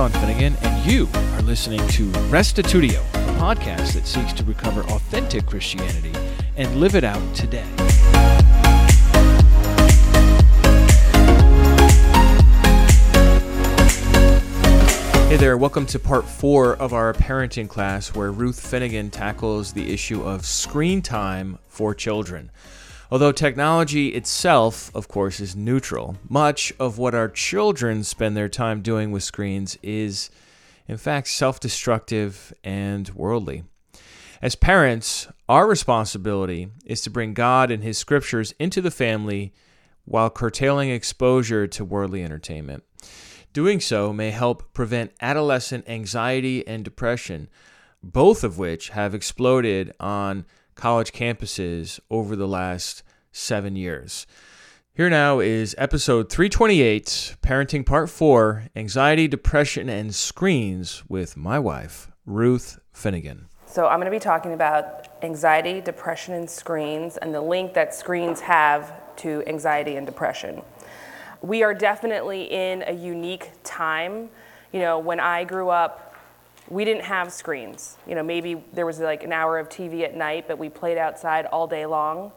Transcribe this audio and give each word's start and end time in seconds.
Sean 0.00 0.10
Finnegan, 0.12 0.56
and 0.62 0.90
you 0.90 1.06
are 1.12 1.42
listening 1.42 1.86
to 1.88 2.06
Restitutio, 2.30 3.00
a 3.12 3.38
podcast 3.38 3.92
that 3.92 4.06
seeks 4.06 4.32
to 4.32 4.42
recover 4.44 4.80
authentic 4.84 5.44
Christianity 5.44 6.14
and 6.56 6.74
live 6.76 6.94
it 6.94 7.04
out 7.04 7.20
today. 7.34 7.66
Hey 15.28 15.36
there, 15.36 15.58
welcome 15.58 15.84
to 15.84 15.98
part 15.98 16.24
four 16.24 16.76
of 16.76 16.94
our 16.94 17.12
parenting 17.12 17.68
class 17.68 18.14
where 18.14 18.32
Ruth 18.32 18.58
Finnegan 18.58 19.10
tackles 19.10 19.74
the 19.74 19.92
issue 19.92 20.22
of 20.22 20.46
screen 20.46 21.02
time 21.02 21.58
for 21.68 21.94
children. 21.94 22.50
Although 23.12 23.32
technology 23.32 24.08
itself, 24.08 24.94
of 24.94 25.08
course, 25.08 25.40
is 25.40 25.56
neutral, 25.56 26.16
much 26.28 26.72
of 26.78 26.96
what 26.96 27.12
our 27.12 27.28
children 27.28 28.04
spend 28.04 28.36
their 28.36 28.48
time 28.48 28.82
doing 28.82 29.10
with 29.10 29.24
screens 29.24 29.76
is, 29.82 30.30
in 30.86 30.96
fact, 30.96 31.26
self 31.26 31.58
destructive 31.58 32.52
and 32.62 33.08
worldly. 33.10 33.64
As 34.40 34.54
parents, 34.54 35.26
our 35.48 35.66
responsibility 35.66 36.68
is 36.86 37.00
to 37.00 37.10
bring 37.10 37.34
God 37.34 37.72
and 37.72 37.82
His 37.82 37.98
scriptures 37.98 38.54
into 38.60 38.80
the 38.80 38.92
family 38.92 39.52
while 40.04 40.30
curtailing 40.30 40.90
exposure 40.90 41.66
to 41.66 41.84
worldly 41.84 42.22
entertainment. 42.22 42.84
Doing 43.52 43.80
so 43.80 44.12
may 44.12 44.30
help 44.30 44.72
prevent 44.72 45.12
adolescent 45.20 45.88
anxiety 45.88 46.64
and 46.64 46.84
depression, 46.84 47.48
both 48.04 48.44
of 48.44 48.56
which 48.56 48.90
have 48.90 49.16
exploded 49.16 49.92
on 49.98 50.46
college 50.80 51.12
campuses 51.12 52.00
over 52.10 52.34
the 52.34 52.48
last 52.48 53.02
seven 53.30 53.76
years. 53.76 54.26
Here 54.94 55.10
now 55.10 55.38
is 55.38 55.74
episode 55.78 56.30
328 56.30 57.36
Parenting 57.42 57.86
Part 57.86 58.10
4 58.10 58.64
Anxiety, 58.74 59.28
Depression, 59.28 59.88
and 59.88 60.14
Screens 60.14 61.04
with 61.08 61.36
my 61.36 61.58
wife, 61.58 62.10
Ruth 62.26 62.80
Finnegan. 62.92 63.46
So, 63.66 63.86
I'm 63.86 64.00
going 64.00 64.10
to 64.10 64.10
be 64.10 64.18
talking 64.18 64.52
about 64.52 65.06
anxiety, 65.22 65.80
depression, 65.80 66.34
and 66.34 66.50
screens, 66.50 67.18
and 67.18 67.32
the 67.32 67.40
link 67.40 67.74
that 67.74 67.94
screens 67.94 68.40
have 68.40 68.92
to 69.16 69.44
anxiety 69.46 69.94
and 69.94 70.04
depression 70.04 70.62
we 71.42 71.62
are 71.62 71.74
definitely 71.74 72.44
in 72.44 72.84
a 72.86 72.92
unique 72.92 73.50
time. 73.64 74.28
You 74.72 74.80
know, 74.80 74.98
when 74.98 75.20
I 75.20 75.44
grew 75.44 75.68
up, 75.68 76.09
we 76.70 76.84
didn't 76.84 77.04
have 77.04 77.32
screens. 77.32 77.98
You 78.06 78.14
know, 78.14 78.22
maybe 78.22 78.62
there 78.72 78.86
was 78.86 79.00
like 79.00 79.24
an 79.24 79.32
hour 79.32 79.58
of 79.58 79.68
TV 79.68 80.02
at 80.02 80.16
night, 80.16 80.46
but 80.46 80.56
we 80.56 80.68
played 80.68 80.96
outside 80.96 81.46
all 81.46 81.66
day 81.66 81.84
long. 81.84 82.32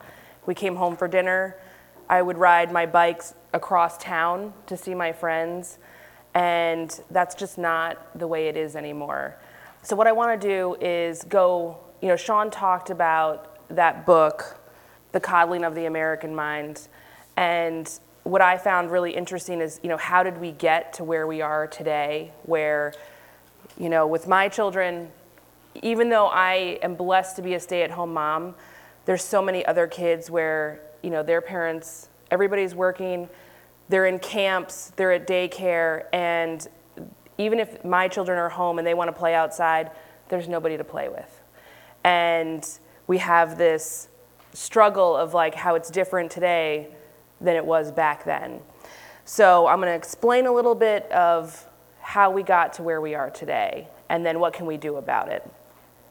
We 0.46 0.56
came 0.56 0.76
home 0.76 0.98
for 0.98 1.08
dinner. 1.08 1.56
I 2.10 2.22
would 2.22 2.38
ride 2.38 2.72
my 2.72 2.86
bikes 2.86 3.36
across 3.54 3.98
town 3.98 4.54
to 4.66 4.76
see 4.76 4.96
my 4.96 5.14
friends, 5.14 5.78
and 6.34 7.00
that's 7.12 7.36
just 7.36 7.58
not 7.58 8.18
the 8.18 8.28
way 8.28 8.48
it 8.48 8.58
is 8.58 8.76
anymore. 8.76 9.38
So, 9.84 9.96
what 9.96 10.08
I 10.08 10.12
want 10.12 10.42
to 10.42 10.48
do 10.48 10.76
is 10.82 11.24
go, 11.24 11.78
you 12.02 12.08
know, 12.08 12.16
Sean 12.16 12.50
talked 12.50 12.90
about 12.90 13.58
that 13.70 14.06
book, 14.06 14.60
The 15.12 15.20
Coddling 15.20 15.64
of 15.64 15.76
the 15.76 15.86
American 15.86 16.36
Mind, 16.36 16.88
and 17.38 17.88
what 18.24 18.42
I 18.42 18.58
found 18.58 18.90
really 18.90 19.12
interesting 19.12 19.62
is, 19.62 19.80
you 19.84 19.90
know, 19.90 19.98
how 19.98 20.24
did 20.24 20.38
we 20.38 20.52
get 20.52 20.94
to 20.94 21.04
where 21.04 21.28
we 21.28 21.42
are 21.42 21.68
today, 21.68 22.32
where, 22.44 22.94
you 23.78 23.90
know, 23.90 24.06
with 24.08 24.28
my 24.28 24.48
children, 24.50 25.10
even 25.82 26.10
though 26.10 26.28
I 26.28 26.80
am 26.82 26.96
blessed 26.96 27.36
to 27.38 27.42
be 27.42 27.56
a 27.56 27.60
stay-at-home 27.60 28.14
mom, 28.14 28.56
there's 29.06 29.24
so 29.24 29.42
many 29.42 29.66
other 29.66 29.88
kids 29.88 30.30
where, 30.30 30.82
you 31.02 31.10
know, 31.10 31.24
their 31.24 31.42
parents, 31.42 32.10
everybody's 32.32 32.76
working, 32.76 33.28
they're 33.90 34.06
in 34.06 34.20
camps, 34.20 34.92
they're 34.96 35.12
at 35.12 35.28
daycare, 35.28 36.06
and 36.14 36.68
even 37.38 37.60
if 37.60 37.84
my 37.84 38.08
children 38.08 38.38
are 38.38 38.50
home 38.50 38.78
and 38.78 38.88
they 38.88 38.94
want 38.94 39.08
to 39.10 39.14
play 39.14 39.34
outside, 39.34 39.92
there's 40.30 40.48
nobody 40.48 40.78
to 40.78 40.84
play 40.84 41.10
with. 41.10 41.42
And 42.04 42.68
we 43.08 43.18
have 43.18 43.58
this 43.58 44.08
struggle 44.54 45.16
of 45.16 45.34
like 45.34 45.56
how 45.56 45.76
it's 45.76 45.90
different 45.90 46.32
today 46.32 46.88
than 47.42 47.56
it 47.56 47.66
was 47.66 47.92
back 47.92 48.24
then. 48.24 48.60
So 49.26 49.68
I'm 49.68 49.80
going 49.80 49.90
to 49.90 49.96
explain 49.96 50.46
a 50.46 50.52
little 50.52 50.76
bit 50.76 51.12
of 51.12 51.68
how 52.04 52.30
we 52.30 52.44
got 52.44 52.74
to 52.74 52.84
where 52.84 53.02
we 53.02 53.16
are 53.16 53.30
today, 53.30 53.88
and 54.10 54.26
then 54.26 54.40
what 54.40 54.54
can 54.54 54.66
we 54.66 54.78
do 54.78 54.98
about 54.98 55.30
it. 55.30 55.50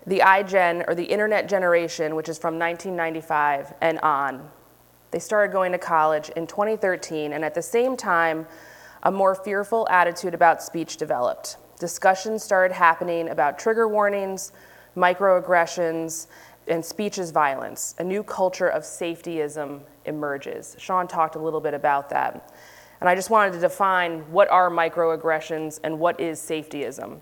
The 0.06 0.20
iGen, 0.20 0.84
or 0.88 0.94
the 0.94 1.04
Internet 1.04 1.48
generation, 1.48 2.16
which 2.16 2.28
is 2.28 2.38
from 2.38 2.58
1995 2.58 3.74
and 3.80 4.00
on, 4.00 4.50
they 5.12 5.18
started 5.18 5.52
going 5.52 5.72
to 5.72 5.78
college 5.78 6.30
in 6.30 6.46
2013, 6.46 7.34
and 7.34 7.44
at 7.44 7.54
the 7.54 7.62
same 7.62 7.96
time, 7.96 8.46
a 9.02 9.12
more 9.12 9.34
fearful 9.34 9.86
attitude 9.90 10.32
about 10.34 10.62
speech 10.62 10.96
developed. 10.96 11.58
Discussions 11.78 12.42
started 12.42 12.74
happening 12.74 13.28
about 13.28 13.58
trigger 13.58 13.86
warnings, 13.86 14.52
microaggressions, 14.96 16.28
and 16.68 16.84
speech 16.84 17.18
is 17.18 17.30
violence. 17.30 17.94
A 17.98 18.04
new 18.04 18.22
culture 18.22 18.68
of 18.68 18.84
safetyism 18.84 19.80
emerges. 20.06 20.76
Sean 20.78 21.06
talked 21.06 21.36
a 21.36 21.38
little 21.38 21.60
bit 21.60 21.74
about 21.74 22.08
that. 22.10 22.52
And 23.02 23.08
I 23.08 23.16
just 23.16 23.30
wanted 23.30 23.54
to 23.54 23.58
define 23.58 24.20
what 24.30 24.48
are 24.48 24.70
microaggressions 24.70 25.80
and 25.82 25.98
what 25.98 26.20
is 26.20 26.38
safetyism. 26.38 27.20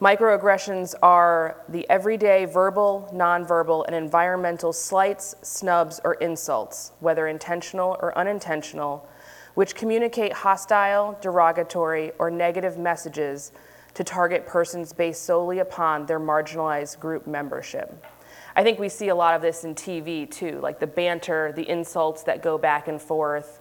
Microaggressions 0.00 0.94
are 1.02 1.64
the 1.68 1.84
everyday 1.90 2.44
verbal, 2.44 3.10
nonverbal, 3.12 3.84
and 3.86 3.96
environmental 3.96 4.72
slights, 4.72 5.34
snubs, 5.42 6.00
or 6.04 6.14
insults, 6.14 6.92
whether 7.00 7.26
intentional 7.26 7.96
or 8.00 8.16
unintentional, 8.16 9.08
which 9.54 9.74
communicate 9.74 10.32
hostile, 10.32 11.18
derogatory, 11.20 12.12
or 12.20 12.30
negative 12.30 12.78
messages 12.78 13.50
to 13.94 14.04
target 14.04 14.46
persons 14.46 14.92
based 14.92 15.24
solely 15.24 15.58
upon 15.58 16.06
their 16.06 16.20
marginalized 16.20 17.00
group 17.00 17.26
membership. 17.26 18.06
I 18.54 18.62
think 18.62 18.78
we 18.78 18.88
see 18.88 19.08
a 19.08 19.16
lot 19.16 19.34
of 19.34 19.42
this 19.42 19.64
in 19.64 19.74
TV 19.74 20.30
too, 20.30 20.60
like 20.60 20.78
the 20.78 20.86
banter, 20.86 21.52
the 21.56 21.68
insults 21.68 22.22
that 22.22 22.40
go 22.40 22.56
back 22.56 22.86
and 22.86 23.02
forth. 23.02 23.58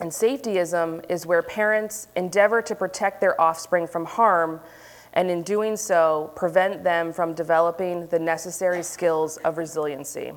And 0.00 0.10
safetyism 0.10 1.08
is 1.08 1.26
where 1.26 1.42
parents 1.42 2.08
endeavor 2.16 2.60
to 2.62 2.74
protect 2.74 3.20
their 3.20 3.40
offspring 3.40 3.86
from 3.86 4.04
harm 4.04 4.60
and 5.14 5.30
in 5.30 5.42
doing 5.42 5.76
so, 5.76 6.32
prevent 6.34 6.82
them 6.82 7.12
from 7.12 7.34
developing 7.34 8.08
the 8.08 8.18
necessary 8.18 8.82
skills 8.82 9.36
of 9.38 9.58
resiliency. 9.58 10.32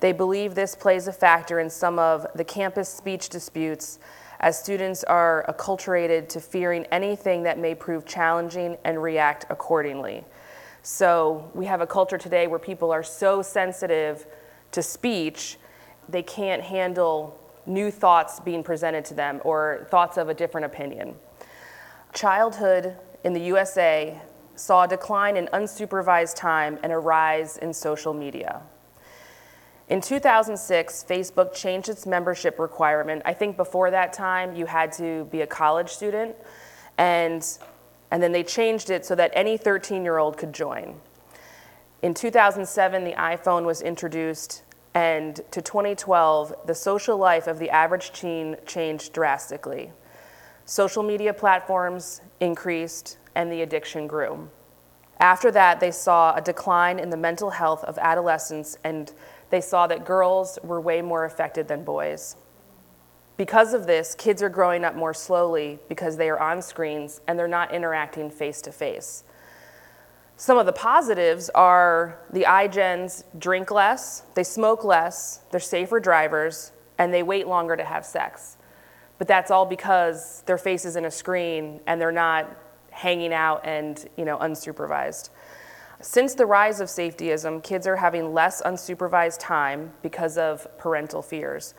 They 0.00 0.12
believe 0.12 0.54
this 0.54 0.76
plays 0.76 1.08
a 1.08 1.12
factor 1.12 1.58
in 1.58 1.68
some 1.68 1.98
of 1.98 2.24
the 2.36 2.44
campus 2.44 2.88
speech 2.88 3.28
disputes 3.28 3.98
as 4.38 4.56
students 4.56 5.02
are 5.02 5.44
acculturated 5.48 6.28
to 6.28 6.40
fearing 6.40 6.84
anything 6.92 7.42
that 7.42 7.58
may 7.58 7.74
prove 7.74 8.06
challenging 8.06 8.78
and 8.84 9.02
react 9.02 9.46
accordingly. 9.50 10.24
So 10.82 11.50
we 11.52 11.66
have 11.66 11.80
a 11.80 11.86
culture 11.86 12.18
today 12.18 12.46
where 12.46 12.60
people 12.60 12.92
are 12.92 13.02
so 13.02 13.42
sensitive 13.42 14.26
to 14.70 14.80
speech, 14.80 15.58
they 16.08 16.22
can't 16.22 16.62
handle 16.62 17.36
new 17.68 17.90
thoughts 17.90 18.40
being 18.40 18.62
presented 18.62 19.04
to 19.04 19.14
them 19.14 19.40
or 19.44 19.86
thoughts 19.90 20.16
of 20.16 20.28
a 20.28 20.34
different 20.34 20.64
opinion. 20.64 21.14
Childhood 22.12 22.96
in 23.24 23.32
the 23.32 23.40
USA 23.42 24.20
saw 24.56 24.84
a 24.84 24.88
decline 24.88 25.36
in 25.36 25.46
unsupervised 25.52 26.34
time 26.34 26.78
and 26.82 26.92
a 26.92 26.98
rise 26.98 27.58
in 27.58 27.72
social 27.72 28.14
media. 28.14 28.62
In 29.88 30.00
2006, 30.00 31.04
Facebook 31.08 31.54
changed 31.54 31.88
its 31.88 32.06
membership 32.06 32.58
requirement. 32.58 33.22
I 33.24 33.32
think 33.32 33.56
before 33.56 33.90
that 33.90 34.12
time, 34.12 34.54
you 34.54 34.66
had 34.66 34.92
to 34.92 35.24
be 35.26 35.40
a 35.40 35.46
college 35.46 35.88
student, 35.88 36.36
and 36.98 37.46
and 38.10 38.22
then 38.22 38.32
they 38.32 38.42
changed 38.42 38.90
it 38.90 39.04
so 39.04 39.14
that 39.14 39.30
any 39.34 39.56
13 39.56 40.02
year 40.02 40.18
old 40.18 40.36
could 40.36 40.52
join. 40.52 41.00
In 42.02 42.14
2007, 42.14 43.04
the 43.04 43.12
iPhone 43.12 43.64
was 43.64 43.82
introduced, 43.82 44.62
and 44.98 45.36
to 45.52 45.62
2012, 45.62 46.52
the 46.66 46.74
social 46.74 47.16
life 47.16 47.46
of 47.46 47.60
the 47.60 47.70
average 47.70 48.10
teen 48.10 48.56
changed 48.66 49.12
drastically. 49.12 49.92
Social 50.64 51.04
media 51.04 51.32
platforms 51.32 52.20
increased, 52.40 53.16
and 53.36 53.52
the 53.52 53.62
addiction 53.62 54.08
grew. 54.08 54.50
After 55.20 55.52
that, 55.52 55.78
they 55.78 55.92
saw 55.92 56.34
a 56.34 56.40
decline 56.40 56.98
in 56.98 57.10
the 57.10 57.16
mental 57.16 57.50
health 57.50 57.84
of 57.84 57.96
adolescents, 57.98 58.76
and 58.82 59.12
they 59.50 59.60
saw 59.60 59.86
that 59.86 60.04
girls 60.04 60.58
were 60.64 60.80
way 60.80 61.00
more 61.00 61.24
affected 61.24 61.68
than 61.68 61.84
boys. 61.84 62.34
Because 63.36 63.74
of 63.74 63.86
this, 63.86 64.16
kids 64.16 64.42
are 64.42 64.48
growing 64.48 64.84
up 64.84 64.96
more 64.96 65.14
slowly 65.14 65.78
because 65.88 66.16
they 66.16 66.28
are 66.28 66.40
on 66.40 66.60
screens 66.60 67.20
and 67.28 67.38
they're 67.38 67.46
not 67.46 67.72
interacting 67.72 68.30
face 68.30 68.60
to 68.62 68.72
face. 68.72 69.22
Some 70.40 70.56
of 70.56 70.66
the 70.66 70.72
positives 70.72 71.50
are 71.50 72.16
the 72.32 72.44
iGens 72.44 73.24
drink 73.40 73.72
less, 73.72 74.22
they 74.34 74.44
smoke 74.44 74.84
less, 74.84 75.40
they're 75.50 75.58
safer 75.58 75.98
drivers, 75.98 76.70
and 76.96 77.12
they 77.12 77.24
wait 77.24 77.48
longer 77.48 77.76
to 77.76 77.82
have 77.84 78.06
sex. 78.06 78.56
But 79.18 79.26
that's 79.26 79.50
all 79.50 79.66
because 79.66 80.44
their 80.46 80.56
face 80.56 80.84
is 80.84 80.94
in 80.94 81.04
a 81.06 81.10
screen 81.10 81.80
and 81.88 82.00
they're 82.00 82.12
not 82.12 82.48
hanging 82.90 83.32
out 83.32 83.62
and 83.66 84.08
you 84.16 84.24
know 84.24 84.38
unsupervised. 84.38 85.30
Since 86.00 86.34
the 86.34 86.46
rise 86.46 86.80
of 86.80 86.86
safetyism, 86.86 87.64
kids 87.64 87.88
are 87.88 87.96
having 87.96 88.32
less 88.32 88.62
unsupervised 88.62 89.40
time 89.40 89.92
because 90.02 90.38
of 90.38 90.68
parental 90.78 91.20
fears. 91.20 91.74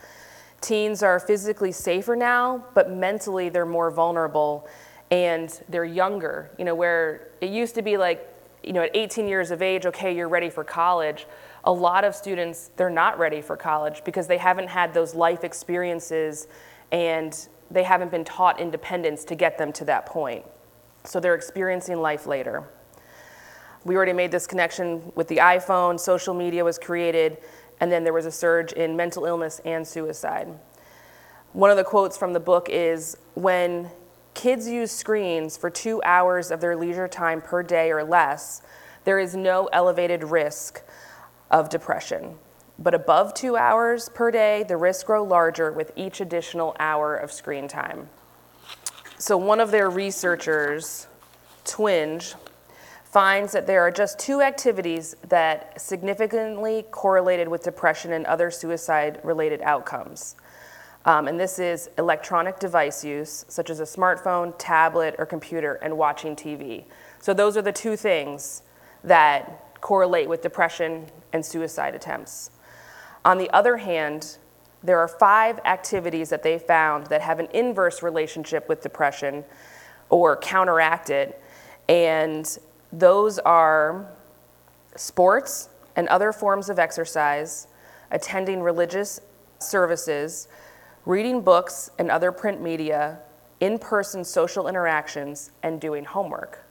Teens 0.60 1.02
are 1.02 1.18
physically 1.18 1.72
safer 1.72 2.14
now, 2.14 2.62
but 2.74 2.90
mentally 2.90 3.48
they're 3.48 3.64
more 3.64 3.90
vulnerable. 3.90 4.68
and 5.10 5.62
they're 5.68 5.84
younger, 5.84 6.50
you 6.58 6.64
know, 6.64 6.74
where 6.74 7.28
it 7.40 7.50
used 7.50 7.74
to 7.74 7.82
be 7.82 7.96
like, 7.96 8.26
you 8.62 8.72
know, 8.72 8.82
at 8.82 8.90
18 8.94 9.26
years 9.26 9.50
of 9.50 9.62
age, 9.62 9.86
okay, 9.86 10.14
you're 10.14 10.28
ready 10.28 10.50
for 10.50 10.64
college. 10.64 11.26
A 11.64 11.72
lot 11.72 12.04
of 12.04 12.14
students, 12.14 12.70
they're 12.76 12.90
not 12.90 13.18
ready 13.18 13.40
for 13.40 13.56
college 13.56 14.02
because 14.04 14.26
they 14.26 14.38
haven't 14.38 14.68
had 14.68 14.94
those 14.94 15.14
life 15.14 15.44
experiences 15.44 16.48
and 16.92 17.48
they 17.70 17.82
haven't 17.82 18.10
been 18.10 18.24
taught 18.24 18.60
independence 18.60 19.24
to 19.24 19.34
get 19.34 19.56
them 19.58 19.72
to 19.72 19.84
that 19.84 20.06
point. 20.06 20.44
So 21.04 21.20
they're 21.20 21.34
experiencing 21.34 22.00
life 22.00 22.26
later. 22.26 22.64
We 23.84 23.96
already 23.96 24.12
made 24.12 24.30
this 24.30 24.46
connection 24.46 25.12
with 25.14 25.28
the 25.28 25.38
iPhone, 25.38 25.98
social 25.98 26.34
media 26.34 26.64
was 26.64 26.78
created, 26.78 27.38
and 27.80 27.90
then 27.90 28.04
there 28.04 28.12
was 28.12 28.26
a 28.26 28.32
surge 28.32 28.72
in 28.72 28.94
mental 28.96 29.24
illness 29.24 29.60
and 29.64 29.86
suicide. 29.86 30.48
One 31.52 31.70
of 31.70 31.76
the 31.78 31.84
quotes 31.84 32.16
from 32.16 32.34
the 32.34 32.40
book 32.40 32.68
is 32.70 33.16
When 33.34 33.90
kids 34.34 34.68
use 34.68 34.92
screens 34.92 35.56
for 35.56 35.70
two 35.70 36.02
hours 36.04 36.50
of 36.50 36.60
their 36.60 36.76
leisure 36.76 37.08
time 37.08 37.40
per 37.40 37.62
day 37.62 37.90
or 37.90 38.04
less, 38.04 38.62
there 39.04 39.18
is 39.18 39.34
no 39.34 39.66
elevated 39.72 40.24
risk 40.24 40.82
of 41.50 41.68
depression. 41.68 42.36
But 42.78 42.94
above 42.94 43.34
two 43.34 43.56
hours 43.56 44.08
per 44.08 44.30
day, 44.30 44.62
the 44.62 44.76
risks 44.76 45.04
grow 45.04 45.22
larger 45.22 45.70
with 45.72 45.92
each 45.96 46.20
additional 46.20 46.74
hour 46.80 47.16
of 47.16 47.30
screen 47.30 47.68
time. 47.68 48.08
So, 49.18 49.36
one 49.36 49.60
of 49.60 49.70
their 49.70 49.90
researchers, 49.90 51.06
Twenge, 51.64 52.34
finds 53.04 53.52
that 53.52 53.66
there 53.66 53.82
are 53.82 53.90
just 53.90 54.18
two 54.18 54.40
activities 54.40 55.16
that 55.28 55.78
significantly 55.80 56.86
correlated 56.90 57.48
with 57.48 57.62
depression 57.62 58.12
and 58.12 58.24
other 58.24 58.50
suicide 58.50 59.20
related 59.24 59.60
outcomes. 59.62 60.36
Um, 61.04 61.28
and 61.28 61.40
this 61.40 61.58
is 61.58 61.88
electronic 61.96 62.58
device 62.58 63.04
use, 63.04 63.46
such 63.48 63.70
as 63.70 63.80
a 63.80 63.84
smartphone, 63.84 64.54
tablet, 64.58 65.14
or 65.18 65.24
computer, 65.24 65.74
and 65.76 65.96
watching 65.96 66.36
TV. 66.36 66.84
So, 67.20 67.32
those 67.32 67.56
are 67.56 67.62
the 67.62 67.72
two 67.72 67.96
things 67.96 68.62
that 69.02 69.80
correlate 69.80 70.28
with 70.28 70.42
depression 70.42 71.06
and 71.32 71.44
suicide 71.44 71.94
attempts. 71.94 72.50
On 73.24 73.38
the 73.38 73.48
other 73.50 73.78
hand, 73.78 74.36
there 74.82 74.98
are 74.98 75.08
five 75.08 75.58
activities 75.64 76.28
that 76.30 76.42
they 76.42 76.58
found 76.58 77.06
that 77.06 77.22
have 77.22 77.38
an 77.38 77.48
inverse 77.52 78.02
relationship 78.02 78.68
with 78.68 78.82
depression 78.82 79.44
or 80.10 80.36
counteract 80.36 81.08
it, 81.10 81.40
and 81.88 82.58
those 82.92 83.38
are 83.40 84.10
sports 84.96 85.68
and 85.96 86.08
other 86.08 86.32
forms 86.32 86.68
of 86.68 86.78
exercise, 86.78 87.68
attending 88.10 88.60
religious 88.60 89.20
services, 89.58 90.48
reading 91.10 91.40
books 91.40 91.90
and 91.98 92.08
other 92.08 92.30
print 92.30 92.62
media, 92.62 93.18
in 93.58 93.78
person 93.78 94.24
social 94.24 94.68
interactions, 94.68 95.50
and 95.64 95.80
doing 95.80 96.04
homework. 96.04 96.64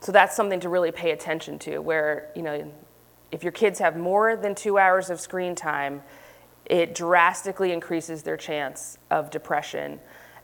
So 0.00 0.12
that's 0.12 0.36
something 0.36 0.60
to 0.60 0.68
really 0.68 0.92
pay 0.92 1.10
attention 1.10 1.58
to, 1.60 1.80
where, 1.80 2.30
you 2.36 2.42
know, 2.42 2.72
if 3.32 3.42
your 3.42 3.50
kids 3.50 3.80
have 3.80 3.96
more 3.96 4.36
than 4.36 4.54
two 4.54 4.78
hours 4.78 5.10
of 5.10 5.18
screen 5.18 5.56
time, 5.56 6.02
it 6.64 6.94
drastically 6.94 7.72
increases 7.72 8.22
their 8.22 8.36
chance 8.36 8.96
of 9.10 9.30
depression 9.30 9.98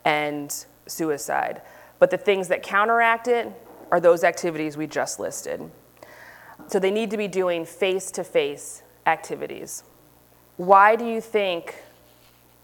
and 0.05 0.67
suicide. 0.87 1.63
But 2.01 2.11
the 2.11 2.19
things 2.19 2.49
that 2.49 2.65
counteract 2.65 3.29
it 3.29 3.49
are 3.93 4.01
those 4.01 4.25
activities 4.25 4.77
we 4.77 4.89
just 4.89 5.21
listed. 5.21 5.71
So 6.67 6.81
they 6.81 6.91
need 6.91 7.11
to 7.13 7.17
be 7.17 7.29
doing 7.29 7.65
face 7.65 8.11
to 8.13 8.25
face 8.25 8.83
activities. 9.07 9.85
Why 10.57 10.97
do 10.97 11.07
you 11.07 11.21
think 11.21 11.77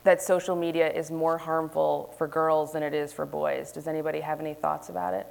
that 0.06 0.23
social 0.23 0.56
media 0.56 0.91
is 0.91 1.11
more 1.11 1.37
harmful 1.37 2.14
for 2.17 2.26
girls 2.26 2.73
than 2.73 2.82
it 2.82 2.94
is 2.94 3.12
for 3.12 3.26
boys? 3.26 3.73
Does 3.73 3.87
anybody 3.87 4.20
have 4.20 4.41
any 4.41 4.55
thoughts 4.55 4.88
about 4.88 5.14
it? 5.14 5.26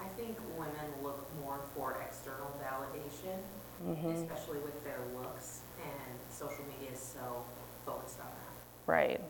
I 0.00 0.06
think 0.16 0.38
women 0.56 0.72
look 1.02 1.26
more 1.40 1.58
for 1.74 1.96
external 2.06 2.54
validation, 2.62 3.38
mm-hmm. 3.84 4.10
especially 4.10 4.60
with 4.60 4.84
their 4.84 5.00
looks, 5.16 5.60
and 5.82 6.18
social 6.30 6.64
media 6.78 6.92
is 6.92 7.00
so 7.00 7.44
focused 7.86 8.20
on 8.20 8.26
that. 8.26 8.92
Right. 8.92 9.20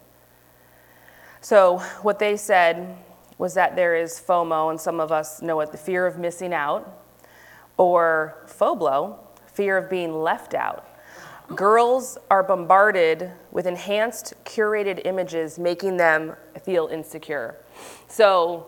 So, 1.40 1.78
what 2.02 2.18
they 2.18 2.36
said 2.36 2.96
was 3.38 3.54
that 3.54 3.76
there 3.76 3.96
is 3.96 4.20
FOMO, 4.20 4.70
and 4.70 4.80
some 4.80 5.00
of 5.00 5.10
us 5.12 5.40
know 5.42 5.60
it 5.60 5.72
the 5.72 5.78
fear 5.78 6.06
of 6.06 6.18
missing 6.18 6.52
out, 6.52 7.04
or 7.76 8.36
FOBLO, 8.46 9.18
fear 9.46 9.78
of 9.78 9.88
being 9.88 10.12
left 10.12 10.54
out. 10.54 10.86
Girls 11.54 12.18
are 12.30 12.42
bombarded 12.42 13.30
with 13.50 13.66
enhanced, 13.66 14.34
curated 14.44 15.02
images, 15.04 15.58
making 15.58 15.96
them 15.96 16.34
feel 16.64 16.86
insecure. 16.88 17.56
So, 18.08 18.66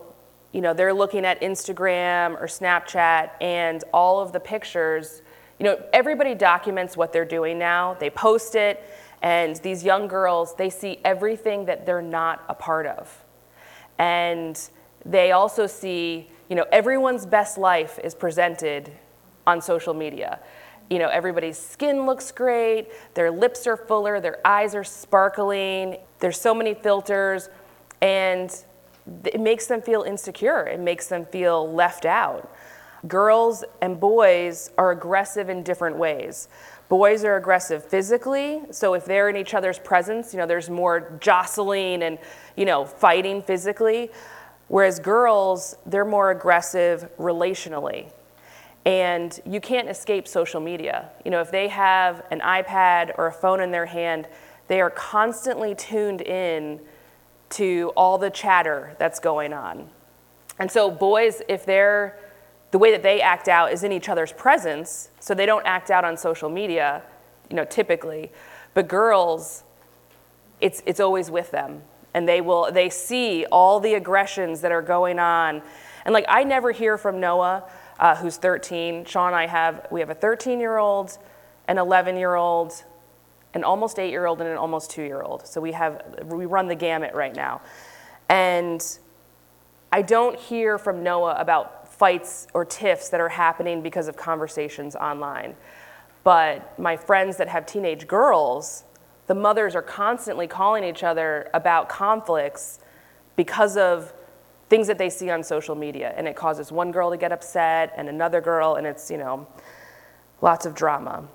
you 0.51 0.61
know, 0.61 0.73
they're 0.73 0.93
looking 0.93 1.25
at 1.25 1.41
Instagram 1.41 2.39
or 2.39 2.47
Snapchat, 2.47 3.31
and 3.41 3.83
all 3.93 4.19
of 4.19 4.31
the 4.31 4.39
pictures 4.39 5.21
you 5.59 5.63
know, 5.63 5.81
everybody 5.93 6.35
documents 6.35 6.97
what 6.97 7.13
they're 7.13 7.23
doing 7.23 7.57
now, 7.57 7.93
they 7.93 8.09
post 8.09 8.55
it, 8.55 8.83
and 9.21 9.55
these 9.57 9.83
young 9.83 10.07
girls, 10.07 10.55
they 10.55 10.69
see 10.69 10.99
everything 11.05 11.65
that 11.65 11.85
they're 11.85 12.01
not 12.01 12.43
a 12.49 12.53
part 12.53 12.85
of. 12.85 13.23
And 13.97 14.59
they 15.05 15.31
also 15.31 15.65
see, 15.65 16.29
you 16.49 16.55
know, 16.55 16.65
everyone's 16.71 17.25
best 17.25 17.57
life 17.57 17.99
is 18.03 18.13
presented 18.13 18.91
on 19.47 19.61
social 19.61 19.93
media. 19.93 20.39
You 20.89 20.99
know, 20.99 21.09
everybody's 21.09 21.57
skin 21.57 22.05
looks 22.05 22.31
great, 22.31 22.87
their 23.15 23.31
lips 23.31 23.65
are 23.65 23.77
fuller, 23.77 24.19
their 24.19 24.45
eyes 24.45 24.75
are 24.75 24.83
sparkling, 24.83 25.97
there's 26.19 26.39
so 26.39 26.53
many 26.53 26.73
filters, 26.73 27.49
and 28.01 28.55
it 29.23 29.39
makes 29.39 29.67
them 29.67 29.81
feel 29.81 30.03
insecure. 30.03 30.65
It 30.67 30.79
makes 30.79 31.07
them 31.07 31.25
feel 31.25 31.71
left 31.71 32.05
out 32.05 32.51
girls 33.07 33.63
and 33.81 33.99
boys 33.99 34.71
are 34.77 34.91
aggressive 34.91 35.49
in 35.49 35.63
different 35.63 35.97
ways. 35.97 36.47
Boys 36.89 37.23
are 37.23 37.35
aggressive 37.35 37.83
physically, 37.83 38.61
so 38.71 38.93
if 38.93 39.05
they're 39.05 39.29
in 39.29 39.35
each 39.35 39.53
other's 39.53 39.79
presence, 39.79 40.33
you 40.33 40.39
know, 40.39 40.45
there's 40.45 40.69
more 40.69 41.17
jostling 41.19 42.03
and, 42.03 42.19
you 42.55 42.65
know, 42.65 42.85
fighting 42.85 43.41
physically. 43.41 44.11
Whereas 44.67 44.99
girls, 44.99 45.77
they're 45.85 46.05
more 46.05 46.31
aggressive 46.31 47.09
relationally. 47.17 48.11
And 48.85 49.39
you 49.45 49.59
can't 49.59 49.89
escape 49.89 50.27
social 50.27 50.61
media. 50.61 51.09
You 51.23 51.31
know, 51.31 51.41
if 51.41 51.51
they 51.51 51.67
have 51.69 52.23
an 52.29 52.39
iPad 52.41 53.13
or 53.17 53.27
a 53.27 53.33
phone 53.33 53.59
in 53.59 53.71
their 53.71 53.87
hand, 53.87 54.27
they 54.67 54.79
are 54.79 54.91
constantly 54.91 55.73
tuned 55.73 56.21
in 56.21 56.79
to 57.51 57.91
all 57.95 58.17
the 58.17 58.29
chatter 58.29 58.95
that's 58.99 59.19
going 59.19 59.53
on. 59.53 59.89
And 60.59 60.71
so, 60.71 60.89
boys, 60.89 61.41
if 61.47 61.65
they're 61.65 62.17
the 62.71 62.79
way 62.79 62.91
that 62.91 63.03
they 63.03 63.21
act 63.21 63.47
out 63.47 63.71
is 63.71 63.83
in 63.83 63.91
each 63.91 64.09
other's 64.09 64.33
presence, 64.33 65.09
so 65.19 65.33
they 65.33 65.45
don't 65.45 65.65
act 65.65 65.89
out 65.89 66.03
on 66.03 66.17
social 66.17 66.49
media, 66.49 67.03
you 67.49 67.55
know, 67.55 67.65
typically. 67.65 68.31
But 68.73 68.87
girls, 68.87 69.63
it's, 70.59 70.83
it's 70.85 70.99
always 70.99 71.31
with 71.31 71.51
them. 71.51 71.83
And 72.13 72.27
they 72.27 72.41
will 72.41 72.71
they 72.71 72.89
see 72.89 73.45
all 73.51 73.79
the 73.79 73.93
aggressions 73.93 74.61
that 74.61 74.71
are 74.71 74.81
going 74.81 75.19
on. 75.19 75.61
And 76.05 76.13
like 76.13 76.25
I 76.29 76.43
never 76.43 76.71
hear 76.71 76.97
from 76.97 77.19
Noah, 77.19 77.63
uh, 77.99 78.15
who's 78.15 78.37
13. 78.37 79.05
Sean 79.05 79.27
and 79.27 79.35
I 79.35 79.47
have 79.47 79.87
we 79.91 79.99
have 79.99 80.09
a 80.09 80.15
13 80.15 80.59
year 80.59 80.77
old, 80.77 81.17
an 81.67 81.77
11 81.77 82.17
year 82.17 82.35
old, 82.35 82.83
an 83.53 83.63
almost 83.63 83.99
eight 83.99 84.11
year 84.11 84.25
old, 84.25 84.41
and 84.41 84.49
an 84.49 84.57
almost 84.57 84.91
two 84.91 85.03
year 85.03 85.21
old. 85.21 85.47
So 85.47 85.61
we 85.61 85.71
have 85.71 86.03
we 86.25 86.45
run 86.45 86.67
the 86.67 86.75
gamut 86.75 87.13
right 87.13 87.35
now. 87.35 87.61
And 88.29 88.85
I 89.91 90.01
don't 90.01 90.37
hear 90.37 90.77
from 90.77 91.03
Noah 91.03 91.35
about 91.39 91.87
fights 91.87 92.47
or 92.53 92.65
tiffs 92.65 93.09
that 93.09 93.21
are 93.21 93.29
happening 93.29 93.81
because 93.81 94.07
of 94.07 94.17
conversations 94.17 94.95
online. 94.95 95.55
But 96.23 96.77
my 96.77 96.97
friends 96.97 97.37
that 97.37 97.47
have 97.47 97.65
teenage 97.65 98.07
girls, 98.07 98.83
the 99.27 99.35
mothers 99.35 99.75
are 99.75 99.81
constantly 99.81 100.47
calling 100.47 100.83
each 100.83 101.03
other 101.03 101.49
about 101.53 101.87
conflicts 101.87 102.79
because 103.35 103.77
of 103.77 104.13
things 104.69 104.87
that 104.87 104.97
they 104.97 105.09
see 105.09 105.29
on 105.29 105.43
social 105.43 105.75
media. 105.75 106.13
And 106.17 106.27
it 106.27 106.35
causes 106.35 106.71
one 106.71 106.91
girl 106.91 107.11
to 107.11 107.17
get 107.17 107.31
upset 107.31 107.93
and 107.95 108.09
another 108.09 108.41
girl, 108.41 108.75
and 108.75 108.87
it's, 108.87 109.11
you 109.11 109.17
know, 109.17 109.47
lots 110.41 110.65
of 110.65 110.73
drama. 110.73 111.27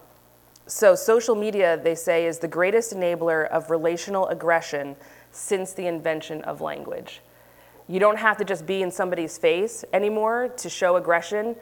So, 0.67 0.95
social 0.95 1.35
media, 1.35 1.81
they 1.83 1.95
say, 1.95 2.27
is 2.27 2.39
the 2.39 2.49
greatest 2.49 2.95
enabler 2.95 3.49
of 3.49 3.71
relational 3.71 4.29
aggression 4.29 4.97
since 5.33 5.73
the 5.73 5.87
invention 5.87 6.43
of 6.43 6.61
language. 6.61 7.23
You 7.89 7.99
don't 7.99 8.19
have 8.19 8.37
to 8.37 8.45
just 8.45 8.67
be 8.67 8.83
in 8.83 8.91
somebody's 8.93 9.37
face 9.37 9.85
anymore 9.93 10.49
to 10.59 10.69
show 10.69 10.95
aggression. 10.95 11.57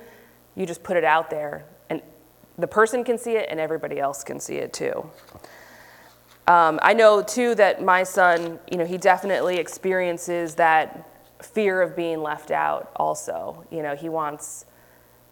You 0.57 0.67
just 0.67 0.83
put 0.83 0.99
it 0.99 1.05
out 1.05 1.31
there, 1.31 1.65
and 1.89 2.03
the 2.59 2.67
person 2.67 3.03
can 3.03 3.17
see 3.17 3.33
it, 3.33 3.49
and 3.51 3.59
everybody 3.59 3.99
else 3.99 4.23
can 4.25 4.41
see 4.41 4.57
it 4.57 4.75
too. 4.75 5.11
Um, 6.47 6.79
I 6.83 6.93
know 6.93 7.23
too 7.23 7.55
that 7.55 7.83
my 7.83 8.03
son, 8.03 8.59
you 8.71 8.77
know, 8.77 8.85
he 8.85 8.99
definitely 8.99 9.57
experiences 9.57 10.55
that 10.57 11.18
fear 11.43 11.83
of 11.83 11.95
being 11.97 12.23
left 12.23 12.51
out. 12.51 12.93
Also, 12.97 13.65
you 13.71 13.83
know, 13.83 13.95
he 13.95 14.09
wants 14.09 14.65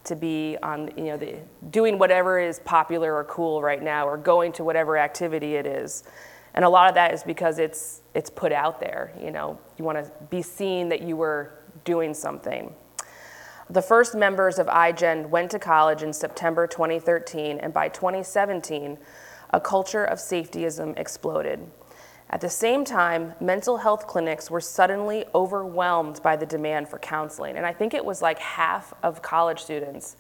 to 0.05 0.17
be 0.17 0.57
on, 0.63 0.91
you 0.97 1.05
know, 1.05 1.17
the, 1.17 1.39
doing 1.71 1.99
whatever 1.99 2.39
is 2.39 2.61
popular 2.61 3.15
or 3.15 3.25
cool 3.25 3.61
right 3.61 3.83
now, 3.83 4.07
or 4.07 4.17
going 4.17 4.53
to 4.53 4.65
whatever 4.65 4.97
activity 4.97 5.57
it 5.57 5.67
is. 5.67 6.05
And 6.55 6.65
a 6.65 6.69
lot 6.69 6.89
of 6.89 6.95
that 6.95 7.13
is 7.13 7.23
because 7.23 7.59
it's, 7.59 8.01
it's 8.15 8.31
put 8.31 8.53
out 8.53 8.81
there. 8.81 9.13
You 9.21 9.31
know, 9.31 9.59
you 9.79 9.85
want 9.85 9.99
to 9.99 10.11
be 10.31 10.43
seen 10.43 10.89
that 10.89 11.03
you 11.03 11.17
were 11.17 11.59
doing 11.85 12.15
something. 12.15 12.73
The 13.69 13.83
first 13.83 14.15
members 14.15 14.59
of 14.59 14.69
iGen 14.69 15.29
went 15.29 15.51
to 15.51 15.59
college 15.59 16.03
in 16.03 16.13
September 16.13 16.69
2013, 16.69 17.59
and 17.59 17.75
by 17.75 17.89
2017, 17.89 18.97
a 19.51 19.61
culture 19.61 20.05
of 20.05 20.19
safetyism 20.19 20.97
exploded. 20.99 21.61
At 22.28 22.40
the 22.40 22.50
same 22.50 22.85
time, 22.85 23.35
mental 23.40 23.76
health 23.76 24.06
clinics 24.06 24.50
were 24.50 24.61
suddenly 24.61 25.25
overwhelmed 25.35 26.21
by 26.23 26.37
the 26.37 26.47
demand 26.47 26.88
for 26.88 26.99
counseling. 26.99 27.56
And 27.56 27.64
I 27.64 27.73
think 27.73 27.95
it 27.95 28.04
was 28.04 28.21
like 28.21 28.38
half 28.38 28.92
of 29.02 29.23
college 29.23 29.62
students 29.62 30.16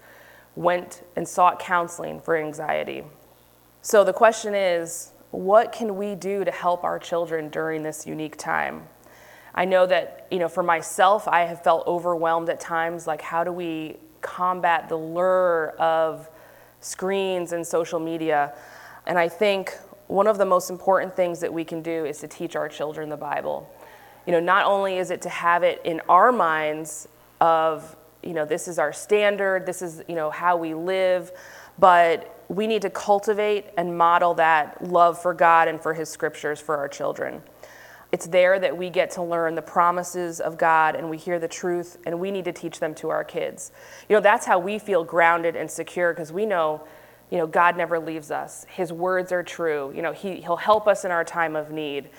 went 0.54 1.02
and 1.16 1.26
sought 1.26 1.58
counseling 1.58 2.20
for 2.20 2.36
anxiety. 2.36 3.02
So 3.82 4.04
the 4.04 4.12
question 4.12 4.54
is 4.54 5.12
what 5.32 5.72
can 5.72 5.96
we 5.96 6.14
do 6.14 6.44
to 6.44 6.50
help 6.50 6.84
our 6.84 6.98
children 6.98 7.48
during 7.50 7.82
this 7.82 8.06
unique 8.06 8.36
time? 8.36 8.88
I 9.54 9.64
know 9.64 9.86
that, 9.86 10.26
you 10.30 10.38
know, 10.38 10.48
for 10.48 10.62
myself, 10.62 11.26
I 11.26 11.40
have 11.42 11.64
felt 11.64 11.86
overwhelmed 11.86 12.48
at 12.50 12.60
times. 12.60 13.06
Like, 13.06 13.22
how 13.22 13.42
do 13.42 13.52
we 13.52 13.96
combat 14.20 14.88
the 14.88 14.96
lure 14.96 15.70
of 15.78 16.28
screens 16.80 17.52
and 17.52 17.66
social 17.66 17.98
media? 17.98 18.54
And 19.06 19.18
I 19.18 19.28
think 19.28 19.76
one 20.08 20.26
of 20.26 20.38
the 20.38 20.44
most 20.44 20.70
important 20.70 21.16
things 21.16 21.40
that 21.40 21.52
we 21.52 21.64
can 21.64 21.82
do 21.82 22.04
is 22.04 22.20
to 22.20 22.28
teach 22.28 22.56
our 22.56 22.68
children 22.68 23.08
the 23.08 23.16
Bible. 23.16 23.68
You 24.26 24.32
know, 24.32 24.40
not 24.40 24.66
only 24.66 24.98
is 24.98 25.10
it 25.10 25.22
to 25.22 25.28
have 25.28 25.62
it 25.62 25.80
in 25.84 26.00
our 26.08 26.32
minds 26.32 27.08
of, 27.40 27.96
you 28.22 28.32
know, 28.32 28.44
this 28.44 28.68
is 28.68 28.78
our 28.78 28.92
standard, 28.92 29.66
this 29.66 29.82
is, 29.82 30.02
you 30.08 30.14
know, 30.14 30.30
how 30.30 30.56
we 30.56 30.74
live, 30.74 31.32
but 31.78 32.44
we 32.48 32.66
need 32.66 32.82
to 32.82 32.90
cultivate 32.90 33.66
and 33.76 33.96
model 33.96 34.34
that 34.34 34.82
love 34.84 35.20
for 35.20 35.34
God 35.34 35.68
and 35.68 35.80
for 35.80 35.94
His 35.94 36.08
scriptures 36.08 36.60
for 36.60 36.76
our 36.76 36.88
children. 36.88 37.42
It's 38.12 38.26
there 38.26 38.58
that 38.60 38.76
we 38.76 38.88
get 38.88 39.10
to 39.12 39.22
learn 39.22 39.56
the 39.56 39.62
promises 39.62 40.40
of 40.40 40.56
God 40.56 40.94
and 40.94 41.10
we 41.10 41.16
hear 41.18 41.38
the 41.38 41.48
truth, 41.48 41.98
and 42.06 42.20
we 42.20 42.30
need 42.30 42.44
to 42.44 42.52
teach 42.52 42.78
them 42.78 42.94
to 42.96 43.10
our 43.10 43.24
kids. 43.24 43.72
You 44.08 44.14
know, 44.14 44.22
that's 44.22 44.46
how 44.46 44.58
we 44.58 44.78
feel 44.78 45.02
grounded 45.02 45.56
and 45.56 45.70
secure 45.70 46.12
because 46.12 46.32
we 46.32 46.46
know 46.46 46.86
you 47.30 47.38
know, 47.38 47.46
God 47.46 47.76
never 47.76 47.98
leaves 47.98 48.30
us. 48.30 48.64
His 48.68 48.92
words 48.92 49.32
are 49.32 49.42
true. 49.42 49.92
You 49.94 50.02
know, 50.02 50.12
he, 50.12 50.36
He'll 50.36 50.56
help 50.56 50.86
us 50.86 51.04
in 51.04 51.10
our 51.10 51.24
time 51.24 51.56
of 51.56 51.70
need. 51.70 52.10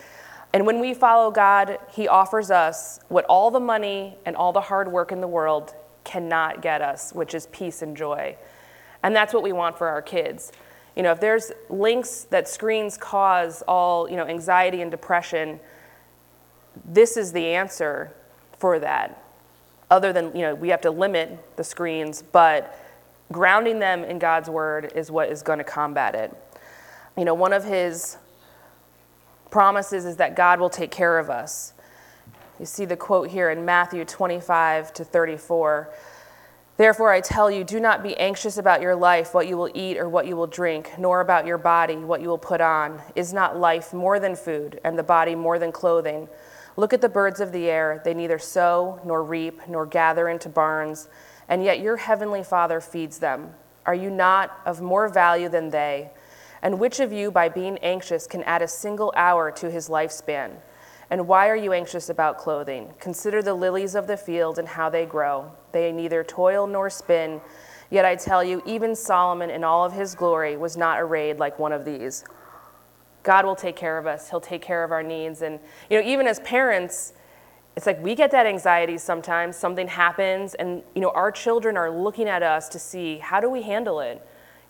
And 0.54 0.66
when 0.66 0.80
we 0.80 0.94
follow 0.94 1.32
God, 1.32 1.78
He 1.92 2.08
offers 2.08 2.52
us 2.52 3.00
what 3.08 3.26
all 3.26 3.52
the 3.52 3.60
money 3.60 4.18
and 4.26 4.36
all 4.36 4.52
the 4.52 4.62
hard 4.62 4.92
work 4.92 5.12
in 5.12 5.22
the 5.22 5.28
world 5.28 5.74
cannot 6.04 6.62
get 6.62 6.82
us, 6.82 7.14
which 7.14 7.34
is 7.34 7.48
peace 7.48 7.82
and 7.82 7.96
joy. 7.96 8.36
And 9.04 9.16
that's 9.16 9.34
what 9.34 9.44
we 9.44 9.52
want 9.52 9.78
for 9.78 9.88
our 9.88 10.02
kids. 10.02 10.52
You 10.96 11.04
know, 11.04 11.12
if 11.12 11.20
there's 11.20 11.52
links 11.70 12.24
that 12.32 12.48
screens 12.48 12.98
cause 12.98 13.62
all, 13.68 14.10
you 14.10 14.16
know, 14.16 14.26
anxiety 14.26 14.82
and 14.82 14.90
depression, 14.90 15.60
this 16.86 17.18
is 17.18 17.32
the 17.32 17.46
answer 17.46 18.14
for 18.58 18.80
that. 18.80 19.24
Other 19.90 20.12
than, 20.12 20.36
you 20.36 20.42
know, 20.42 20.56
we 20.56 20.70
have 20.70 20.82
to 20.82 20.92
limit 20.92 21.56
the 21.56 21.64
screens, 21.64 22.22
but 22.22 22.76
grounding 23.32 23.80
them 23.80 24.04
in 24.04 24.20
God's 24.20 24.50
word 24.50 24.92
is 24.96 25.12
what 25.12 25.30
is 25.30 25.42
going 25.42 25.60
to 25.60 25.64
combat 25.64 26.16
it. 26.16 26.36
You 27.18 27.26
know, 27.26 27.34
one 27.34 27.54
of 27.54 27.64
his 27.64 28.18
promises 29.50 30.06
is 30.06 30.18
that 30.18 30.36
God 30.36 30.60
will 30.60 30.70
take 30.70 30.92
care 30.92 31.18
of 31.20 31.30
us. 31.30 31.74
You 32.60 32.66
see 32.66 32.86
the 32.86 32.98
quote 32.98 33.30
here 33.30 33.50
in 33.50 33.66
Matthew 33.66 34.06
25 34.06 34.94
to 34.94 35.04
34. 35.04 35.94
Therefore, 36.78 37.12
I 37.12 37.22
tell 37.22 37.50
you, 37.50 37.64
do 37.64 37.80
not 37.80 38.04
be 38.04 38.16
anxious 38.18 38.58
about 38.58 38.82
your 38.82 38.96
life, 38.96 39.34
what 39.34 39.48
you 39.48 39.58
will 39.58 39.72
eat 39.74 39.98
or 39.98 40.08
what 40.08 40.28
you 40.28 40.36
will 40.36 40.48
drink, 40.48 40.92
nor 41.00 41.22
about 41.22 41.46
your 41.48 41.58
body, 41.58 41.96
what 41.96 42.22
you 42.22 42.28
will 42.30 42.38
put 42.38 42.62
on. 42.62 43.02
Is 43.16 43.34
not 43.34 43.58
life 43.58 43.94
more 43.94 44.20
than 44.20 44.36
food, 44.36 44.80
and 44.84 44.98
the 44.98 45.04
body 45.04 45.34
more 45.34 45.58
than 45.58 45.72
clothing? 45.72 46.28
Look 46.76 46.94
at 46.94 47.02
the 47.02 47.10
birds 47.10 47.40
of 47.40 47.52
the 47.52 47.68
air. 47.68 48.02
They 48.06 48.14
neither 48.14 48.38
sow, 48.38 49.02
nor 49.04 49.24
reap, 49.24 49.68
nor 49.68 49.88
gather 49.88 50.30
into 50.30 50.50
barns 50.50 51.10
and 51.50 51.64
yet 51.64 51.80
your 51.80 51.98
heavenly 51.98 52.44
Father 52.44 52.82
feeds 52.82 53.20
them. 53.20 53.52
Are 53.86 53.96
you 53.96 54.10
not 54.10 54.60
of 54.66 54.82
more 54.82 55.08
value 55.08 55.50
than 55.50 55.70
they? 55.70 56.12
And 56.62 56.80
which 56.80 57.00
of 57.00 57.14
you, 57.14 57.32
by 57.32 57.50
being 57.50 57.78
anxious, 57.80 58.28
can 58.28 58.44
add 58.44 58.62
a 58.62 58.68
single 58.68 59.14
hour 59.16 59.52
to 59.52 59.70
his 59.72 59.90
lifespan? 59.90 60.52
And 61.10 61.28
why 61.28 61.48
are 61.48 61.56
you 61.56 61.72
anxious 61.72 62.10
about 62.10 62.38
clothing? 62.38 62.94
Consider 63.00 63.42
the 63.42 63.54
lilies 63.54 63.96
of 63.96 64.08
the 64.08 64.18
field 64.18 64.60
and 64.60 64.68
how 64.68 64.90
they 64.90 65.06
grow. 65.06 65.52
They 65.72 65.92
neither 65.92 66.24
toil 66.24 66.68
nor 66.68 66.90
spin. 66.90 67.40
Yet 67.90 68.04
I 68.04 68.16
tell 68.16 68.44
you, 68.44 68.62
even 68.66 68.96
Solomon 68.96 69.50
in 69.50 69.64
all 69.64 69.86
of 69.86 69.94
his 69.94 70.16
glory 70.16 70.58
was 70.58 70.76
not 70.76 71.00
arrayed 71.00 71.40
like 71.40 71.58
one 71.60 71.72
of 71.72 71.86
these. 71.86 72.26
God 73.24 73.46
will 73.46 73.56
take 73.56 73.76
care 73.76 73.98
of 73.98 74.06
us. 74.06 74.30
He'll 74.30 74.42
take 74.42 74.62
care 74.62 74.84
of 74.84 74.92
our 74.92 75.04
needs. 75.04 75.42
And, 75.42 75.60
you 75.90 76.02
know, 76.02 76.06
even 76.06 76.28
as 76.28 76.40
parents, 76.42 77.14
it's 77.78 77.86
like 77.86 78.02
we 78.02 78.16
get 78.16 78.32
that 78.32 78.48
anxiety 78.48 78.98
sometimes 78.98 79.56
something 79.56 79.88
happens 79.88 80.56
and 80.56 80.82
you 80.96 81.02
know 81.02 81.12
our 81.12 81.32
children 81.32 81.78
are 81.78 81.92
looking 81.92 82.28
at 82.28 82.42
us 82.42 82.68
to 82.70 82.80
see 82.80 83.20
how 83.20 83.40
do 83.40 83.52
we 83.52 83.62
handle 83.62 84.00
it? 84.00 84.20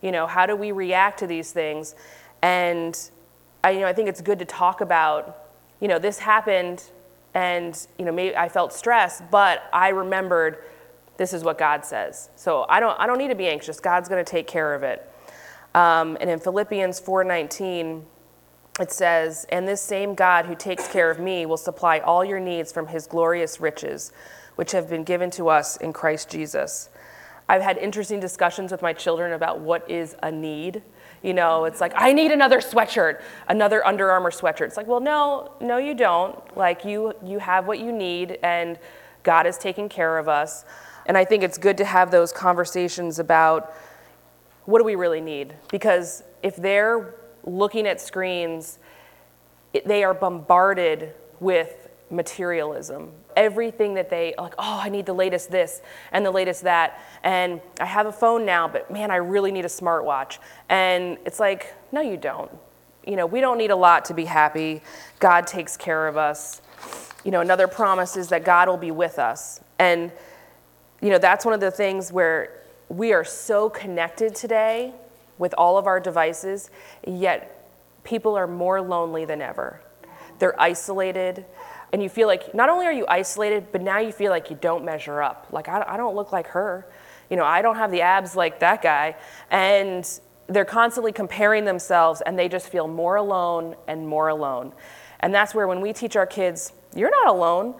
You 0.02 0.12
know 0.12 0.28
how 0.28 0.46
do 0.46 0.58
we 0.58 0.74
react 0.74 1.20
to 1.20 1.28
these 1.28 1.54
things? 1.54 1.96
And 2.42 3.00
i 3.64 3.72
you 3.72 3.80
know 3.80 3.88
i 3.88 3.94
think 3.94 4.10
it's 4.10 4.20
good 4.20 4.38
to 4.40 4.46
talk 4.46 4.82
about 4.82 5.48
you 5.80 5.88
know 5.88 5.98
this 5.98 6.20
happened 6.20 6.84
and 7.34 7.88
you 7.98 8.04
know 8.04 8.12
maybe 8.12 8.36
i 8.36 8.50
felt 8.50 8.74
stressed 8.74 9.24
but 9.32 9.64
i 9.72 9.88
remembered 9.88 10.58
this 11.16 11.32
is 11.32 11.46
what 11.46 11.58
god 11.58 11.86
says. 11.86 12.30
So 12.36 12.66
i 12.68 12.82
don't 12.82 13.00
i 13.00 13.08
don't 13.08 13.18
need 13.18 13.30
to 13.30 13.36
be 13.36 13.48
anxious. 13.48 13.80
God's 13.80 14.10
going 14.10 14.24
to 14.24 14.30
take 14.30 14.48
care 14.48 14.74
of 14.74 14.84
it. 14.84 15.10
Um, 15.74 16.18
and 16.20 16.30
in 16.30 16.40
philippians 16.40 17.00
419 17.00 18.06
it 18.80 18.92
says, 18.92 19.46
And 19.50 19.68
this 19.68 19.82
same 19.82 20.14
God 20.14 20.46
who 20.46 20.56
takes 20.56 20.88
care 20.88 21.10
of 21.10 21.20
me 21.20 21.46
will 21.46 21.58
supply 21.58 22.00
all 22.00 22.24
your 22.24 22.40
needs 22.40 22.72
from 22.72 22.88
his 22.88 23.08
glorious 23.08 23.60
riches, 23.60 24.12
which 24.56 24.72
have 24.72 24.90
been 24.90 25.04
given 25.04 25.32
to 25.32 25.50
us 25.50 25.78
in 25.78 25.94
Christ 25.94 26.30
Jesus. 26.30 26.90
I've 27.50 27.62
had 27.62 27.78
interesting 27.78 28.20
discussions 28.20 28.72
with 28.72 28.82
my 28.82 28.94
children 28.94 29.34
about 29.34 29.60
what 29.60 29.90
is 29.90 30.16
a 30.22 30.32
need. 30.32 30.84
You 31.24 31.34
know, 31.34 31.66
it's 31.66 31.82
like, 31.82 31.94
I 31.96 32.14
need 32.14 32.32
another 32.32 32.60
sweatshirt, 32.60 33.22
another 33.48 33.86
Under 33.86 34.12
Armour 34.12 34.32
sweatshirt. 34.32 34.68
It's 34.68 34.78
like, 34.78 34.88
well, 34.88 35.00
no, 35.00 35.54
no, 35.62 35.78
you 35.78 35.94
don't. 35.94 36.58
Like, 36.58 36.84
you, 36.86 37.14
you 37.24 37.40
have 37.40 37.66
what 37.66 37.80
you 37.80 37.92
need, 37.92 38.38
and 38.44 38.78
God 39.24 39.48
is 39.48 39.58
taking 39.58 39.90
care 39.90 40.18
of 40.18 40.28
us. 40.28 40.66
And 41.06 41.18
I 41.18 41.24
think 41.24 41.42
it's 41.42 41.58
good 41.58 41.78
to 41.78 41.86
have 41.86 42.12
those 42.12 42.32
conversations 42.32 43.18
about 43.18 43.74
what 44.66 44.80
do 44.80 44.84
we 44.84 44.96
really 44.96 45.22
need? 45.22 45.54
Because 45.72 46.24
if 46.44 46.58
they're 46.58 47.16
looking 47.48 47.88
at 47.88 48.02
screens, 48.02 48.78
it, 49.74 49.88
they 49.88 50.04
are 50.04 50.14
bombarded 50.14 51.14
with 51.40 51.88
materialism. 52.10 53.12
Everything 53.36 53.94
that 53.96 54.10
they 54.10 54.34
like, 54.38 54.54
oh, 54.58 54.82
I 54.84 54.90
need 54.90 55.06
the 55.06 55.14
latest 55.14 55.52
this 55.52 55.82
and 56.12 56.26
the 56.26 56.32
latest 56.32 56.64
that. 56.64 57.02
And 57.24 57.62
I 57.80 57.86
have 57.86 58.06
a 58.06 58.12
phone 58.12 58.46
now, 58.46 58.68
but 58.68 58.92
man, 58.92 59.12
I 59.12 59.18
really 59.18 59.52
need 59.52 59.66
a 59.66 59.70
smartwatch. 59.70 60.40
And 60.70 61.18
it's 61.26 61.40
like, 61.40 61.74
no, 61.92 62.02
you 62.02 62.18
don't. 62.18 62.52
You 63.06 63.16
know, 63.16 63.26
we 63.26 63.40
don't 63.40 63.58
need 63.58 63.72
a 63.72 63.76
lot 63.76 64.06
to 64.06 64.14
be 64.14 64.26
happy. 64.26 64.82
God 65.20 65.48
takes 65.48 65.78
care 65.78 66.08
of 66.08 66.18
us. 66.18 66.62
You 67.24 67.32
know, 67.32 67.42
another 67.42 67.68
promise 67.68 68.18
is 68.18 68.30
that 68.30 68.44
God 68.44 68.68
will 68.68 68.78
be 68.78 68.92
with 68.92 69.20
us. 69.20 69.60
And, 69.80 70.12
you 71.02 71.10
know, 71.10 71.18
that's 71.18 71.46
one 71.46 71.54
of 71.54 71.60
the 71.60 71.72
things 71.72 72.12
where 72.12 72.64
we 72.90 73.14
are 73.14 73.24
so 73.24 73.70
connected 73.70 74.34
today 74.34 74.94
with 75.38 75.54
all 75.58 75.78
of 75.78 75.88
our 75.88 76.00
devices, 76.00 76.70
yet 77.06 77.70
people 78.04 78.36
are 78.38 78.48
more 78.48 78.82
lonely 78.82 79.26
than 79.26 79.42
ever. 79.42 79.82
They're 80.40 80.60
isolated, 80.60 81.46
and 81.94 82.04
you 82.04 82.10
feel 82.10 82.28
like 82.28 82.54
not 82.54 82.70
only 82.70 82.86
are 82.86 82.94
you 82.94 83.06
isolated, 83.08 83.68
but 83.72 83.82
now 83.82 84.00
you 84.00 84.12
feel 84.12 84.32
like 84.32 84.50
you 84.50 84.58
don't 84.60 84.84
measure 84.84 85.22
up. 85.22 85.48
Like, 85.52 85.68
I, 85.68 85.84
I 85.88 85.98
don't 85.98 86.16
look 86.16 86.32
like 86.32 86.48
her. 86.48 86.88
You 87.30 87.38
know, 87.38 87.46
I 87.46 87.62
don't 87.62 87.76
have 87.76 87.92
the 87.92 88.02
abs 88.02 88.36
like 88.36 88.60
that 88.60 88.82
guy. 88.82 89.16
And 89.50 90.08
they're 90.48 90.66
constantly 90.66 91.12
comparing 91.12 91.66
themselves, 91.66 92.22
and 92.22 92.38
they 92.38 92.48
just 92.50 92.70
feel 92.70 92.88
more 92.88 93.16
alone 93.16 93.76
and 93.88 94.08
more 94.08 94.30
alone. 94.30 94.74
And 95.20 95.34
that's 95.34 95.54
where 95.54 95.68
when 95.68 95.82
we 95.82 95.94
teach 95.94 96.16
our 96.16 96.26
kids, 96.26 96.74
you're 96.96 97.12
not 97.12 97.28
alone. 97.28 97.76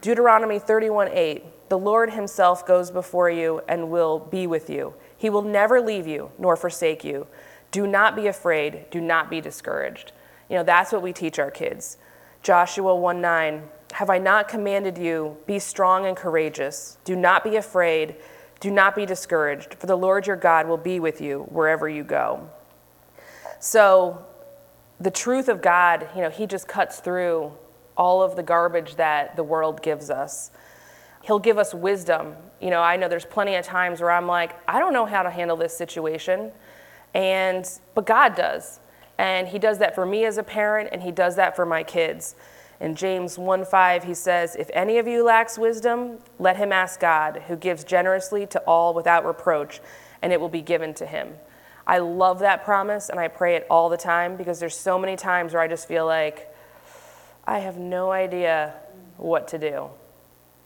Deuteronomy 0.00 0.58
31 0.58 1.08
8, 1.08 1.68
the 1.68 1.78
Lord 1.78 2.10
Himself 2.10 2.66
goes 2.66 2.90
before 2.90 3.30
you 3.30 3.60
and 3.68 3.90
will 3.90 4.18
be 4.18 4.46
with 4.46 4.68
you. 4.70 4.94
He 5.20 5.28
will 5.28 5.42
never 5.42 5.82
leave 5.82 6.06
you 6.06 6.30
nor 6.38 6.56
forsake 6.56 7.04
you. 7.04 7.26
Do 7.70 7.86
not 7.86 8.16
be 8.16 8.26
afraid. 8.26 8.86
Do 8.90 9.02
not 9.02 9.28
be 9.28 9.42
discouraged. 9.42 10.12
You 10.48 10.56
know, 10.56 10.62
that's 10.62 10.92
what 10.92 11.02
we 11.02 11.12
teach 11.12 11.38
our 11.38 11.50
kids. 11.50 11.98
Joshua 12.42 12.96
1 12.96 13.20
9, 13.20 13.68
have 13.92 14.08
I 14.08 14.16
not 14.16 14.48
commanded 14.48 14.96
you, 14.96 15.36
be 15.46 15.58
strong 15.58 16.06
and 16.06 16.16
courageous? 16.16 16.96
Do 17.04 17.16
not 17.16 17.44
be 17.44 17.56
afraid. 17.56 18.16
Do 18.60 18.70
not 18.70 18.96
be 18.96 19.04
discouraged, 19.04 19.74
for 19.74 19.86
the 19.86 19.94
Lord 19.94 20.26
your 20.26 20.36
God 20.36 20.66
will 20.66 20.78
be 20.78 20.98
with 21.00 21.20
you 21.20 21.40
wherever 21.50 21.86
you 21.86 22.02
go. 22.02 22.48
So, 23.58 24.24
the 25.00 25.10
truth 25.10 25.50
of 25.50 25.60
God, 25.60 26.08
you 26.16 26.22
know, 26.22 26.30
He 26.30 26.46
just 26.46 26.66
cuts 26.66 27.00
through 27.00 27.52
all 27.94 28.22
of 28.22 28.36
the 28.36 28.42
garbage 28.42 28.94
that 28.94 29.36
the 29.36 29.44
world 29.44 29.82
gives 29.82 30.08
us. 30.08 30.50
He'll 31.22 31.38
give 31.38 31.58
us 31.58 31.74
wisdom. 31.74 32.34
You 32.60 32.70
know, 32.70 32.80
I 32.80 32.96
know 32.96 33.08
there's 33.08 33.24
plenty 33.24 33.54
of 33.56 33.64
times 33.64 34.00
where 34.00 34.10
I'm 34.10 34.26
like, 34.26 34.58
I 34.68 34.78
don't 34.78 34.92
know 34.92 35.06
how 35.06 35.22
to 35.22 35.30
handle 35.30 35.56
this 35.56 35.76
situation. 35.76 36.52
And 37.14 37.68
but 37.94 38.06
God 38.06 38.34
does. 38.34 38.80
And 39.18 39.48
he 39.48 39.58
does 39.58 39.78
that 39.78 39.94
for 39.94 40.06
me 40.06 40.24
as 40.24 40.38
a 40.38 40.42
parent 40.42 40.90
and 40.92 41.02
he 41.02 41.12
does 41.12 41.36
that 41.36 41.54
for 41.54 41.66
my 41.66 41.82
kids. 41.82 42.36
In 42.80 42.94
James 42.94 43.36
1:5 43.36 44.04
he 44.04 44.14
says, 44.14 44.56
"If 44.56 44.70
any 44.72 44.98
of 44.98 45.06
you 45.06 45.22
lacks 45.22 45.58
wisdom, 45.58 46.20
let 46.38 46.56
him 46.56 46.72
ask 46.72 46.98
God, 46.98 47.42
who 47.48 47.56
gives 47.56 47.84
generously 47.84 48.46
to 48.46 48.60
all 48.60 48.94
without 48.94 49.26
reproach, 49.26 49.82
and 50.22 50.32
it 50.32 50.40
will 50.40 50.48
be 50.48 50.62
given 50.62 50.94
to 50.94 51.04
him." 51.04 51.38
I 51.86 51.98
love 51.98 52.38
that 52.38 52.64
promise 52.64 53.10
and 53.10 53.20
I 53.20 53.28
pray 53.28 53.56
it 53.56 53.66
all 53.68 53.88
the 53.88 53.96
time 53.96 54.36
because 54.36 54.60
there's 54.60 54.76
so 54.76 54.98
many 54.98 55.16
times 55.16 55.52
where 55.52 55.62
I 55.62 55.68
just 55.68 55.86
feel 55.86 56.06
like 56.06 56.54
I 57.46 57.58
have 57.58 57.76
no 57.78 58.12
idea 58.12 58.74
what 59.16 59.48
to 59.48 59.58
do. 59.58 59.90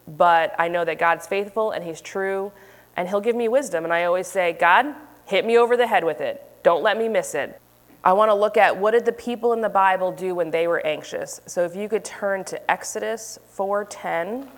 But 0.06 0.54
I 0.58 0.68
know 0.68 0.84
that 0.84 0.98
God's 0.98 1.26
faithful 1.26 1.70
and 1.70 1.84
he's 1.84 2.00
true 2.00 2.52
and 2.96 3.08
he'll 3.08 3.20
give 3.20 3.36
me 3.36 3.48
wisdom 3.48 3.84
and 3.84 3.92
I 3.92 4.04
always 4.04 4.26
say, 4.26 4.52
"God, 4.52 4.94
hit 5.24 5.44
me 5.44 5.56
over 5.56 5.76
the 5.76 5.86
head 5.86 6.04
with 6.04 6.20
it. 6.20 6.42
Don't 6.62 6.82
let 6.82 6.96
me 6.96 7.08
miss 7.08 7.34
it." 7.34 7.60
I 8.04 8.12
want 8.12 8.30
to 8.30 8.34
look 8.34 8.58
at 8.58 8.76
what 8.76 8.90
did 8.90 9.06
the 9.06 9.12
people 9.12 9.54
in 9.54 9.62
the 9.62 9.70
Bible 9.70 10.12
do 10.12 10.34
when 10.34 10.50
they 10.50 10.66
were 10.68 10.84
anxious. 10.86 11.40
So 11.46 11.64
if 11.64 11.74
you 11.74 11.88
could 11.88 12.04
turn 12.04 12.44
to 12.44 12.70
Exodus 12.70 13.38
4:10, 13.48 14.50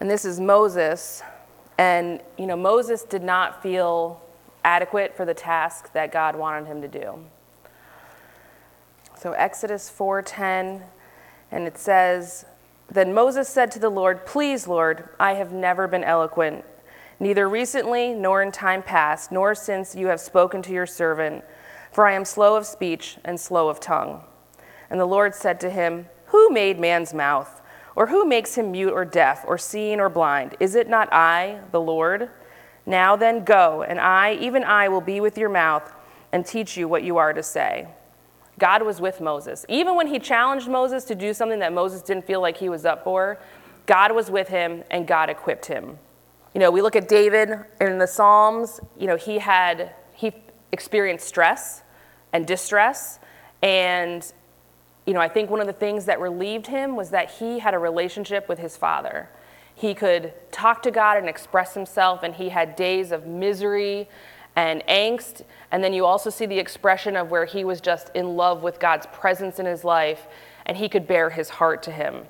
and 0.00 0.08
this 0.08 0.24
is 0.24 0.38
Moses, 0.38 1.22
and 1.78 2.22
you 2.36 2.46
know 2.46 2.56
Moses 2.56 3.02
did 3.02 3.24
not 3.24 3.60
feel 3.60 4.20
adequate 4.64 5.16
for 5.16 5.24
the 5.24 5.34
task 5.34 5.92
that 5.92 6.12
God 6.12 6.36
wanted 6.36 6.66
him 6.66 6.80
to 6.80 6.88
do. 6.88 7.24
So 9.16 9.32
Exodus 9.32 9.90
4:10 9.90 10.84
and 11.50 11.66
it 11.66 11.78
says, 11.78 12.46
"Then 12.90 13.14
Moses 13.14 13.48
said 13.48 13.70
to 13.72 13.78
the 13.78 13.90
Lord, 13.90 14.26
"Please, 14.26 14.66
Lord, 14.68 15.08
I 15.18 15.34
have 15.34 15.52
never 15.52 15.86
been 15.88 16.04
eloquent, 16.04 16.64
neither 17.18 17.48
recently 17.48 18.12
nor 18.12 18.42
in 18.42 18.52
time 18.52 18.82
past, 18.82 19.32
nor 19.32 19.54
since 19.54 19.94
you 19.94 20.08
have 20.08 20.20
spoken 20.20 20.62
to 20.62 20.72
your 20.72 20.86
servant." 20.86 21.44
for 21.94 22.08
I 22.08 22.12
am 22.14 22.24
slow 22.24 22.56
of 22.56 22.66
speech 22.66 23.18
and 23.24 23.38
slow 23.38 23.68
of 23.68 23.78
tongue. 23.78 24.24
And 24.90 24.98
the 24.98 25.06
Lord 25.06 25.32
said 25.32 25.60
to 25.60 25.70
him, 25.70 26.08
Who 26.26 26.50
made 26.50 26.80
man's 26.80 27.14
mouth? 27.14 27.62
Or 27.94 28.08
who 28.08 28.26
makes 28.26 28.56
him 28.56 28.72
mute 28.72 28.92
or 28.92 29.04
deaf, 29.04 29.44
or 29.46 29.56
seeing 29.56 30.00
or 30.00 30.08
blind? 30.08 30.56
Is 30.58 30.74
it 30.74 30.88
not 30.88 31.12
I, 31.12 31.60
the 31.70 31.80
Lord? 31.80 32.30
Now 32.84 33.14
then, 33.14 33.44
go, 33.44 33.82
and 33.82 34.00
I, 34.00 34.34
even 34.34 34.64
I, 34.64 34.88
will 34.88 35.00
be 35.00 35.20
with 35.20 35.38
your 35.38 35.48
mouth 35.48 35.94
and 36.32 36.44
teach 36.44 36.76
you 36.76 36.88
what 36.88 37.04
you 37.04 37.16
are 37.18 37.32
to 37.32 37.44
say. 37.44 37.86
God 38.58 38.82
was 38.82 39.00
with 39.00 39.20
Moses. 39.20 39.66
Even 39.68 39.96
when 39.96 40.06
he 40.06 40.18
challenged 40.18 40.68
Moses 40.68 41.04
to 41.04 41.14
do 41.14 41.34
something 41.34 41.58
that 41.58 41.72
Moses 41.72 42.02
didn't 42.02 42.26
feel 42.26 42.40
like 42.40 42.56
he 42.56 42.68
was 42.68 42.84
up 42.84 43.04
for, 43.04 43.38
God 43.86 44.12
was 44.12 44.30
with 44.30 44.48
him 44.48 44.84
and 44.90 45.06
God 45.06 45.28
equipped 45.28 45.66
him. 45.66 45.98
You 46.54 46.60
know, 46.60 46.70
we 46.70 46.82
look 46.82 46.94
at 46.94 47.08
David 47.08 47.50
in 47.80 47.98
the 47.98 48.06
Psalms, 48.06 48.80
you 48.98 49.06
know, 49.06 49.16
he 49.16 49.38
had, 49.38 49.92
he 50.12 50.32
experienced 50.72 51.26
stress 51.26 51.82
and 52.32 52.46
distress. 52.46 53.18
And, 53.62 54.24
you 55.04 55.14
know, 55.14 55.20
I 55.20 55.28
think 55.28 55.50
one 55.50 55.60
of 55.60 55.66
the 55.66 55.72
things 55.72 56.04
that 56.04 56.20
relieved 56.20 56.68
him 56.68 56.94
was 56.94 57.10
that 57.10 57.30
he 57.32 57.58
had 57.58 57.74
a 57.74 57.78
relationship 57.78 58.48
with 58.48 58.60
his 58.60 58.76
father. 58.76 59.28
He 59.74 59.94
could 59.94 60.32
talk 60.52 60.82
to 60.84 60.92
God 60.92 61.16
and 61.16 61.28
express 61.28 61.74
himself, 61.74 62.22
and 62.22 62.34
he 62.34 62.50
had 62.50 62.76
days 62.76 63.10
of 63.10 63.26
misery 63.26 64.08
and 64.56 64.82
angst. 64.88 65.42
And 65.70 65.82
then 65.82 65.92
you 65.92 66.04
also 66.04 66.30
see 66.30 66.46
the 66.46 66.58
expression 66.58 67.16
of 67.16 67.30
where 67.30 67.44
he 67.44 67.64
was 67.64 67.80
just 67.80 68.10
in 68.14 68.36
love 68.36 68.62
with 68.62 68.78
God's 68.78 69.06
presence 69.06 69.58
in 69.58 69.66
his 69.66 69.84
life, 69.84 70.26
and 70.66 70.76
he 70.76 70.88
could 70.88 71.06
bear 71.06 71.30
his 71.30 71.48
heart 71.48 71.82
to 71.84 71.90
him. 71.90 72.24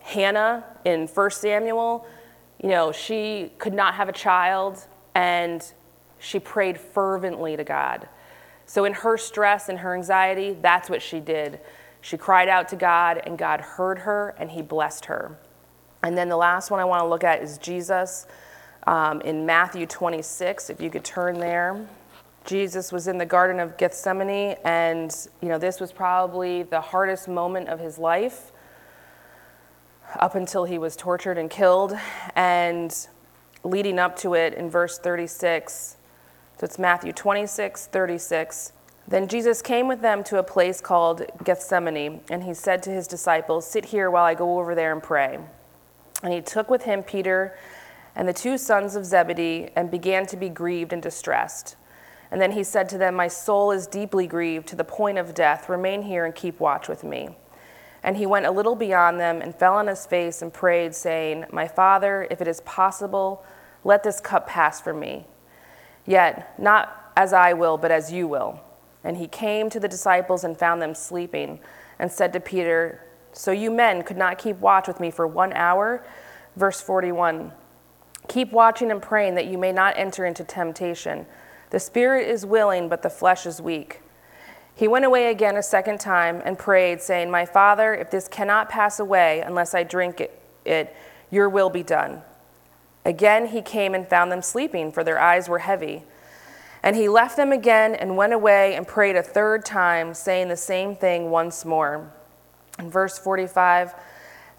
Hannah 0.00 0.64
in 0.84 1.06
1 1.06 1.30
Samuel, 1.30 2.06
you 2.62 2.68
know, 2.68 2.92
she 2.92 3.52
could 3.58 3.74
not 3.74 3.94
have 3.94 4.08
a 4.08 4.12
child, 4.12 4.86
and 5.14 5.64
she 6.18 6.38
prayed 6.38 6.78
fervently 6.78 7.56
to 7.56 7.64
God. 7.64 8.08
So, 8.66 8.84
in 8.84 8.92
her 8.94 9.16
stress 9.16 9.68
and 9.68 9.78
her 9.80 9.94
anxiety, 9.94 10.56
that's 10.60 10.88
what 10.88 11.02
she 11.02 11.20
did. 11.20 11.60
She 12.00 12.16
cried 12.16 12.48
out 12.48 12.68
to 12.68 12.76
God, 12.76 13.22
and 13.24 13.38
God 13.38 13.60
heard 13.60 14.00
her 14.00 14.34
and 14.38 14.50
He 14.50 14.60
blessed 14.60 15.06
her. 15.06 15.38
And 16.02 16.18
then 16.18 16.28
the 16.28 16.36
last 16.36 16.70
one 16.70 16.80
I 16.80 16.84
want 16.84 17.02
to 17.02 17.06
look 17.06 17.24
at 17.24 17.42
is 17.42 17.58
Jesus 17.58 18.26
um, 18.86 19.20
in 19.22 19.46
Matthew 19.46 19.86
26. 19.86 20.70
If 20.70 20.80
you 20.80 20.90
could 20.90 21.04
turn 21.04 21.38
there. 21.38 21.86
Jesus 22.44 22.90
was 22.90 23.06
in 23.06 23.18
the 23.18 23.26
Garden 23.26 23.60
of 23.60 23.76
Gethsemane, 23.76 24.56
and 24.64 25.14
you 25.40 25.48
know 25.48 25.58
this 25.58 25.78
was 25.78 25.92
probably 25.92 26.64
the 26.64 26.80
hardest 26.80 27.28
moment 27.28 27.68
of 27.68 27.78
his 27.78 27.98
life 27.98 28.50
up 30.16 30.34
until 30.34 30.64
he 30.64 30.76
was 30.76 30.96
tortured 30.96 31.38
and 31.38 31.48
killed. 31.48 31.96
And 32.34 32.94
leading 33.62 33.98
up 33.98 34.16
to 34.16 34.34
it, 34.34 34.54
in 34.54 34.68
verse 34.68 34.98
36, 34.98 35.96
so 36.58 36.64
it's 36.64 36.78
Matthew 36.78 37.12
26, 37.12 37.86
36. 37.86 38.72
Then 39.08 39.26
Jesus 39.26 39.62
came 39.62 39.88
with 39.88 40.00
them 40.00 40.22
to 40.24 40.38
a 40.38 40.42
place 40.42 40.80
called 40.80 41.22
Gethsemane, 41.44 42.20
and 42.30 42.44
he 42.44 42.54
said 42.54 42.82
to 42.84 42.90
his 42.90 43.06
disciples, 43.06 43.66
Sit 43.66 43.86
here 43.86 44.10
while 44.10 44.24
I 44.24 44.34
go 44.34 44.58
over 44.58 44.74
there 44.74 44.92
and 44.92 45.02
pray. 45.02 45.38
And 46.22 46.32
he 46.32 46.40
took 46.40 46.70
with 46.70 46.82
him 46.82 47.02
Peter 47.02 47.56
and 48.14 48.28
the 48.28 48.32
two 48.32 48.58
sons 48.58 48.94
of 48.94 49.04
Zebedee 49.04 49.70
and 49.74 49.90
began 49.90 50.26
to 50.26 50.36
be 50.36 50.48
grieved 50.48 50.92
and 50.92 51.02
distressed. 51.02 51.76
And 52.30 52.40
then 52.40 52.52
he 52.52 52.64
said 52.64 52.88
to 52.90 52.98
them, 52.98 53.14
My 53.14 53.28
soul 53.28 53.72
is 53.72 53.86
deeply 53.86 54.26
grieved 54.26 54.66
to 54.68 54.76
the 54.76 54.84
point 54.84 55.18
of 55.18 55.34
death. 55.34 55.68
Remain 55.68 56.02
here 56.02 56.24
and 56.24 56.34
keep 56.34 56.60
watch 56.60 56.88
with 56.88 57.04
me. 57.04 57.30
And 58.02 58.16
he 58.16 58.26
went 58.26 58.46
a 58.46 58.50
little 58.50 58.74
beyond 58.74 59.20
them 59.20 59.40
and 59.40 59.54
fell 59.54 59.74
on 59.74 59.86
his 59.86 60.06
face 60.06 60.42
and 60.42 60.52
prayed, 60.52 60.94
saying, 60.94 61.44
My 61.52 61.68
father, 61.68 62.26
if 62.30 62.40
it 62.40 62.48
is 62.48 62.60
possible, 62.62 63.44
let 63.84 64.02
this 64.02 64.20
cup 64.20 64.48
pass 64.48 64.80
from 64.80 64.98
me. 64.98 65.26
Yet, 66.06 66.58
not 66.58 67.12
as 67.16 67.32
I 67.32 67.52
will, 67.52 67.76
but 67.76 67.90
as 67.90 68.10
you 68.10 68.26
will. 68.26 68.60
And 69.04 69.16
he 69.16 69.28
came 69.28 69.70
to 69.70 69.78
the 69.78 69.88
disciples 69.88 70.42
and 70.42 70.58
found 70.58 70.80
them 70.80 70.94
sleeping, 70.94 71.60
and 71.98 72.10
said 72.10 72.32
to 72.32 72.40
Peter, 72.40 73.04
So 73.32 73.52
you 73.52 73.70
men 73.70 74.02
could 74.02 74.16
not 74.16 74.38
keep 74.38 74.56
watch 74.56 74.88
with 74.88 75.00
me 75.00 75.10
for 75.10 75.26
one 75.26 75.52
hour? 75.52 76.04
Verse 76.56 76.80
41 76.80 77.52
Keep 78.32 78.50
watching 78.50 78.90
and 78.90 79.02
praying 79.02 79.34
that 79.34 79.44
you 79.44 79.58
may 79.58 79.72
not 79.72 79.92
enter 79.98 80.24
into 80.24 80.42
temptation. 80.42 81.26
The 81.68 81.78
spirit 81.78 82.26
is 82.26 82.46
willing, 82.46 82.88
but 82.88 83.02
the 83.02 83.10
flesh 83.10 83.44
is 83.44 83.60
weak. 83.60 84.00
He 84.74 84.88
went 84.88 85.04
away 85.04 85.30
again 85.30 85.58
a 85.58 85.62
second 85.62 86.00
time 86.00 86.40
and 86.42 86.58
prayed, 86.58 87.02
saying, 87.02 87.30
My 87.30 87.44
Father, 87.44 87.92
if 87.92 88.10
this 88.10 88.28
cannot 88.28 88.70
pass 88.70 88.98
away 88.98 89.40
unless 89.40 89.74
I 89.74 89.82
drink 89.82 90.18
it, 90.22 90.40
it 90.64 90.96
your 91.30 91.50
will 91.50 91.68
be 91.68 91.82
done. 91.82 92.22
Again 93.04 93.48
he 93.48 93.60
came 93.60 93.94
and 93.94 94.08
found 94.08 94.32
them 94.32 94.40
sleeping, 94.40 94.92
for 94.92 95.04
their 95.04 95.20
eyes 95.20 95.46
were 95.46 95.58
heavy. 95.58 96.02
And 96.82 96.96
he 96.96 97.10
left 97.10 97.36
them 97.36 97.52
again 97.52 97.94
and 97.94 98.16
went 98.16 98.32
away 98.32 98.76
and 98.76 98.88
prayed 98.88 99.16
a 99.16 99.22
third 99.22 99.66
time, 99.66 100.14
saying 100.14 100.48
the 100.48 100.56
same 100.56 100.96
thing 100.96 101.30
once 101.30 101.66
more. 101.66 102.10
In 102.78 102.90
verse 102.90 103.18
45, 103.18 103.92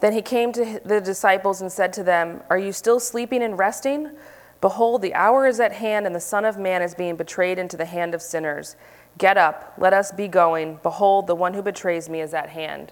then 0.04 0.12
he 0.12 0.22
came 0.22 0.52
to 0.52 0.82
the 0.84 1.00
disciples 1.00 1.62
and 1.62 1.72
said 1.72 1.94
to 1.94 2.04
them, 2.04 2.42
Are 2.50 2.58
you 2.58 2.74
still 2.74 3.00
sleeping 3.00 3.42
and 3.42 3.58
resting? 3.58 4.12
Behold, 4.60 5.02
the 5.02 5.14
hour 5.14 5.48
is 5.48 5.62
at 5.62 5.72
hand, 5.72 6.06
and 6.06 6.14
the 6.14 6.20
Son 6.20 6.44
of 6.44 6.58
Man 6.58 6.82
is 6.82 6.94
being 6.94 7.16
betrayed 7.16 7.58
into 7.58 7.78
the 7.78 7.86
hand 7.86 8.14
of 8.14 8.22
sinners. 8.22 8.76
Get 9.18 9.38
up, 9.38 9.76
let 9.78 9.94
us 9.94 10.12
be 10.12 10.28
going. 10.28 10.78
Behold, 10.84 11.28
the 11.28 11.36
one 11.36 11.54
who 11.54 11.62
betrays 11.62 12.10
me 12.10 12.20
is 12.20 12.34
at 12.34 12.50
hand. 12.50 12.92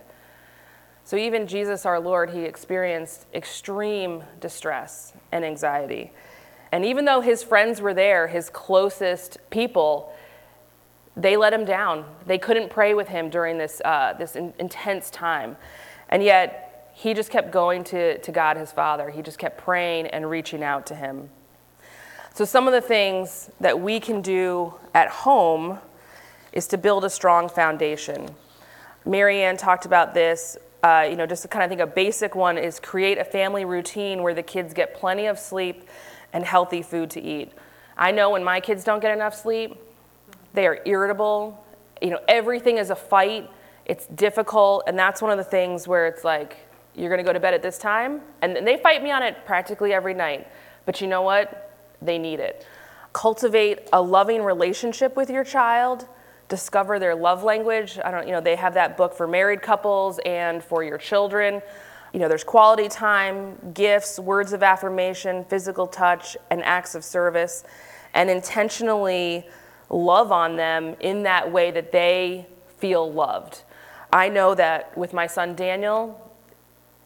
So, 1.04 1.18
even 1.18 1.48
Jesus, 1.48 1.86
our 1.86 2.00
Lord, 2.00 2.30
he 2.30 2.44
experienced 2.44 3.26
extreme 3.34 4.24
distress 4.40 5.12
and 5.34 5.44
anxiety. 5.44 6.14
And 6.72 6.86
even 6.86 7.04
though 7.04 7.20
his 7.20 7.44
friends 7.44 7.82
were 7.82 7.94
there, 7.94 8.28
his 8.28 8.50
closest 8.50 9.38
people, 9.50 10.14
they 11.18 11.36
let 11.36 11.52
him 11.52 11.66
down. 11.66 12.06
They 12.26 12.38
couldn't 12.38 12.70
pray 12.70 12.94
with 12.94 13.10
him 13.10 13.30
during 13.30 13.58
this, 13.58 13.82
uh, 13.84 14.14
this 14.18 14.38
in- 14.38 14.54
intense 14.60 15.10
time. 15.10 15.58
And 16.08 16.24
yet, 16.24 16.70
he 16.94 17.14
just 17.14 17.30
kept 17.30 17.52
going 17.52 17.84
to, 17.86 18.18
to 18.20 18.32
God, 18.32 18.58
his 18.58 18.72
Father. 18.72 19.10
He 19.10 19.22
just 19.22 19.40
kept 19.40 19.58
praying 19.58 20.08
and 20.08 20.30
reaching 20.30 20.64
out 20.64 20.86
to 20.88 20.96
him. 20.96 21.30
So, 22.34 22.46
some 22.46 22.68
of 22.68 22.74
the 22.74 22.82
things 22.82 23.50
that 23.60 23.80
we 23.80 24.00
can 24.00 24.22
do 24.22 24.74
at 24.94 25.10
home 25.10 25.80
is 26.54 26.68
to 26.68 26.78
build 26.78 27.04
a 27.04 27.10
strong 27.10 27.50
foundation. 27.50 28.30
Marianne 29.06 29.58
talked 29.58 29.86
about 29.86 30.14
this 30.14 30.58
uh, 30.84 31.06
you 31.08 31.16
know, 31.16 31.26
just 31.26 31.44
to 31.44 31.48
kind 31.48 31.64
of 31.64 31.70
think 31.70 31.82
a 31.82 31.88
basic 31.88 32.36
one 32.36 32.58
is 32.58 32.80
create 32.80 33.18
a 33.18 33.24
family 33.24 33.66
routine 33.66 34.24
where 34.24 34.34
the 34.34 34.44
kids 34.44 34.74
get 34.74 34.96
plenty 34.96 35.28
of 35.28 35.38
sleep 35.38 35.88
and 36.34 36.44
healthy 36.44 36.82
food 36.82 37.10
to 37.12 37.22
eat. 37.22 37.52
I 37.98 38.12
know 38.12 38.32
when 38.32 38.44
my 38.44 38.60
kids 38.60 38.84
don't 38.84 39.00
get 39.00 39.14
enough 39.14 39.36
sleep, 39.36 39.76
they 40.54 40.66
are 40.66 40.80
irritable. 40.86 41.64
You 42.02 42.12
know, 42.12 42.20
everything 42.28 42.78
is 42.78 42.90
a 42.90 42.96
fight. 42.96 43.50
It's 43.86 44.08
difficult, 44.08 44.84
and 44.88 44.98
that's 44.98 45.22
one 45.22 45.32
of 45.32 45.38
the 45.38 45.44
things 45.44 45.88
where 45.88 46.08
it's 46.08 46.24
like 46.24 46.58
you're 46.96 47.10
going 47.10 47.20
to 47.20 47.24
go 47.24 47.34
to 47.34 47.40
bed 47.40 47.54
at 47.54 47.62
this 47.62 47.78
time, 47.78 48.22
and 48.42 48.56
they 48.68 48.78
fight 48.78 49.02
me 49.04 49.12
on 49.12 49.24
it 49.24 49.46
practically 49.46 49.94
every 49.94 50.14
night. 50.14 50.48
But 50.86 51.02
you 51.02 51.08
know 51.08 51.22
what? 51.22 51.78
They 52.02 52.18
need 52.18 52.40
it. 52.40 52.66
Cultivate 53.14 53.90
a 53.94 54.02
loving 54.02 54.44
relationship 54.44 55.16
with 55.16 55.30
your 55.30 55.44
child 55.44 56.08
discover 56.52 57.00
their 57.00 57.16
love 57.16 57.44
language. 57.44 57.98
I 58.04 58.12
don't, 58.12 58.28
you 58.28 58.34
know, 58.34 58.42
they 58.42 58.58
have 58.58 58.74
that 58.74 58.98
book 58.98 59.16
for 59.16 59.26
married 59.26 59.62
couples 59.62 60.20
and 60.26 60.62
for 60.62 60.84
your 60.84 60.98
children. 60.98 61.62
You 62.14 62.20
know, 62.20 62.28
there's 62.28 62.44
quality 62.44 62.90
time, 62.90 63.58
gifts, 63.74 64.20
words 64.20 64.52
of 64.52 64.62
affirmation, 64.62 65.46
physical 65.46 65.88
touch, 65.88 66.36
and 66.50 66.62
acts 66.64 66.94
of 66.94 67.06
service, 67.06 67.64
and 68.14 68.30
intentionally 68.30 69.48
love 69.90 70.34
on 70.34 70.58
them 70.58 70.98
in 71.00 71.24
that 71.24 71.50
way 71.50 71.72
that 71.72 71.94
they 71.94 72.46
feel 72.80 73.12
loved. 73.12 73.64
I 74.12 74.28
know 74.28 74.54
that 74.56 74.98
with 74.98 75.14
my 75.14 75.28
son 75.28 75.56
Daniel, 75.56 76.31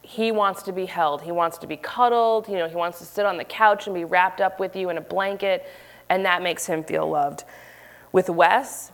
he 0.05 0.31
wants 0.31 0.61
to 0.63 0.71
be 0.71 0.85
held. 0.85 1.23
He 1.23 1.31
wants 1.31 1.57
to 1.57 1.67
be 1.67 1.77
cuddled. 1.77 2.47
You 2.47 2.55
know, 2.55 2.69
he 2.69 2.75
wants 2.75 2.99
to 2.99 3.05
sit 3.05 3.25
on 3.25 3.37
the 3.37 3.43
couch 3.43 3.87
and 3.87 3.95
be 3.95 4.05
wrapped 4.05 4.39
up 4.39 4.59
with 4.59 4.75
you 4.75 4.89
in 4.89 4.97
a 4.97 5.01
blanket, 5.01 5.65
and 6.09 6.25
that 6.25 6.43
makes 6.43 6.67
him 6.67 6.83
feel 6.83 7.09
loved. 7.09 7.43
With 8.11 8.29
Wes, 8.29 8.91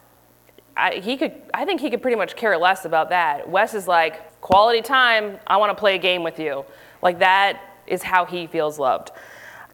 I, 0.78 0.96
he 0.96 1.18
could, 1.18 1.34
I 1.54 1.66
think 1.66 1.82
he 1.82 1.90
could 1.90 2.02
pretty 2.02 2.18
much 2.18 2.36
care 2.36 2.58
less 2.58 2.86
about 2.86 3.10
that. 3.10 3.50
Wes 3.50 3.74
is 3.74 3.88
like, 3.88 4.40
quality 4.40 4.82
time, 4.82 5.38
I 5.46 5.58
want 5.58 5.70
to 5.70 5.80
play 5.80 5.96
a 5.96 6.00
game 6.00 6.24
with 6.24 6.40
you. 6.40 6.66
Like 7.02 7.20
that 7.20 7.62
is 7.88 8.04
how 8.04 8.26
he 8.26 8.48
feels 8.48 8.80
loved. 8.80 9.12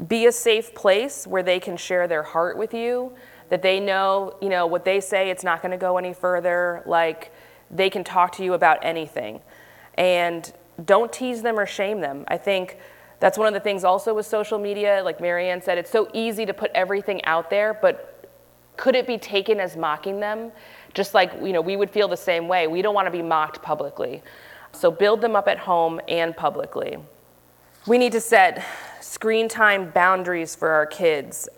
Be 0.08 0.26
a 0.26 0.32
safe 0.32 0.73
place 0.73 1.28
where 1.28 1.43
they 1.43 1.60
can 1.60 1.78
share 1.78 2.08
their 2.08 2.23
heart 2.23 2.58
with 2.58 2.73
you, 2.73 3.13
that 3.50 3.62
they 3.62 3.80
know, 3.80 4.36
you 4.41 4.50
know, 4.50 4.65
what 4.65 4.86
they 4.86 5.00
say, 5.00 5.30
it's 5.30 5.43
not 5.43 5.62
going 5.62 5.71
to 5.71 5.78
go 5.78 5.97
any 5.97 6.13
further. 6.13 6.82
Like 6.86 7.32
they 7.69 7.89
can 7.89 8.04
talk 8.04 8.32
to 8.38 8.43
you 8.43 8.54
about 8.54 8.80
anything. 8.82 9.41
And 9.97 10.52
don't 10.85 11.11
tease 11.11 11.41
them 11.41 11.59
or 11.59 11.65
shame 11.65 12.01
them. 12.01 12.23
I 12.27 12.37
think 12.37 12.77
that's 13.19 13.37
one 13.37 13.47
of 13.47 13.53
the 13.53 13.59
things 13.59 13.83
also 13.83 14.13
with 14.13 14.25
social 14.25 14.59
media, 14.59 15.01
like 15.03 15.19
Marianne 15.19 15.61
said, 15.61 15.77
it's 15.77 15.89
so 15.89 16.07
easy 16.13 16.45
to 16.45 16.53
put 16.53 16.71
everything 16.75 17.23
out 17.25 17.49
there, 17.49 17.73
but 17.73 18.13
could 18.77 18.95
it 18.95 19.07
be 19.07 19.17
taken 19.17 19.59
as 19.59 19.75
mocking 19.75 20.19
them? 20.19 20.51
Just 20.93 21.13
like, 21.13 21.33
you 21.41 21.51
know, 21.51 21.61
we 21.61 21.75
would 21.75 21.89
feel 21.89 22.07
the 22.07 22.15
same 22.15 22.47
way. 22.47 22.67
We 22.67 22.83
don't 22.83 22.93
want 22.93 23.07
to 23.07 23.11
be 23.11 23.23
mocked 23.23 23.61
publicly. 23.63 24.21
So 24.71 24.91
build 24.91 25.21
them 25.21 25.35
up 25.35 25.47
at 25.47 25.57
home 25.57 25.99
and 26.07 26.37
publicly. 26.37 26.97
We 27.87 27.97
need 27.97 28.11
to 28.11 28.21
set 28.21 28.63
screen 29.01 29.47
time 29.47 29.89
boundaries 29.89 30.55
for 30.55 30.69
our 30.69 30.85
kids. 30.85 31.49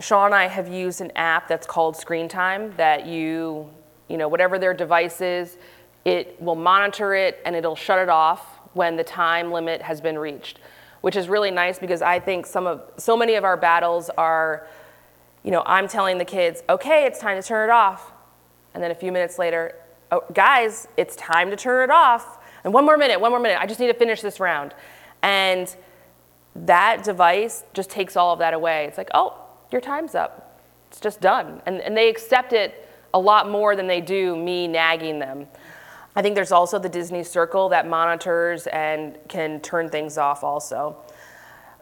Sean 0.00 0.26
and 0.26 0.34
I 0.34 0.48
have 0.48 0.66
used 0.66 1.00
an 1.00 1.12
app 1.14 1.46
that's 1.46 1.66
called 1.66 1.96
Screen 1.96 2.28
Time 2.28 2.74
that 2.76 3.06
you, 3.06 3.70
you 4.08 4.16
know, 4.16 4.26
whatever 4.26 4.58
their 4.58 4.74
device 4.74 5.20
is, 5.20 5.56
it 6.04 6.40
will 6.40 6.54
monitor 6.54 7.14
it 7.14 7.40
and 7.44 7.56
it'll 7.56 7.76
shut 7.76 7.98
it 7.98 8.08
off 8.08 8.58
when 8.74 8.96
the 8.96 9.04
time 9.04 9.52
limit 9.52 9.82
has 9.82 10.00
been 10.00 10.18
reached, 10.18 10.58
which 11.00 11.16
is 11.16 11.28
really 11.28 11.50
nice 11.50 11.78
because 11.78 12.02
I 12.02 12.20
think 12.20 12.46
some 12.46 12.66
of 12.66 12.82
so 12.96 13.16
many 13.16 13.34
of 13.34 13.44
our 13.44 13.56
battles 13.56 14.10
are, 14.18 14.66
you 15.42 15.50
know, 15.50 15.62
I'm 15.64 15.88
telling 15.88 16.18
the 16.18 16.24
kids, 16.24 16.62
okay, 16.68 17.04
it's 17.04 17.18
time 17.18 17.40
to 17.40 17.46
turn 17.46 17.68
it 17.68 17.72
off. 17.72 18.12
And 18.74 18.82
then 18.82 18.90
a 18.90 18.94
few 18.94 19.12
minutes 19.12 19.38
later, 19.38 19.76
oh, 20.10 20.24
guys, 20.32 20.88
it's 20.96 21.16
time 21.16 21.50
to 21.50 21.56
turn 21.56 21.84
it 21.84 21.92
off. 21.92 22.38
And 22.64 22.72
one 22.74 22.84
more 22.84 22.96
minute, 22.96 23.20
one 23.20 23.30
more 23.30 23.40
minute. 23.40 23.60
I 23.60 23.66
just 23.66 23.78
need 23.78 23.88
to 23.88 23.94
finish 23.94 24.20
this 24.20 24.40
round. 24.40 24.74
And 25.22 25.74
that 26.56 27.04
device 27.04 27.64
just 27.72 27.90
takes 27.90 28.16
all 28.16 28.32
of 28.32 28.38
that 28.40 28.54
away. 28.54 28.86
It's 28.86 28.98
like, 28.98 29.10
oh, 29.14 29.34
your 29.70 29.80
time's 29.80 30.14
up. 30.14 30.60
It's 30.90 31.00
just 31.00 31.20
done. 31.20 31.62
And, 31.66 31.80
and 31.80 31.96
they 31.96 32.08
accept 32.08 32.52
it 32.52 32.88
a 33.12 33.18
lot 33.18 33.48
more 33.48 33.76
than 33.76 33.86
they 33.86 34.00
do 34.00 34.36
me 34.36 34.66
nagging 34.66 35.18
them. 35.18 35.46
I 36.16 36.22
think 36.22 36.36
there's 36.36 36.52
also 36.52 36.78
the 36.78 36.88
Disney 36.88 37.24
Circle 37.24 37.70
that 37.70 37.88
monitors 37.88 38.68
and 38.68 39.18
can 39.28 39.60
turn 39.60 39.88
things 39.88 40.16
off 40.16 40.44
also. 40.44 40.96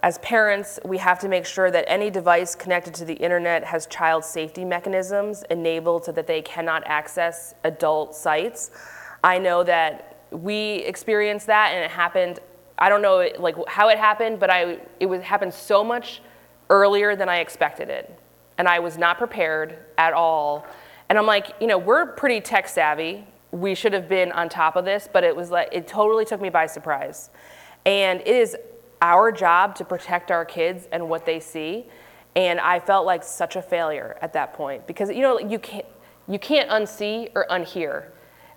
As 0.02 0.18
parents, 0.18 0.80
we 0.84 0.98
have 0.98 1.18
to 1.20 1.28
make 1.28 1.44
sure 1.44 1.70
that 1.70 1.84
any 1.86 2.10
device 2.10 2.54
connected 2.54 2.94
to 2.94 3.04
the 3.04 3.14
internet 3.14 3.62
has 3.62 3.86
child 3.86 4.24
safety 4.24 4.64
mechanisms 4.64 5.44
enabled 5.50 6.06
so 6.06 6.12
that 6.12 6.26
they 6.26 6.40
cannot 6.42 6.82
access 6.86 7.54
adult 7.62 8.14
sites. 8.14 8.70
I 9.22 9.38
know 9.38 9.62
that 9.64 10.24
we 10.30 10.76
experienced 10.76 11.46
that 11.46 11.72
and 11.72 11.84
it 11.84 11.90
happened, 11.90 12.40
I 12.78 12.88
don't 12.88 13.02
know 13.02 13.28
like 13.38 13.54
how 13.68 13.90
it 13.90 13.98
happened, 13.98 14.40
but 14.40 14.50
I, 14.50 14.80
it 14.98 15.06
was 15.06 15.22
happened 15.22 15.52
so 15.52 15.84
much 15.84 16.22
earlier 16.70 17.14
than 17.14 17.28
I 17.28 17.40
expected 17.40 17.90
it. 17.90 18.18
And 18.56 18.66
I 18.66 18.80
was 18.80 18.96
not 18.96 19.18
prepared 19.18 19.78
at 19.98 20.14
all. 20.14 20.66
And 21.10 21.18
I'm 21.18 21.26
like, 21.26 21.54
you 21.60 21.66
know, 21.66 21.78
we're 21.78 22.06
pretty 22.06 22.40
tech 22.40 22.66
savvy 22.66 23.26
we 23.52 23.74
should 23.74 23.92
have 23.92 24.08
been 24.08 24.32
on 24.32 24.48
top 24.48 24.76
of 24.76 24.84
this, 24.84 25.08
but 25.12 25.22
it 25.22 25.36
was 25.36 25.50
like, 25.50 25.68
it 25.70 25.86
totally 25.86 26.24
took 26.24 26.40
me 26.40 26.48
by 26.48 26.66
surprise. 26.66 27.30
And 27.84 28.20
it 28.20 28.26
is 28.26 28.56
our 29.00 29.30
job 29.30 29.74
to 29.76 29.84
protect 29.84 30.30
our 30.30 30.44
kids 30.44 30.88
and 30.90 31.08
what 31.08 31.26
they 31.26 31.38
see. 31.38 31.86
And 32.34 32.58
I 32.58 32.80
felt 32.80 33.04
like 33.04 33.22
such 33.22 33.56
a 33.56 33.62
failure 33.62 34.16
at 34.22 34.32
that 34.32 34.54
point 34.54 34.86
because, 34.86 35.10
you 35.10 35.20
know, 35.20 35.38
you 35.38 35.58
can't, 35.58 35.84
you 36.26 36.38
can't 36.38 36.70
unsee 36.70 37.30
or 37.34 37.46
unhear. 37.50 38.06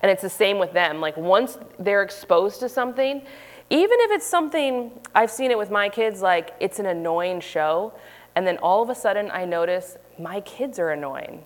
And 0.01 0.09
it's 0.09 0.21
the 0.21 0.29
same 0.29 0.59
with 0.59 0.71
them. 0.71 1.01
Like 1.01 1.17
once 1.17 1.57
they're 1.77 2.03
exposed 2.03 2.61
to 2.61 2.69
something, 2.69 3.21
even 3.69 3.97
if 4.01 4.11
it's 4.11 4.25
something, 4.25 4.91
I've 5.13 5.31
seen 5.31 5.51
it 5.51 5.57
with 5.57 5.71
my 5.71 5.89
kids, 5.89 6.21
like 6.21 6.53
it's 6.59 6.79
an 6.79 6.85
annoying 6.85 7.41
show. 7.41 7.93
And 8.35 8.45
then 8.45 8.57
all 8.59 8.81
of 8.81 8.89
a 8.89 8.95
sudden 8.95 9.29
I 9.31 9.43
notice 9.45 9.97
my 10.19 10.39
kids 10.41 10.79
are 10.79 10.91
annoying. 10.91 11.43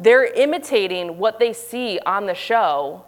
They're 0.00 0.26
imitating 0.26 1.18
what 1.18 1.38
they 1.38 1.52
see 1.52 1.98
on 2.04 2.26
the 2.26 2.34
show. 2.34 3.04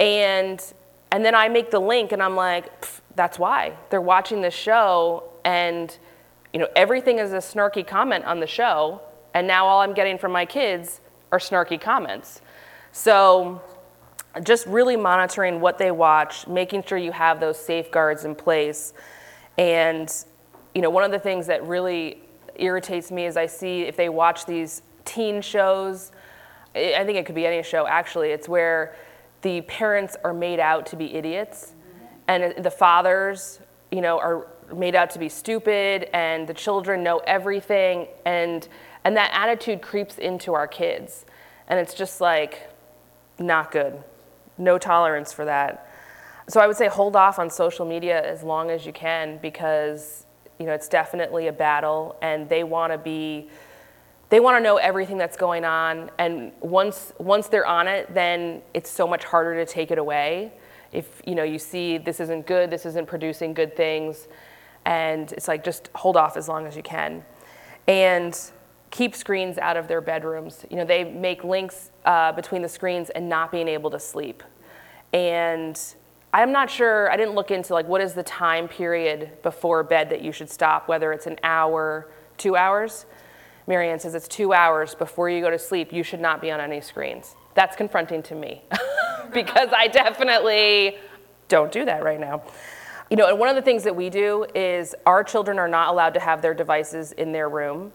And, 0.00 0.62
and 1.10 1.24
then 1.24 1.34
I 1.34 1.48
make 1.48 1.70
the 1.70 1.80
link 1.80 2.12
and 2.12 2.22
I'm 2.22 2.36
like, 2.36 2.70
that's 3.14 3.38
why. 3.38 3.76
They're 3.90 4.00
watching 4.00 4.40
this 4.40 4.54
show 4.54 5.24
and 5.44 5.96
you 6.52 6.58
know, 6.58 6.68
everything 6.76 7.18
is 7.18 7.32
a 7.32 7.38
snarky 7.38 7.86
comment 7.86 8.24
on 8.24 8.40
the 8.40 8.46
show. 8.46 9.00
And 9.34 9.46
now 9.46 9.66
all 9.66 9.80
I'm 9.80 9.94
getting 9.94 10.18
from 10.18 10.32
my 10.32 10.44
kids 10.44 11.00
are 11.30 11.38
snarky 11.38 11.80
comments. 11.80 12.42
So 12.92 13.62
just 14.44 14.66
really 14.66 14.96
monitoring 14.96 15.60
what 15.60 15.78
they 15.78 15.90
watch, 15.90 16.46
making 16.46 16.84
sure 16.84 16.98
you 16.98 17.12
have 17.12 17.40
those 17.40 17.58
safeguards 17.58 18.24
in 18.24 18.34
place. 18.34 18.92
And 19.56 20.12
you 20.74 20.82
know, 20.82 20.90
one 20.90 21.04
of 21.04 21.10
the 21.10 21.18
things 21.18 21.46
that 21.46 21.66
really 21.66 22.22
irritates 22.54 23.10
me 23.10 23.26
is 23.26 23.36
I 23.36 23.46
see 23.46 23.82
if 23.82 23.96
they 23.96 24.08
watch 24.08 24.46
these 24.46 24.82
teen 25.04 25.42
shows. 25.42 26.12
I 26.74 27.04
think 27.04 27.18
it 27.18 27.26
could 27.26 27.34
be 27.34 27.46
any 27.46 27.62
show, 27.62 27.86
actually. 27.86 28.30
It's 28.30 28.48
where 28.48 28.94
the 29.42 29.60
parents 29.62 30.16
are 30.24 30.32
made 30.32 30.60
out 30.60 30.86
to 30.86 30.96
be 30.96 31.14
idiots, 31.14 31.74
and 32.28 32.64
the 32.64 32.70
fathers, 32.70 33.60
you 33.90 34.00
know, 34.00 34.18
are 34.18 34.46
made 34.74 34.94
out 34.94 35.10
to 35.10 35.18
be 35.18 35.28
stupid, 35.28 36.08
and 36.14 36.46
the 36.46 36.54
children 36.54 37.02
know 37.02 37.18
everything, 37.26 38.06
and 38.24 38.68
and 39.04 39.16
that 39.16 39.30
attitude 39.34 39.82
creeps 39.82 40.18
into 40.18 40.54
our 40.54 40.66
kids, 40.66 41.26
and 41.68 41.78
it's 41.78 41.94
just 41.94 42.20
like 42.20 42.70
not 43.38 43.72
good. 43.72 44.02
No 44.58 44.78
tolerance 44.78 45.32
for 45.32 45.44
that. 45.44 45.88
So 46.48 46.60
I 46.60 46.66
would 46.66 46.76
say 46.76 46.88
hold 46.88 47.16
off 47.16 47.38
on 47.38 47.50
social 47.50 47.86
media 47.86 48.22
as 48.24 48.42
long 48.42 48.70
as 48.70 48.86
you 48.86 48.92
can 48.92 49.38
because 49.38 50.26
you 50.58 50.66
know 50.66 50.72
it's 50.72 50.88
definitely 50.88 51.48
a 51.48 51.52
battle, 51.52 52.16
and 52.22 52.48
they 52.48 52.64
want 52.64 52.92
to 52.92 52.98
be 52.98 53.48
they 54.32 54.40
want 54.40 54.56
to 54.56 54.62
know 54.62 54.78
everything 54.78 55.18
that's 55.18 55.36
going 55.36 55.62
on 55.62 56.10
and 56.16 56.52
once 56.60 57.12
once 57.18 57.48
they're 57.48 57.66
on 57.66 57.86
it 57.86 58.12
then 58.14 58.62
it's 58.72 58.88
so 58.88 59.06
much 59.06 59.24
harder 59.24 59.62
to 59.62 59.70
take 59.70 59.90
it 59.90 59.98
away. 59.98 60.50
If 60.90 61.20
you 61.26 61.34
know 61.34 61.42
you 61.42 61.58
see 61.58 61.98
this 61.98 62.18
isn't 62.18 62.46
good 62.46 62.70
this 62.70 62.86
isn't 62.86 63.06
producing 63.06 63.52
good 63.52 63.76
things 63.76 64.28
and 64.86 65.30
it's 65.32 65.48
like 65.48 65.62
just 65.62 65.90
hold 65.94 66.16
off 66.16 66.38
as 66.38 66.48
long 66.48 66.66
as 66.66 66.74
you 66.76 66.82
can. 66.82 67.22
And 67.86 68.34
keep 68.90 69.14
screens 69.14 69.58
out 69.58 69.76
of 69.76 69.86
their 69.86 70.00
bedrooms. 70.00 70.64
You 70.70 70.78
know 70.78 70.86
they 70.86 71.04
make 71.04 71.44
links 71.44 71.90
uh, 72.06 72.32
between 72.32 72.62
the 72.62 72.70
screens 72.70 73.10
and 73.10 73.28
not 73.28 73.52
being 73.52 73.68
able 73.68 73.90
to 73.90 74.00
sleep. 74.00 74.42
And 75.12 75.78
i'm 76.34 76.50
not 76.50 76.70
sure 76.70 77.12
i 77.12 77.16
didn't 77.18 77.34
look 77.34 77.50
into 77.50 77.74
like 77.74 77.86
what 77.86 78.00
is 78.00 78.14
the 78.14 78.22
time 78.22 78.66
period 78.66 79.30
before 79.42 79.82
bed 79.82 80.08
that 80.08 80.22
you 80.22 80.32
should 80.32 80.48
stop 80.48 80.88
whether 80.88 81.12
it's 81.12 81.26
an 81.26 81.36
hour 81.42 82.08
two 82.38 82.56
hours 82.56 83.04
Says 83.72 84.14
it's 84.14 84.28
two 84.28 84.52
hours 84.52 84.94
before 84.94 85.30
you 85.30 85.40
go 85.40 85.50
to 85.50 85.58
sleep, 85.58 85.92
you 85.92 86.02
should 86.02 86.20
not 86.20 86.40
be 86.40 86.50
on 86.50 86.60
any 86.60 86.80
screens. 86.80 87.34
That's 87.54 87.74
confronting 87.74 88.22
to 88.24 88.34
me 88.34 88.62
because 89.32 89.70
I 89.74 89.88
definitely 89.88 90.98
don't 91.48 91.72
do 91.72 91.84
that 91.86 92.04
right 92.04 92.20
now. 92.20 92.42
You 93.10 93.16
know, 93.16 93.28
and 93.28 93.38
one 93.38 93.48
of 93.48 93.56
the 93.56 93.62
things 93.62 93.84
that 93.84 93.96
we 93.96 94.10
do 94.10 94.46
is 94.54 94.94
our 95.06 95.24
children 95.24 95.58
are 95.58 95.68
not 95.68 95.88
allowed 95.88 96.14
to 96.14 96.20
have 96.20 96.42
their 96.42 96.54
devices 96.54 97.12
in 97.12 97.32
their 97.32 97.48
room. 97.48 97.92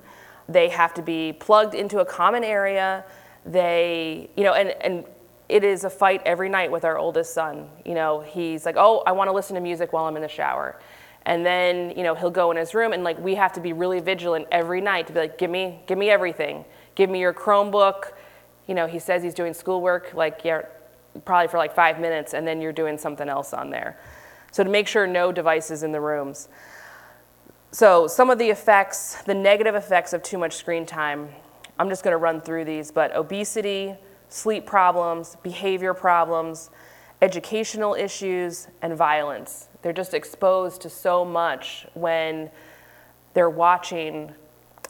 They 0.50 0.70
have 0.70 0.94
to 0.96 1.02
be 1.02 1.34
plugged 1.34 1.76
into 1.76 2.00
a 2.00 2.06
common 2.06 2.44
area. 2.44 3.04
They, 3.46 4.30
you 4.36 4.44
know, 4.44 4.54
and, 4.54 4.70
and 4.82 5.06
it 5.48 5.64
is 5.64 5.84
a 5.84 5.90
fight 5.90 6.22
every 6.26 6.50
night 6.50 6.72
with 6.72 6.86
our 6.86 6.98
oldest 6.98 7.34
son. 7.34 7.70
You 7.86 7.94
know, 7.94 8.22
he's 8.22 8.66
like, 8.66 8.76
oh, 8.78 9.04
I 9.06 9.12
want 9.12 9.28
to 9.28 9.34
listen 9.34 9.56
to 9.56 9.62
music 9.62 9.94
while 9.94 10.06
I'm 10.06 10.16
in 10.16 10.22
the 10.22 10.28
shower 10.28 10.80
and 11.28 11.46
then 11.46 11.92
you 11.98 12.04
know 12.04 12.16
he'll 12.16 12.32
go 12.32 12.50
in 12.52 12.58
his 12.58 12.74
room 12.74 12.94
and 12.94 13.04
like 13.04 13.20
we 13.20 13.36
have 13.36 13.52
to 13.52 13.60
be 13.60 13.74
really 13.74 14.00
vigilant 14.00 14.48
every 14.50 14.80
night 14.80 15.08
to 15.08 15.14
be 15.14 15.20
like 15.20 15.38
give 15.38 15.52
me 15.52 15.82
give 15.86 15.98
me 15.98 16.10
everything. 16.10 16.66
Give 16.96 17.10
me 17.10 17.20
your 17.20 17.34
chromebook. 17.34 18.14
You 18.66 18.74
know 18.74 18.88
he 18.88 18.98
says 18.98 19.22
he's 19.22 19.34
doing 19.34 19.54
schoolwork 19.54 20.14
like 20.14 20.42
yeah 20.46 20.62
probably 21.26 21.50
for 21.50 21.58
like 21.58 21.76
five 21.76 22.00
minutes 22.00 22.34
and 22.34 22.48
then 22.48 22.62
you're 22.62 22.72
doing 22.72 22.98
something 22.98 23.28
else 23.28 23.54
on 23.54 23.70
there. 23.70 24.00
So 24.54 24.64
to 24.64 24.70
make 24.70 24.88
sure 24.88 25.06
no 25.06 25.34
devices 25.34 25.84
in 25.84 25.92
the 25.92 26.00
rooms. 26.00 26.48
So 27.72 28.08
some 28.08 28.30
of 28.30 28.40
the 28.40 28.50
effects 28.50 29.22
the 29.24 29.34
negative 29.34 29.76
effects 29.76 30.14
of 30.14 30.24
too 30.24 30.38
much 30.38 30.54
screen 30.56 30.86
time 30.86 31.30
i'm 31.78 31.90
just 31.90 32.04
going 32.04 32.14
to 32.14 32.18
run 32.18 32.40
through 32.40 32.64
these 32.64 32.90
but 32.90 33.14
obesity 33.16 33.94
sleep 34.30 34.66
problems 34.66 35.36
behavior 35.44 35.94
problems 35.94 36.70
educational 37.22 37.96
issues 37.96 38.68
and 38.82 38.96
violence 38.96 39.68
they're 39.82 39.94
just 39.94 40.14
exposed 40.14 40.82
to 40.82 40.90
so 40.90 41.24
much 41.24 41.88
when 41.94 42.50
they're 43.34 43.50
watching 43.50 44.34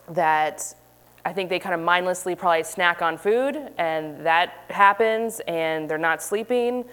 that 0.10 0.74
I 1.26 1.34
think 1.34 1.50
they 1.50 1.60
kind 1.60 1.76
of 1.76 1.82
mindlessly 1.82 2.36
probably 2.36 2.64
snack 2.64 3.02
on 3.02 3.18
food, 3.18 3.58
and 3.78 4.26
that 4.26 4.64
happens, 4.70 5.42
and 5.42 5.90
they're 5.90 5.98
not 5.98 6.24
sleeping, 6.24 6.86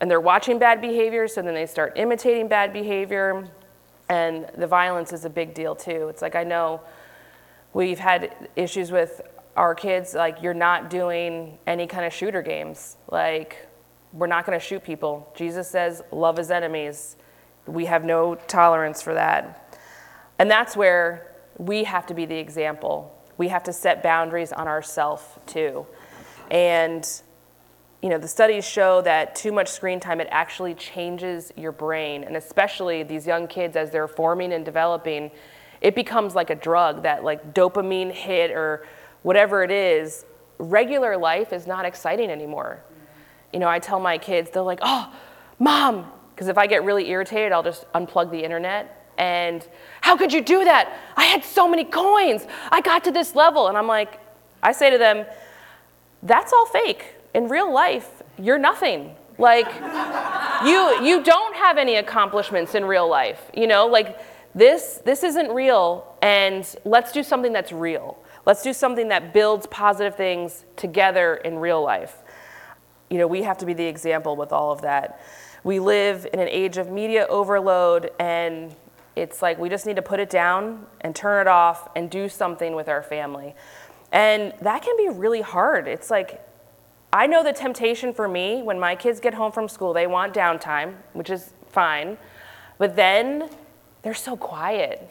and 0.00 0.10
they're 0.10 0.20
watching 0.20 0.58
bad 0.58 0.82
behavior, 0.82 1.26
so 1.26 1.40
then 1.40 1.54
they 1.54 1.64
start 1.64 1.94
imitating 1.96 2.48
bad 2.48 2.74
behavior, 2.74 3.48
and 4.10 4.46
the 4.58 4.66
violence 4.66 5.12
is 5.14 5.24
a 5.24 5.30
big 5.30 5.54
deal 5.54 5.74
too. 5.74 6.08
It's 6.08 6.20
like 6.20 6.36
I 6.36 6.44
know 6.44 6.82
we've 7.72 7.98
had 7.98 8.50
issues 8.56 8.92
with 8.92 9.22
our 9.56 9.74
kids, 9.74 10.12
like, 10.12 10.42
you're 10.42 10.52
not 10.52 10.90
doing 10.90 11.58
any 11.66 11.86
kind 11.86 12.04
of 12.04 12.12
shooter 12.12 12.42
games. 12.42 12.98
Like, 13.10 13.68
we're 14.12 14.26
not 14.26 14.44
going 14.46 14.58
to 14.58 14.64
shoot 14.64 14.82
people. 14.84 15.32
Jesus 15.36 15.68
says, 15.68 16.02
love 16.10 16.36
his 16.36 16.50
enemies. 16.50 17.16
We 17.66 17.86
have 17.86 18.04
no 18.04 18.34
tolerance 18.34 19.00
for 19.00 19.14
that. 19.14 19.78
And 20.38 20.50
that's 20.50 20.76
where 20.76 21.34
we 21.58 21.84
have 21.84 22.06
to 22.06 22.14
be 22.14 22.26
the 22.26 22.36
example. 22.36 23.16
We 23.38 23.48
have 23.48 23.62
to 23.64 23.72
set 23.72 24.02
boundaries 24.02 24.52
on 24.52 24.68
ourselves 24.68 25.24
too. 25.46 25.86
And 26.50 27.08
you 28.02 28.08
know, 28.08 28.18
the 28.18 28.28
studies 28.28 28.66
show 28.68 29.00
that 29.02 29.36
too 29.36 29.52
much 29.52 29.68
screen 29.68 30.00
time 30.00 30.20
it 30.20 30.26
actually 30.32 30.74
changes 30.74 31.52
your 31.56 31.70
brain, 31.70 32.24
and 32.24 32.36
especially 32.36 33.04
these 33.04 33.28
young 33.28 33.46
kids 33.46 33.76
as 33.76 33.92
they're 33.92 34.08
forming 34.08 34.52
and 34.52 34.64
developing, 34.64 35.30
it 35.80 35.94
becomes 35.94 36.34
like 36.34 36.50
a 36.50 36.56
drug 36.56 37.04
that 37.04 37.22
like 37.22 37.54
dopamine 37.54 38.10
hit 38.10 38.50
or 38.50 38.84
whatever 39.22 39.62
it 39.62 39.70
is. 39.70 40.24
Regular 40.58 41.16
life 41.16 41.52
is 41.52 41.68
not 41.68 41.84
exciting 41.84 42.28
anymore. 42.28 42.82
You 43.52 43.58
know, 43.58 43.68
I 43.68 43.78
tell 43.78 44.00
my 44.00 44.18
kids, 44.18 44.50
they're 44.50 44.62
like, 44.62 44.80
"Oh, 44.82 45.12
mom," 45.58 46.10
because 46.34 46.48
if 46.48 46.58
I 46.58 46.66
get 46.66 46.84
really 46.84 47.10
irritated, 47.10 47.52
I'll 47.52 47.62
just 47.62 47.90
unplug 47.92 48.30
the 48.30 48.42
internet 48.42 49.02
and 49.18 49.66
how 50.00 50.16
could 50.16 50.32
you 50.32 50.40
do 50.40 50.64
that? 50.64 50.98
I 51.16 51.24
had 51.24 51.44
so 51.44 51.68
many 51.68 51.84
coins. 51.84 52.46
I 52.70 52.80
got 52.80 53.04
to 53.04 53.12
this 53.12 53.34
level. 53.34 53.68
And 53.68 53.76
I'm 53.76 53.86
like, 53.86 54.18
I 54.62 54.72
say 54.72 54.90
to 54.90 54.98
them, 54.98 55.26
that's 56.22 56.52
all 56.52 56.66
fake. 56.66 57.14
In 57.34 57.48
real 57.48 57.72
life, 57.72 58.22
you're 58.38 58.58
nothing. 58.58 59.14
Like, 59.38 59.66
you, 60.64 61.04
you 61.04 61.22
don't 61.22 61.56
have 61.56 61.78
any 61.78 61.96
accomplishments 61.96 62.74
in 62.74 62.84
real 62.84 63.08
life. 63.08 63.50
You 63.54 63.66
know, 63.66 63.86
like, 63.86 64.18
this, 64.54 65.00
this 65.04 65.22
isn't 65.22 65.50
real, 65.50 66.14
and 66.20 66.68
let's 66.84 67.10
do 67.10 67.22
something 67.22 67.52
that's 67.54 67.72
real. 67.72 68.18
Let's 68.44 68.62
do 68.62 68.74
something 68.74 69.08
that 69.08 69.32
builds 69.32 69.66
positive 69.68 70.14
things 70.14 70.64
together 70.76 71.36
in 71.36 71.58
real 71.58 71.82
life. 71.82 72.21
You 73.12 73.18
know, 73.18 73.26
we 73.26 73.42
have 73.42 73.58
to 73.58 73.66
be 73.66 73.74
the 73.74 73.84
example 73.84 74.36
with 74.36 74.54
all 74.54 74.72
of 74.72 74.80
that. 74.80 75.20
We 75.64 75.80
live 75.80 76.26
in 76.32 76.40
an 76.40 76.48
age 76.48 76.78
of 76.78 76.90
media 76.90 77.26
overload, 77.28 78.10
and 78.18 78.74
it's 79.16 79.42
like 79.42 79.58
we 79.58 79.68
just 79.68 79.84
need 79.84 79.96
to 79.96 80.02
put 80.02 80.18
it 80.18 80.30
down 80.30 80.86
and 81.02 81.14
turn 81.14 81.42
it 81.42 81.46
off 81.46 81.90
and 81.94 82.08
do 82.08 82.30
something 82.30 82.74
with 82.74 82.88
our 82.88 83.02
family. 83.02 83.54
And 84.12 84.54
that 84.62 84.80
can 84.80 84.96
be 84.96 85.10
really 85.10 85.42
hard. 85.42 85.88
It's 85.88 86.10
like, 86.10 86.40
I 87.12 87.26
know 87.26 87.44
the 87.44 87.52
temptation 87.52 88.14
for 88.14 88.26
me 88.26 88.62
when 88.62 88.80
my 88.80 88.96
kids 88.96 89.20
get 89.20 89.34
home 89.34 89.52
from 89.52 89.68
school, 89.68 89.92
they 89.92 90.06
want 90.06 90.32
downtime, 90.32 90.94
which 91.12 91.28
is 91.28 91.52
fine. 91.68 92.16
But 92.78 92.96
then 92.96 93.50
they're 94.00 94.14
so 94.14 94.38
quiet. 94.38 95.06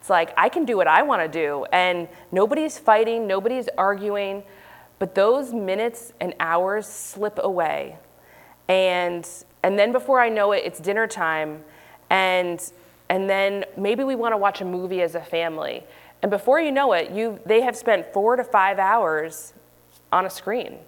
It's 0.00 0.10
like, 0.10 0.34
I 0.36 0.48
can 0.48 0.64
do 0.64 0.76
what 0.76 0.88
I 0.88 1.02
want 1.02 1.22
to 1.22 1.28
do, 1.28 1.66
and 1.72 2.08
nobody's 2.32 2.78
fighting, 2.80 3.28
nobody's 3.28 3.68
arguing, 3.78 4.42
but 4.98 5.14
those 5.14 5.52
minutes 5.52 6.12
and 6.20 6.34
hours 6.40 6.86
slip 6.86 7.38
away. 7.42 7.96
And, 8.68 9.28
and 9.62 9.78
then 9.78 9.92
before 9.92 10.20
I 10.20 10.28
know 10.28 10.52
it, 10.52 10.62
it's 10.64 10.78
dinner 10.78 11.06
time, 11.06 11.64
and 12.10 12.60
and 13.10 13.28
then 13.28 13.64
maybe 13.76 14.04
we 14.04 14.14
want 14.14 14.32
to 14.32 14.36
watch 14.36 14.60
a 14.60 14.64
movie 14.64 15.02
as 15.02 15.14
a 15.14 15.20
family. 15.20 15.84
And 16.22 16.30
before 16.30 16.60
you 16.60 16.72
know 16.72 16.92
it, 16.92 17.10
you, 17.10 17.40
they 17.46 17.62
have 17.62 17.76
spent 17.76 18.12
four 18.12 18.36
to 18.36 18.44
five 18.44 18.78
hours 18.78 19.54
on 20.12 20.26
a 20.26 20.30
screen. 20.30 20.78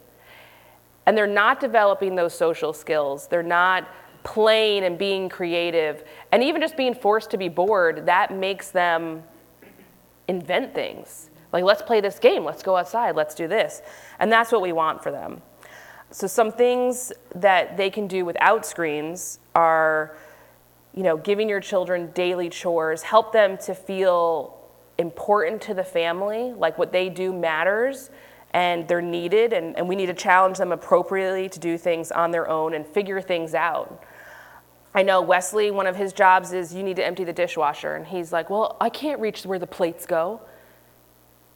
And 1.06 1.16
they're 1.16 1.26
not 1.26 1.60
developing 1.60 2.14
those 2.14 2.34
social 2.34 2.72
skills. 2.72 3.26
They're 3.26 3.42
not 3.42 3.88
playing 4.22 4.84
and 4.84 4.98
being 4.98 5.28
creative. 5.28 6.04
And 6.30 6.42
even 6.42 6.60
just 6.60 6.76
being 6.76 6.94
forced 6.94 7.30
to 7.30 7.38
be 7.38 7.48
bored, 7.48 8.06
that 8.06 8.34
makes 8.34 8.70
them 8.70 9.22
invent 10.28 10.74
things. 10.74 11.29
Like, 11.52 11.64
let's 11.64 11.82
play 11.82 12.00
this 12.00 12.18
game, 12.18 12.44
let's 12.44 12.62
go 12.62 12.76
outside, 12.76 13.16
let's 13.16 13.34
do 13.34 13.48
this. 13.48 13.82
And 14.18 14.30
that's 14.30 14.52
what 14.52 14.62
we 14.62 14.72
want 14.72 15.02
for 15.02 15.10
them. 15.10 15.42
So, 16.10 16.26
some 16.26 16.52
things 16.52 17.12
that 17.34 17.76
they 17.76 17.90
can 17.90 18.06
do 18.06 18.24
without 18.24 18.66
screens 18.66 19.38
are 19.54 20.16
you 20.94 21.02
know, 21.02 21.16
giving 21.16 21.48
your 21.48 21.60
children 21.60 22.10
daily 22.14 22.48
chores, 22.48 23.02
help 23.02 23.32
them 23.32 23.56
to 23.58 23.74
feel 23.74 24.56
important 24.98 25.62
to 25.62 25.74
the 25.74 25.84
family, 25.84 26.52
like 26.52 26.76
what 26.78 26.92
they 26.92 27.08
do 27.08 27.32
matters 27.32 28.10
and 28.52 28.88
they're 28.88 29.00
needed, 29.00 29.52
and, 29.52 29.76
and 29.76 29.88
we 29.88 29.94
need 29.94 30.06
to 30.06 30.14
challenge 30.14 30.58
them 30.58 30.72
appropriately 30.72 31.48
to 31.48 31.60
do 31.60 31.78
things 31.78 32.10
on 32.10 32.32
their 32.32 32.48
own 32.48 32.74
and 32.74 32.84
figure 32.84 33.20
things 33.20 33.54
out. 33.54 34.02
I 34.92 35.04
know 35.04 35.22
Wesley, 35.22 35.70
one 35.70 35.86
of 35.86 35.94
his 35.94 36.12
jobs 36.12 36.52
is 36.52 36.74
you 36.74 36.82
need 36.82 36.96
to 36.96 37.06
empty 37.06 37.22
the 37.22 37.32
dishwasher. 37.32 37.94
And 37.94 38.04
he's 38.04 38.32
like, 38.32 38.50
Well, 38.50 38.76
I 38.80 38.88
can't 38.88 39.20
reach 39.20 39.44
where 39.44 39.60
the 39.60 39.68
plates 39.68 40.04
go. 40.04 40.40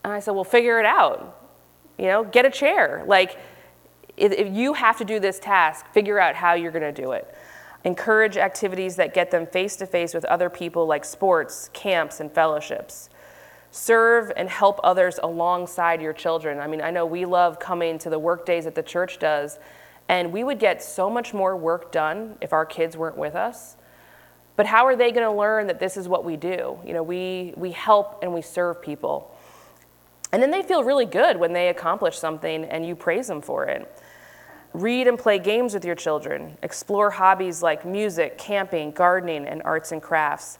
And 0.05 0.13
I 0.13 0.19
said, 0.19 0.35
Well, 0.35 0.43
figure 0.43 0.79
it 0.79 0.85
out. 0.85 1.49
You 1.97 2.05
know, 2.05 2.23
get 2.23 2.45
a 2.45 2.51
chair. 2.51 3.03
Like, 3.07 3.39
if 4.17 4.55
you 4.55 4.73
have 4.73 4.99
to 4.99 5.05
do 5.05 5.19
this 5.19 5.39
task, 5.39 5.91
figure 5.93 6.19
out 6.19 6.35
how 6.35 6.53
you're 6.53 6.71
going 6.71 6.93
to 6.93 7.01
do 7.01 7.13
it. 7.13 7.35
Encourage 7.83 8.37
activities 8.37 8.97
that 8.97 9.15
get 9.15 9.31
them 9.31 9.47
face 9.47 9.75
to 9.77 9.87
face 9.87 10.13
with 10.13 10.23
other 10.25 10.47
people, 10.47 10.85
like 10.85 11.03
sports, 11.05 11.71
camps, 11.73 12.19
and 12.19 12.31
fellowships. 12.31 13.09
Serve 13.71 14.31
and 14.37 14.47
help 14.47 14.79
others 14.83 15.19
alongside 15.23 16.01
your 16.01 16.13
children. 16.13 16.59
I 16.59 16.67
mean, 16.67 16.81
I 16.81 16.91
know 16.91 17.07
we 17.07 17.25
love 17.25 17.59
coming 17.59 17.97
to 17.99 18.09
the 18.11 18.19
work 18.19 18.45
days 18.45 18.65
that 18.65 18.75
the 18.75 18.83
church 18.83 19.17
does, 19.17 19.57
and 20.07 20.31
we 20.31 20.43
would 20.43 20.59
get 20.59 20.83
so 20.83 21.09
much 21.09 21.33
more 21.33 21.57
work 21.57 21.91
done 21.91 22.37
if 22.41 22.53
our 22.53 22.65
kids 22.65 22.95
weren't 22.95 23.17
with 23.17 23.33
us. 23.33 23.75
But 24.55 24.67
how 24.67 24.85
are 24.85 24.95
they 24.95 25.11
going 25.11 25.25
to 25.25 25.35
learn 25.35 25.65
that 25.67 25.79
this 25.79 25.97
is 25.97 26.07
what 26.07 26.23
we 26.23 26.37
do? 26.37 26.77
You 26.85 26.93
know, 26.93 27.03
we, 27.03 27.53
we 27.57 27.71
help 27.71 28.19
and 28.21 28.33
we 28.33 28.43
serve 28.43 28.83
people. 28.83 29.34
And 30.31 30.41
then 30.41 30.51
they 30.51 30.63
feel 30.63 30.83
really 30.83 31.05
good 31.05 31.37
when 31.37 31.53
they 31.53 31.69
accomplish 31.69 32.17
something 32.17 32.65
and 32.65 32.85
you 32.85 32.95
praise 32.95 33.27
them 33.27 33.41
for 33.41 33.65
it. 33.65 34.01
Read 34.73 35.07
and 35.07 35.17
play 35.17 35.39
games 35.39 35.73
with 35.73 35.85
your 35.85 35.95
children. 35.95 36.57
Explore 36.61 37.11
hobbies 37.11 37.63
like 37.63 37.85
music, 37.85 38.37
camping, 38.37 38.91
gardening, 38.91 39.45
and 39.45 39.61
arts 39.63 39.91
and 39.91 40.01
crafts. 40.01 40.57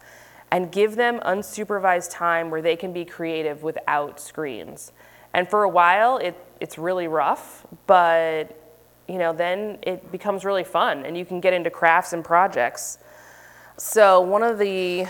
And 0.52 0.72
give 0.72 0.96
them 0.96 1.20
unsupervised 1.20 2.12
time 2.12 2.50
where 2.50 2.62
they 2.62 2.76
can 2.76 2.94
be 2.94 3.04
creative 3.04 3.64
without 3.64 4.20
screens. 4.20 4.94
And 5.34 5.50
for 5.50 5.64
a 5.64 5.70
while, 5.70 6.18
it, 6.18 6.38
it's 6.62 6.78
really 6.78 7.10
rough, 7.10 7.66
but 7.88 8.62
you 9.08 9.18
know, 9.18 9.34
then 9.34 9.78
it 9.82 10.12
becomes 10.12 10.46
really 10.46 10.64
fun 10.64 11.06
and 11.06 11.18
you 11.18 11.26
can 11.26 11.40
get 11.40 11.54
into 11.54 11.70
crafts 11.70 12.14
and 12.14 12.24
projects. 12.24 12.98
So, 13.78 14.22
one 14.22 14.42
of 14.44 14.58
the 14.58 15.08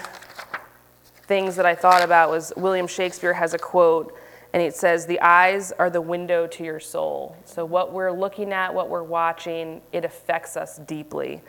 things 1.27 1.55
that 1.55 1.65
I 1.65 1.75
thought 1.75 2.03
about 2.03 2.29
was 2.29 2.51
William 2.57 2.87
Shakespeare 2.87 3.33
has 3.33 3.53
a 3.53 3.59
quote 3.59 4.17
and 4.55 4.63
it 4.63 4.73
says, 4.73 5.05
The 5.05 5.19
eyes 5.19 5.73
are 5.73 5.89
the 5.89 5.99
window 5.99 6.47
to 6.47 6.63
your 6.63 6.79
soul. 6.79 7.35
So, 7.43 7.65
what 7.65 7.91
we're 7.91 8.13
looking 8.13 8.53
at, 8.53 8.73
what 8.73 8.89
we're 8.89 9.03
watching, 9.03 9.81
it 9.91 10.05
affects 10.05 10.55
us 10.55 10.77
deeply. 10.77 11.41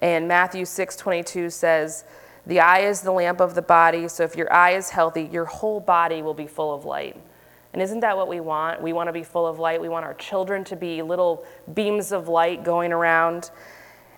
And 0.00 0.26
Matthew 0.26 0.64
6 0.64 0.96
22 0.96 1.48
says, 1.50 2.04
The 2.48 2.58
eye 2.58 2.80
is 2.80 3.02
the 3.02 3.12
lamp 3.12 3.40
of 3.40 3.54
the 3.54 3.62
body. 3.62 4.08
So, 4.08 4.24
if 4.24 4.34
your 4.34 4.52
eye 4.52 4.72
is 4.72 4.90
healthy, 4.90 5.28
your 5.30 5.44
whole 5.44 5.78
body 5.78 6.22
will 6.22 6.34
be 6.34 6.48
full 6.48 6.74
of 6.74 6.84
light. 6.84 7.16
And 7.72 7.80
isn't 7.80 8.00
that 8.00 8.16
what 8.16 8.26
we 8.26 8.40
want? 8.40 8.82
We 8.82 8.92
want 8.92 9.06
to 9.06 9.12
be 9.12 9.22
full 9.22 9.46
of 9.46 9.60
light. 9.60 9.80
We 9.80 9.88
want 9.88 10.04
our 10.04 10.14
children 10.14 10.64
to 10.64 10.76
be 10.76 11.02
little 11.02 11.46
beams 11.72 12.10
of 12.10 12.26
light 12.26 12.64
going 12.64 12.92
around. 12.92 13.52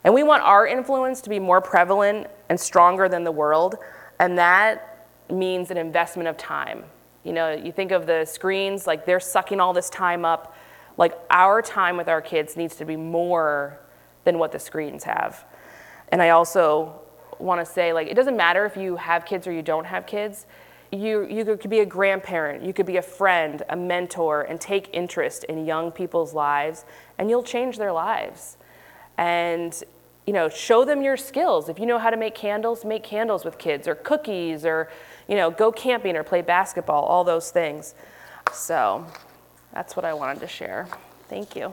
And 0.04 0.14
we 0.14 0.22
want 0.22 0.42
our 0.42 0.66
influence 0.66 1.20
to 1.20 1.28
be 1.28 1.38
more 1.38 1.60
prevalent 1.60 2.28
and 2.48 2.58
stronger 2.58 3.10
than 3.10 3.24
the 3.24 3.30
world. 3.30 3.74
And 4.18 4.38
that 4.38 5.06
means 5.28 5.70
an 5.70 5.76
investment 5.76 6.30
of 6.30 6.38
time. 6.38 6.84
You 7.24 7.32
know, 7.32 7.52
you 7.52 7.72
think 7.72 7.92
of 7.92 8.06
the 8.06 8.24
screens, 8.24 8.86
like 8.86 9.06
they're 9.06 9.20
sucking 9.20 9.60
all 9.60 9.72
this 9.72 9.90
time 9.90 10.24
up. 10.24 10.56
Like 10.98 11.14
our 11.30 11.62
time 11.62 11.96
with 11.96 12.08
our 12.08 12.20
kids 12.20 12.56
needs 12.56 12.76
to 12.76 12.84
be 12.84 12.96
more 12.96 13.78
than 14.24 14.38
what 14.38 14.52
the 14.52 14.58
screens 14.58 15.04
have. 15.04 15.44
And 16.08 16.20
I 16.20 16.30
also 16.30 17.00
want 17.38 17.60
to 17.60 17.70
say, 17.70 17.92
like, 17.92 18.08
it 18.08 18.14
doesn't 18.14 18.36
matter 18.36 18.64
if 18.66 18.76
you 18.76 18.96
have 18.96 19.24
kids 19.24 19.46
or 19.46 19.52
you 19.52 19.62
don't 19.62 19.86
have 19.86 20.06
kids. 20.06 20.46
You, 20.90 21.26
you 21.26 21.44
could 21.44 21.70
be 21.70 21.80
a 21.80 21.86
grandparent, 21.86 22.62
you 22.62 22.74
could 22.74 22.84
be 22.84 22.98
a 22.98 23.02
friend, 23.02 23.62
a 23.70 23.76
mentor, 23.76 24.42
and 24.42 24.60
take 24.60 24.90
interest 24.92 25.44
in 25.44 25.64
young 25.64 25.90
people's 25.90 26.34
lives, 26.34 26.84
and 27.16 27.30
you'll 27.30 27.42
change 27.42 27.78
their 27.78 27.92
lives. 27.92 28.58
And 29.16 29.82
you 30.26 30.32
know, 30.32 30.48
show 30.48 30.84
them 30.84 31.02
your 31.02 31.16
skills. 31.16 31.68
If 31.68 31.78
you 31.78 31.86
know 31.86 31.98
how 31.98 32.10
to 32.10 32.16
make 32.16 32.34
candles, 32.34 32.84
make 32.84 33.02
candles 33.02 33.44
with 33.44 33.58
kids, 33.58 33.88
or 33.88 33.94
cookies, 33.94 34.64
or 34.64 34.88
you 35.28 35.36
know, 35.36 35.50
go 35.50 35.72
camping 35.72 36.16
or 36.16 36.22
play 36.22 36.42
basketball, 36.42 37.04
all 37.04 37.24
those 37.24 37.50
things. 37.50 37.94
So 38.52 39.06
that's 39.72 39.96
what 39.96 40.04
I 40.04 40.12
wanted 40.14 40.40
to 40.40 40.48
share. 40.48 40.88
Thank 41.28 41.56
you. 41.56 41.72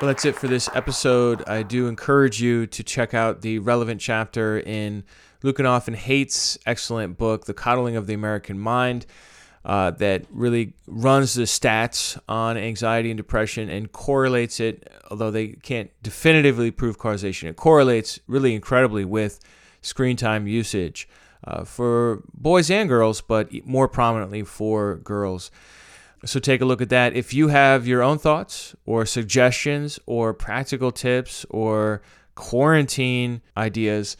Well, 0.00 0.08
that's 0.08 0.24
it 0.24 0.34
for 0.34 0.48
this 0.48 0.68
episode. 0.74 1.44
I 1.48 1.62
do 1.62 1.86
encourage 1.86 2.42
you 2.42 2.66
to 2.66 2.82
check 2.82 3.14
out 3.14 3.42
the 3.42 3.60
relevant 3.60 4.00
chapter 4.00 4.58
in 4.58 5.04
Lukianoff 5.44 5.86
and 5.86 5.96
Haidt's 5.96 6.58
excellent 6.66 7.18
book, 7.18 7.44
The 7.44 7.54
Coddling 7.54 7.94
of 7.96 8.08
the 8.08 8.14
American 8.14 8.58
Mind, 8.58 9.06
uh, 9.64 9.92
that 9.92 10.24
really 10.30 10.74
runs 10.86 11.34
the 11.34 11.44
stats 11.44 12.18
on 12.28 12.56
anxiety 12.56 13.10
and 13.10 13.16
depression 13.16 13.68
and 13.68 13.92
correlates 13.92 14.58
it, 14.58 14.90
although 15.10 15.30
they 15.30 15.48
can't 15.48 15.90
definitively 16.02 16.70
prove 16.70 16.98
causation, 16.98 17.48
it 17.48 17.56
correlates 17.56 18.18
really 18.26 18.54
incredibly 18.54 19.04
with 19.04 19.40
screen 19.80 20.16
time 20.16 20.46
usage 20.46 21.08
uh, 21.44 21.64
for 21.64 22.22
boys 22.34 22.70
and 22.70 22.88
girls, 22.88 23.20
but 23.20 23.52
more 23.66 23.88
prominently 23.88 24.42
for 24.42 24.96
girls. 24.96 25.50
So 26.24 26.38
take 26.38 26.60
a 26.60 26.64
look 26.64 26.80
at 26.80 26.88
that. 26.90 27.14
If 27.14 27.34
you 27.34 27.48
have 27.48 27.86
your 27.86 28.02
own 28.02 28.18
thoughts 28.18 28.76
or 28.86 29.04
suggestions 29.06 29.98
or 30.06 30.32
practical 30.32 30.92
tips 30.92 31.44
or 31.50 32.00
quarantine 32.36 33.42
ideas, 33.56 34.16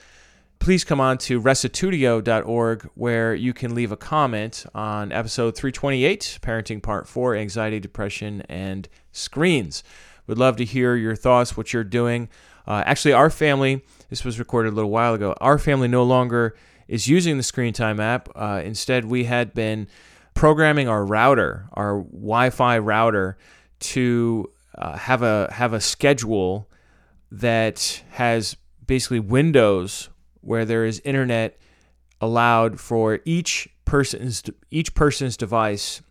please 0.62 0.84
come 0.84 1.00
on 1.00 1.18
to 1.18 1.42
restitutio.org 1.42 2.88
where 2.94 3.34
you 3.34 3.52
can 3.52 3.74
leave 3.74 3.90
a 3.90 3.96
comment 3.96 4.64
on 4.72 5.10
episode 5.10 5.56
328, 5.56 6.38
Parenting 6.40 6.80
Part 6.80 7.08
4, 7.08 7.34
Anxiety, 7.34 7.80
Depression, 7.80 8.42
and 8.48 8.88
Screens. 9.10 9.82
We'd 10.28 10.38
love 10.38 10.54
to 10.58 10.64
hear 10.64 10.94
your 10.94 11.16
thoughts, 11.16 11.56
what 11.56 11.72
you're 11.72 11.82
doing. 11.82 12.28
Uh, 12.64 12.84
actually, 12.86 13.12
our 13.12 13.28
family, 13.28 13.82
this 14.08 14.24
was 14.24 14.38
recorded 14.38 14.72
a 14.72 14.76
little 14.76 14.92
while 14.92 15.14
ago, 15.14 15.34
our 15.40 15.58
family 15.58 15.88
no 15.88 16.04
longer 16.04 16.54
is 16.86 17.08
using 17.08 17.38
the 17.38 17.42
Screen 17.42 17.72
Time 17.72 17.98
app. 17.98 18.28
Uh, 18.36 18.62
instead, 18.64 19.06
we 19.06 19.24
had 19.24 19.54
been 19.54 19.88
programming 20.32 20.88
our 20.88 21.04
router, 21.04 21.66
our 21.72 22.02
Wi-Fi 22.02 22.78
router, 22.78 23.36
to 23.80 24.48
uh, 24.78 24.96
have 24.96 25.22
a 25.22 25.52
have 25.54 25.72
a 25.72 25.80
schedule 25.80 26.70
that 27.32 28.04
has 28.10 28.56
basically 28.86 29.18
windows 29.18 30.08
where 30.42 30.64
there 30.64 30.84
is 30.84 31.00
internet 31.04 31.58
allowed 32.20 32.78
for 32.78 33.20
each 33.24 33.68
person's 33.84 34.42
each 34.70 34.94
person's 34.94 35.36
device. 35.36 36.02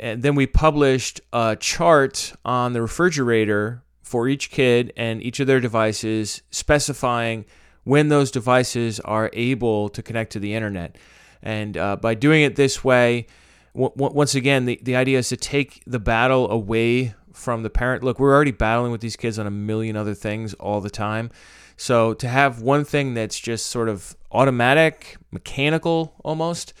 And 0.00 0.22
then 0.22 0.34
we 0.34 0.46
published 0.46 1.20
a 1.32 1.56
chart 1.56 2.32
on 2.44 2.72
the 2.72 2.80
refrigerator 2.80 3.82
for 4.02 4.28
each 4.28 4.50
kid 4.50 4.92
and 4.96 5.22
each 5.22 5.40
of 5.40 5.46
their 5.46 5.60
devices, 5.60 6.42
specifying 6.50 7.44
when 7.84 8.08
those 8.08 8.30
devices 8.30 8.98
are 9.00 9.30
able 9.32 9.90
to 9.90 10.02
connect 10.02 10.32
to 10.32 10.38
the 10.38 10.54
internet. 10.54 10.96
And 11.42 11.76
uh, 11.76 11.96
by 11.96 12.14
doing 12.14 12.42
it 12.42 12.56
this 12.56 12.82
way, 12.82 13.26
w- 13.74 13.92
once 13.94 14.34
again, 14.34 14.64
the, 14.64 14.80
the 14.82 14.96
idea 14.96 15.18
is 15.18 15.28
to 15.28 15.36
take 15.36 15.82
the 15.86 15.98
battle 15.98 16.50
away 16.50 17.14
from 17.32 17.62
the 17.62 17.70
parent. 17.70 18.02
Look, 18.02 18.18
we're 18.18 18.34
already 18.34 18.52
battling 18.52 18.92
with 18.92 19.02
these 19.02 19.16
kids 19.16 19.38
on 19.38 19.46
a 19.46 19.50
million 19.50 19.96
other 19.96 20.14
things 20.14 20.54
all 20.54 20.80
the 20.80 20.90
time. 20.90 21.30
So 21.76 22.14
to 22.14 22.28
have 22.28 22.60
one 22.60 22.84
thing 22.84 23.14
that's 23.14 23.38
just 23.38 23.66
sort 23.66 23.88
of 23.88 24.16
automatic, 24.30 25.16
mechanical 25.30 26.14
almost, 26.24 26.72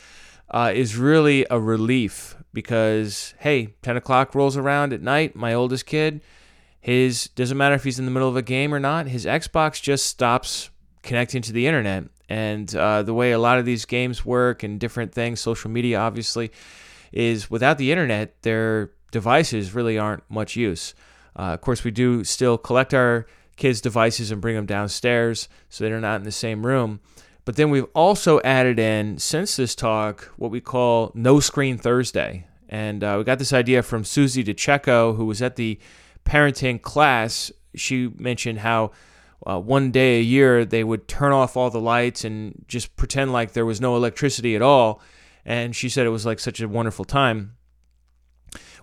uh, 0.50 0.72
is 0.74 0.96
really 0.96 1.46
a 1.50 1.60
relief 1.60 2.36
because, 2.52 3.34
hey, 3.38 3.74
10 3.82 3.96
o'clock 3.96 4.34
rolls 4.34 4.56
around 4.56 4.92
at 4.92 5.02
night, 5.02 5.34
my 5.34 5.52
oldest 5.52 5.86
kid, 5.86 6.20
his 6.80 7.28
doesn't 7.28 7.56
matter 7.56 7.74
if 7.74 7.84
he's 7.84 7.98
in 7.98 8.04
the 8.04 8.10
middle 8.10 8.28
of 8.28 8.36
a 8.36 8.42
game 8.42 8.72
or 8.72 8.78
not, 8.78 9.06
his 9.06 9.24
Xbox 9.24 9.82
just 9.82 10.06
stops 10.06 10.70
connecting 11.02 11.42
to 11.42 11.52
the 11.52 11.66
internet. 11.66 12.04
And 12.28 12.74
uh, 12.74 13.02
the 13.02 13.14
way 13.14 13.32
a 13.32 13.38
lot 13.38 13.58
of 13.58 13.64
these 13.64 13.84
games 13.84 14.24
work 14.24 14.62
and 14.62 14.78
different 14.78 15.12
things, 15.12 15.40
social 15.40 15.70
media 15.70 15.98
obviously, 15.98 16.52
is 17.12 17.50
without 17.50 17.78
the 17.78 17.90
internet, 17.90 18.42
their 18.42 18.92
devices 19.10 19.74
really 19.74 19.98
aren't 19.98 20.28
much 20.30 20.56
use. 20.56 20.94
Uh, 21.36 21.52
of 21.52 21.60
course, 21.60 21.84
we 21.84 21.90
do 21.90 22.24
still 22.24 22.56
collect 22.56 22.94
our 22.94 23.26
kids' 23.56 23.80
devices 23.80 24.30
and 24.30 24.40
bring 24.40 24.56
them 24.56 24.66
downstairs 24.66 25.48
so 25.68 25.84
they're 25.84 26.00
not 26.00 26.16
in 26.16 26.24
the 26.24 26.32
same 26.32 26.66
room. 26.66 27.00
But 27.44 27.56
then 27.56 27.70
we've 27.70 27.86
also 27.94 28.40
added 28.42 28.78
in, 28.78 29.18
since 29.18 29.56
this 29.56 29.74
talk, 29.74 30.32
what 30.36 30.50
we 30.50 30.60
call 30.60 31.12
No 31.14 31.40
Screen 31.40 31.76
Thursday. 31.76 32.46
And 32.68 33.04
uh, 33.04 33.16
we 33.18 33.24
got 33.24 33.38
this 33.38 33.52
idea 33.52 33.82
from 33.82 34.04
Susie 34.04 34.42
DeCecco, 34.42 35.16
who 35.16 35.26
was 35.26 35.42
at 35.42 35.56
the 35.56 35.78
parenting 36.24 36.80
class. 36.80 37.52
She 37.74 38.10
mentioned 38.16 38.60
how 38.60 38.92
uh, 39.46 39.60
one 39.60 39.90
day 39.90 40.18
a 40.18 40.22
year 40.22 40.64
they 40.64 40.82
would 40.82 41.06
turn 41.06 41.32
off 41.32 41.56
all 41.56 41.68
the 41.68 41.80
lights 41.80 42.24
and 42.24 42.64
just 42.66 42.96
pretend 42.96 43.32
like 43.32 43.52
there 43.52 43.66
was 43.66 43.80
no 43.80 43.94
electricity 43.94 44.56
at 44.56 44.62
all. 44.62 45.02
And 45.44 45.76
she 45.76 45.90
said 45.90 46.06
it 46.06 46.10
was 46.10 46.24
like 46.24 46.40
such 46.40 46.60
a 46.62 46.68
wonderful 46.68 47.04
time. 47.04 47.56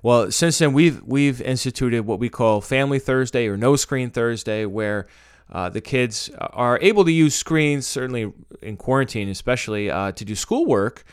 Well, 0.03 0.31
since 0.31 0.57
then 0.60 0.73
we've 0.73 1.01
we've 1.03 1.41
instituted 1.41 2.05
what 2.05 2.19
we 2.19 2.29
call 2.29 2.62
Family 2.62 2.99
Thursday 2.99 3.47
or 3.47 3.57
No 3.57 3.75
Screen 3.75 4.10
Thursday, 4.10 4.65
where 4.65 5.07
uh, 5.51 5.69
the 5.69 5.81
kids 5.81 6.29
are 6.39 6.79
able 6.81 7.05
to 7.05 7.12
use 7.12 7.36
screens, 7.36 7.86
certainly 7.86 8.31
in 8.62 8.77
quarantine, 8.77 9.29
especially 9.29 9.91
uh, 9.91 10.12
to 10.13 10.25
do 10.25 10.36
schoolwork. 10.36 11.03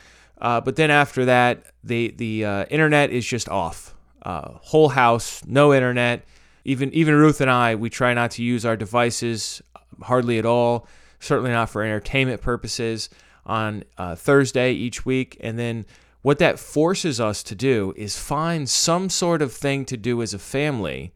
Uh, 0.40 0.61
but 0.61 0.77
then 0.77 0.90
after 0.90 1.25
that, 1.25 1.64
the 1.83 2.14
the 2.16 2.44
uh, 2.44 2.64
internet 2.66 3.11
is 3.11 3.27
just 3.27 3.49
off. 3.49 3.94
Uh, 4.23 4.53
whole 4.61 4.90
house, 4.90 5.42
no 5.47 5.75
internet. 5.75 6.25
Even 6.64 6.92
even 6.92 7.14
Ruth 7.14 7.40
and 7.40 7.51
I, 7.51 7.75
we 7.75 7.90
try 7.90 8.14
not 8.14 8.31
to 8.33 8.42
use 8.42 8.64
our 8.64 8.77
devices 8.77 9.62
hardly 10.03 10.38
at 10.38 10.47
all. 10.47 10.87
Certainly 11.21 11.51
not 11.51 11.68
for 11.68 11.83
entertainment 11.83 12.40
purposes 12.40 13.11
on 13.44 13.83
uh, 13.97 14.14
Thursday 14.14 14.73
each 14.73 15.05
week, 15.05 15.37
and 15.40 15.59
then 15.59 15.87
what 16.22 16.38
that 16.38 16.59
forces 16.59 17.20
us 17.20 17.42
to 17.44 17.54
do 17.54 17.92
is 17.96 18.18
find 18.18 18.68
some 18.68 19.09
sort 19.09 19.42
of 19.42 19.52
thing 19.52 19.85
to 19.87 19.96
do 19.96 20.20
as 20.22 20.35
a 20.35 20.38
family 20.38 21.12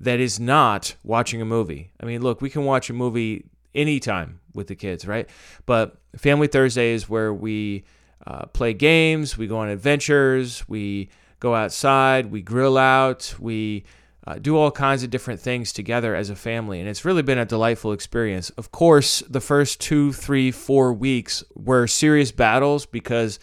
that 0.00 0.18
is 0.18 0.40
not 0.40 0.96
watching 1.04 1.40
a 1.40 1.44
movie. 1.44 1.92
I 2.00 2.06
mean, 2.06 2.22
look, 2.22 2.40
we 2.40 2.50
can 2.50 2.64
watch 2.64 2.90
a 2.90 2.92
movie 2.92 3.44
anytime 3.74 4.40
with 4.54 4.66
the 4.66 4.74
kids, 4.74 5.06
right? 5.06 5.28
But 5.64 5.96
Family 6.16 6.46
Thursday 6.46 6.92
is 6.92 7.08
where 7.08 7.32
we 7.32 7.84
uh, 8.26 8.46
play 8.46 8.74
games, 8.74 9.38
we 9.38 9.46
go 9.46 9.58
on 9.58 9.68
adventures, 9.68 10.68
we 10.68 11.10
go 11.40 11.54
outside, 11.54 12.30
we 12.30 12.42
grill 12.42 12.78
out, 12.78 13.34
we 13.38 13.84
uh, 14.26 14.36
do 14.36 14.56
all 14.56 14.70
kinds 14.70 15.02
of 15.02 15.10
different 15.10 15.40
things 15.40 15.72
together 15.72 16.14
as 16.14 16.30
a 16.30 16.36
family. 16.36 16.78
And 16.78 16.88
it's 16.88 17.04
really 17.04 17.22
been 17.22 17.38
a 17.38 17.44
delightful 17.44 17.92
experience. 17.92 18.50
Of 18.50 18.70
course, 18.70 19.20
the 19.28 19.40
first 19.40 19.80
two, 19.80 20.12
three, 20.12 20.50
four 20.50 20.92
weeks 20.92 21.42
were 21.54 21.86
serious 21.86 22.30
battles 22.30 22.86
because 22.86 23.40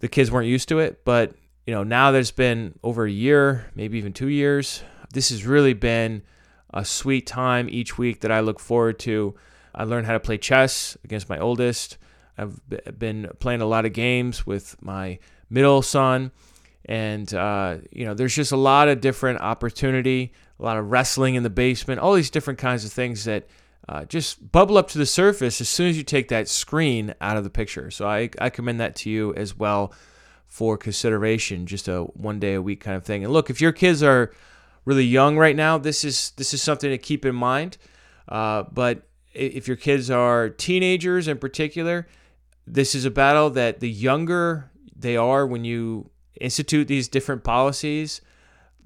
the 0.00 0.08
kids 0.08 0.30
weren't 0.30 0.48
used 0.48 0.68
to 0.68 0.78
it. 0.78 1.04
But 1.04 1.34
you 1.66 1.74
know, 1.74 1.82
now 1.82 2.10
there's 2.10 2.30
been 2.30 2.78
over 2.82 3.04
a 3.04 3.10
year, 3.10 3.70
maybe 3.74 3.98
even 3.98 4.12
two 4.12 4.28
years. 4.28 4.82
This 5.12 5.30
has 5.30 5.44
really 5.44 5.74
been 5.74 6.22
a 6.72 6.84
sweet 6.84 7.26
time 7.26 7.68
each 7.70 7.98
week 7.98 8.20
that 8.20 8.32
I 8.32 8.40
look 8.40 8.60
forward 8.60 8.98
to. 9.00 9.34
I 9.74 9.84
learned 9.84 10.06
how 10.06 10.14
to 10.14 10.20
play 10.20 10.38
chess 10.38 10.96
against 11.04 11.28
my 11.28 11.38
oldest. 11.38 11.98
I've 12.36 12.60
been 12.98 13.30
playing 13.40 13.60
a 13.60 13.66
lot 13.66 13.84
of 13.84 13.92
games 13.92 14.46
with 14.46 14.80
my 14.80 15.18
middle 15.50 15.82
son, 15.82 16.30
and 16.84 17.32
uh, 17.34 17.78
you 17.90 18.04
know, 18.06 18.14
there's 18.14 18.34
just 18.34 18.52
a 18.52 18.56
lot 18.56 18.88
of 18.88 19.00
different 19.00 19.40
opportunity, 19.40 20.32
a 20.58 20.62
lot 20.62 20.78
of 20.78 20.90
wrestling 20.90 21.34
in 21.34 21.42
the 21.42 21.50
basement, 21.50 22.00
all 22.00 22.14
these 22.14 22.30
different 22.30 22.58
kinds 22.58 22.84
of 22.84 22.92
things 22.92 23.24
that 23.24 23.46
uh, 23.88 24.04
just 24.04 24.52
bubble 24.52 24.76
up 24.76 24.88
to 24.88 24.98
the 24.98 25.06
surface 25.06 25.60
as 25.60 25.68
soon 25.68 25.88
as 25.88 25.96
you 25.96 26.04
take 26.04 26.28
that 26.28 26.48
screen 26.48 27.14
out 27.20 27.38
of 27.38 27.44
the 27.44 27.50
picture. 27.50 27.90
So 27.90 28.06
I, 28.06 28.28
I 28.38 28.50
commend 28.50 28.80
that 28.80 28.94
to 28.96 29.10
you 29.10 29.34
as 29.34 29.56
well 29.56 29.94
for 30.46 30.76
consideration, 30.76 31.66
just 31.66 31.88
a 31.88 32.02
one 32.02 32.38
day 32.38 32.54
a 32.54 32.62
week 32.62 32.80
kind 32.80 32.96
of 32.96 33.04
thing. 33.04 33.24
And 33.24 33.32
look, 33.32 33.48
if 33.48 33.60
your 33.60 33.72
kids 33.72 34.02
are 34.02 34.32
really 34.84 35.04
young 35.04 35.38
right 35.38 35.56
now, 35.56 35.78
this 35.78 36.04
is 36.04 36.32
this 36.36 36.52
is 36.52 36.62
something 36.62 36.90
to 36.90 36.98
keep 36.98 37.24
in 37.24 37.34
mind. 37.34 37.78
Uh, 38.28 38.64
but 38.70 39.02
if 39.32 39.66
your 39.66 39.76
kids 39.76 40.10
are 40.10 40.50
teenagers 40.50 41.26
in 41.26 41.38
particular, 41.38 42.06
this 42.66 42.94
is 42.94 43.06
a 43.06 43.10
battle 43.10 43.48
that 43.50 43.80
the 43.80 43.90
younger 43.90 44.70
they 44.94 45.16
are 45.16 45.46
when 45.46 45.64
you 45.64 46.10
institute 46.40 46.88
these 46.88 47.08
different 47.08 47.42
policies, 47.42 48.20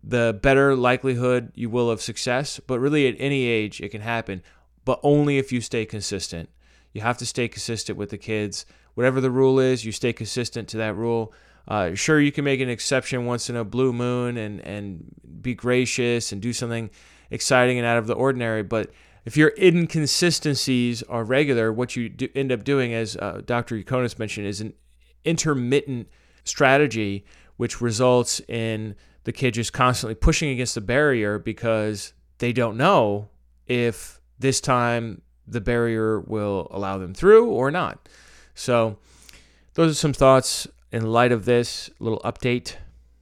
the 0.05 0.39
better 0.43 0.77
likelihood 0.77 1.51
you 1.55 1.71
will 1.71 1.91
of 1.91 2.01
success. 2.01 2.61
But 2.65 2.79
really, 2.79 3.09
at 3.09 3.17
any 3.19 3.47
age, 3.47 3.81
it 3.81 3.89
can 3.89 4.03
happen 4.03 4.43
but 4.85 5.01
only 5.03 5.39
if 5.39 5.53
you 5.53 5.61
stay 5.61 5.85
consistent. 5.85 6.49
You 6.93 7.01
have 7.01 7.19
to 7.19 7.27
stay 7.27 7.49
consistent 7.49 7.97
with 7.99 8.11
the 8.11 8.19
kids. 8.19 8.67
Whatever 8.95 9.21
the 9.21 9.31
rule 9.31 9.59
is, 9.59 9.85
you 9.85 9.93
stay 9.93 10.13
consistent 10.13 10.69
to 10.69 10.77
that 10.79 10.95
rule. 10.97 11.33
Uh, 11.67 11.95
sure, 11.95 12.21
you 12.21 12.33
can 12.33 12.45
make 12.45 12.61
an 12.61 12.69
exception 12.69 13.25
once 13.25 13.49
in 13.49 13.57
a 13.57 13.65
blue 13.65 13.93
moon 13.93 14.37
and, 14.37 14.61
and 14.61 15.05
be 15.41 15.55
gracious 15.55 16.33
and 16.33 16.43
do 16.43 16.53
something 16.53 16.91
exciting 17.31 17.79
and 17.79 17.87
out 17.87 17.97
of 17.97 18.07
the 18.07 18.15
ordinary. 18.15 18.63
But 18.63 18.91
if 19.25 19.37
your 19.37 19.53
inconsistencies 19.57 21.03
are 21.05 21.25
regular, 21.25 21.73
what 21.73 21.97
you 21.97 22.13
end 22.35 22.51
up 22.51 22.65
doing, 22.65 22.93
as 22.93 23.17
uh, 23.17 23.43
Dr. 23.45 23.77
Yaconis 23.77 24.19
mentioned, 24.19 24.47
is 24.47 24.61
an 24.61 24.75
intermittent 25.25 26.09
strategy, 26.45 27.25
which 27.57 27.81
results 27.81 28.41
in 28.49 28.97
the 29.25 29.33
kid 29.33 29.55
just 29.55 29.73
constantly 29.73 30.17
pushing 30.17 30.51
against 30.51 30.75
the 30.75 30.81
barrier 30.81 31.39
because 31.39 32.13
they 32.39 32.53
don't 32.53 32.77
know 32.77 33.29
if 33.67 34.21
this 34.43 34.61
time 34.61 35.23
the 35.47 35.61
barrier 35.61 36.21
will 36.21 36.69
allow 36.71 36.99
them 36.99 37.15
through 37.15 37.47
or 37.47 37.71
not. 37.71 38.09
So, 38.55 38.99
those 39.75 39.93
are 39.93 39.95
some 39.95 40.13
thoughts 40.13 40.69
in 40.93 41.11
light 41.11 41.33
of 41.33 41.47
this 41.47 41.91
little 41.99 42.21
update. 42.21 42.77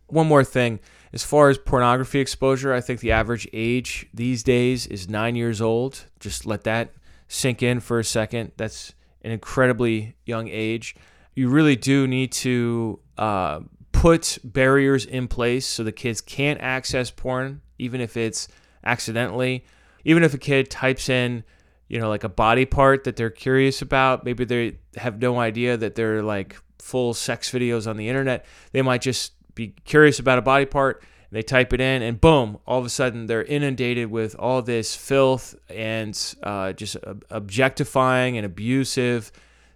One 0.08 0.26
more 0.26 0.42
thing 0.42 0.80
as 1.12 1.24
far 1.24 1.48
as 1.48 1.58
pornography 1.58 2.20
exposure, 2.20 2.72
I 2.72 2.80
think 2.80 3.00
the 3.00 3.12
average 3.12 3.48
age 3.52 4.06
these 4.14 4.42
days 4.42 4.86
is 4.86 5.08
nine 5.08 5.34
years 5.34 5.60
old. 5.60 6.04
Just 6.20 6.46
let 6.46 6.64
that 6.64 6.92
sink 7.26 7.62
in 7.62 7.80
for 7.80 7.98
a 7.98 8.04
second. 8.04 8.52
That's 8.56 8.92
an 9.22 9.32
incredibly 9.32 10.16
young 10.24 10.48
age. 10.48 10.94
You 11.34 11.48
really 11.48 11.76
do 11.76 12.06
need 12.06 12.32
to 12.32 13.00
uh, 13.18 13.60
put 13.92 14.38
barriers 14.44 15.04
in 15.04 15.26
place 15.26 15.66
so 15.66 15.82
the 15.82 15.92
kids 15.92 16.20
can't 16.20 16.60
access 16.60 17.10
porn, 17.10 17.60
even 17.78 18.00
if 18.00 18.16
it's 18.16 18.48
accidentally. 18.84 19.64
Even 20.04 20.22
if 20.22 20.34
a 20.34 20.38
kid 20.38 20.70
types 20.70 21.08
in, 21.08 21.44
you 21.88 21.98
know, 21.98 22.08
like 22.08 22.24
a 22.24 22.28
body 22.28 22.64
part 22.64 23.04
that 23.04 23.16
they're 23.16 23.30
curious 23.30 23.82
about, 23.82 24.24
maybe 24.24 24.44
they 24.44 24.78
have 24.96 25.20
no 25.20 25.38
idea 25.38 25.76
that 25.76 25.94
they're 25.94 26.22
like 26.22 26.56
full 26.78 27.14
sex 27.14 27.50
videos 27.50 27.88
on 27.88 27.96
the 27.96 28.08
internet. 28.08 28.46
They 28.72 28.82
might 28.82 29.02
just 29.02 29.32
be 29.54 29.74
curious 29.84 30.18
about 30.18 30.38
a 30.38 30.42
body 30.42 30.66
part. 30.66 31.02
And 31.30 31.36
They 31.36 31.42
type 31.42 31.72
it 31.72 31.80
in, 31.80 32.02
and 32.02 32.20
boom! 32.20 32.58
All 32.66 32.80
of 32.80 32.86
a 32.86 32.90
sudden, 32.90 33.26
they're 33.26 33.44
inundated 33.44 34.10
with 34.10 34.34
all 34.36 34.62
this 34.62 34.96
filth 34.96 35.54
and 35.68 36.18
uh, 36.42 36.72
just 36.72 36.96
objectifying 37.30 38.36
and 38.36 38.44
abusive 38.44 39.30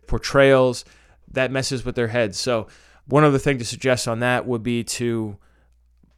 portrayals 0.09 0.85
that 1.31 1.53
messes 1.53 1.85
with 1.85 1.95
their 1.95 2.09
heads. 2.09 2.39
So, 2.39 2.66
one 3.07 3.22
other 3.22 3.39
thing 3.39 3.59
to 3.59 3.64
suggest 3.64 4.09
on 4.09 4.20
that 4.20 4.47
would 4.47 4.62
be 4.62 4.83
to 4.85 5.37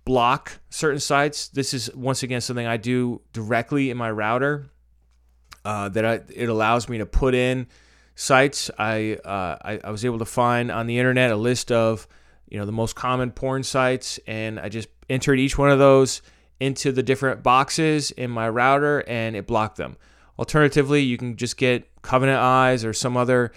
block 0.06 0.60
certain 0.70 1.00
sites. 1.00 1.48
This 1.48 1.74
is 1.74 1.94
once 1.94 2.22
again 2.22 2.40
something 2.40 2.66
I 2.66 2.78
do 2.78 3.20
directly 3.34 3.90
in 3.90 3.98
my 3.98 4.10
router. 4.10 4.70
Uh, 5.66 5.88
that 5.88 6.04
I, 6.06 6.20
it 6.32 6.48
allows 6.48 6.88
me 6.88 6.98
to 6.98 7.06
put 7.06 7.34
in 7.34 7.66
sites. 8.14 8.70
I, 8.78 9.18
uh, 9.24 9.58
I, 9.60 9.80
I 9.82 9.90
was 9.90 10.04
able 10.04 10.20
to 10.20 10.24
find 10.24 10.70
on 10.70 10.86
the 10.86 10.96
internet 10.96 11.32
a 11.32 11.36
list 11.36 11.72
of 11.72 12.06
you 12.48 12.56
know 12.56 12.64
the 12.64 12.72
most 12.72 12.94
common 12.94 13.32
porn 13.32 13.64
sites, 13.64 14.20
and 14.28 14.60
I 14.60 14.68
just 14.68 14.88
entered 15.10 15.40
each 15.40 15.58
one 15.58 15.70
of 15.70 15.80
those 15.80 16.22
into 16.60 16.92
the 16.92 17.02
different 17.02 17.42
boxes 17.42 18.12
in 18.12 18.30
my 18.30 18.48
router, 18.48 19.02
and 19.08 19.34
it 19.34 19.48
blocked 19.48 19.76
them. 19.76 19.96
Alternatively, 20.38 21.02
you 21.02 21.18
can 21.18 21.36
just 21.36 21.56
get 21.56 21.90
Covenant 22.02 22.38
Eyes 22.38 22.84
or 22.84 22.92
some 22.92 23.16
other 23.16 23.50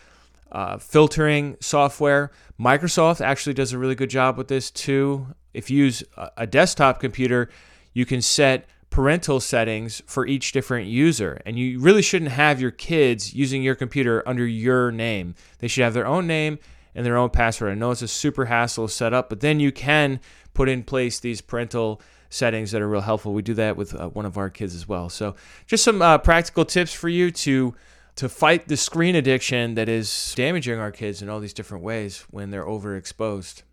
uh, 0.52 0.78
filtering 0.78 1.58
software. 1.62 2.32
Microsoft 2.60 3.22
actually 3.22 3.54
does 3.54 3.72
a 3.72 3.78
really 3.78 3.95
good 3.95 4.10
job 4.10 4.36
with 4.36 4.47
this 4.47 4.72
too. 4.72 5.28
If 5.54 5.70
you 5.70 5.84
use 5.84 6.04
a 6.38 6.45
desktop 6.45 7.00
computer, 7.00 7.50
you 7.93 8.06
can 8.06 8.22
set 8.22 8.68
parental 8.89 9.39
settings 9.39 10.02
for 10.06 10.26
each 10.26 10.52
different 10.52 10.88
user. 10.88 11.41
And 11.45 11.58
you 11.58 11.80
really 11.80 12.02
shouldn't 12.02 12.32
have 12.32 12.60
your 12.60 12.72
kids 12.72 13.34
using 13.34 13.62
your 13.62 13.76
computer 13.76 14.28
under 14.28 14.45
your 14.45 14.91
name. 14.91 15.36
They 15.60 15.68
should 15.68 15.84
have 15.84 15.93
their 15.93 16.08
own 16.08 16.28
name 16.28 16.60
and 16.95 17.06
their 17.06 17.18
own 17.18 17.30
password. 17.30 17.72
I 17.72 17.76
know 17.76 17.91
it's 17.91 18.02
a 18.02 18.08
super 18.08 18.45
hassle 18.45 18.88
set 18.88 19.14
up, 19.14 19.30
but 19.30 19.41
then 19.41 19.60
you 19.60 19.72
can 19.72 20.20
put 20.54 20.70
in 20.70 20.84
place 20.84 21.20
these 21.20 21.41
parental 21.41 22.02
settings 22.30 22.72
that 22.72 22.82
are 22.82 22.89
real 22.89 23.02
helpful. 23.02 23.34
We 23.34 23.41
do 23.41 23.54
that 23.56 23.78
with 23.78 23.95
uh, 23.95 24.10
one 24.10 24.26
of 24.26 24.38
our 24.38 24.50
kids 24.50 24.76
as 24.76 24.88
well. 24.88 25.10
So, 25.10 25.36
just 25.66 25.84
some 25.84 26.02
uh, 26.02 26.18
practical 26.20 26.66
tips 26.66 26.93
for 26.93 27.10
you 27.10 27.32
to 27.32 27.76
to 28.16 28.28
fight 28.28 28.68
the 28.68 28.76
screen 28.76 29.16
addiction 29.16 29.76
that 29.76 29.88
is 29.88 30.34
damaging 30.36 30.78
our 30.78 30.91
kids 30.91 31.22
in 31.22 31.30
all 31.30 31.39
these 31.39 31.54
different 31.54 31.84
ways 31.84 32.26
when 32.30 32.52
they're 32.52 32.66
overexposed. 32.66 33.64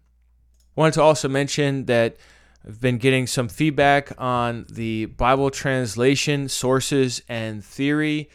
Wanted 0.77 0.95
to 0.95 1.03
also 1.03 1.29
mention 1.29 1.87
that 1.87 2.17
I've 2.67 2.81
been 2.81 2.99
getting 2.99 3.27
some 3.27 3.49
feedback 3.49 4.13
on 4.19 4.67
the 4.71 5.07
Bible 5.07 5.51
translation 5.51 6.49
sources 6.49 7.23
and 7.29 7.65
theory 7.65 8.29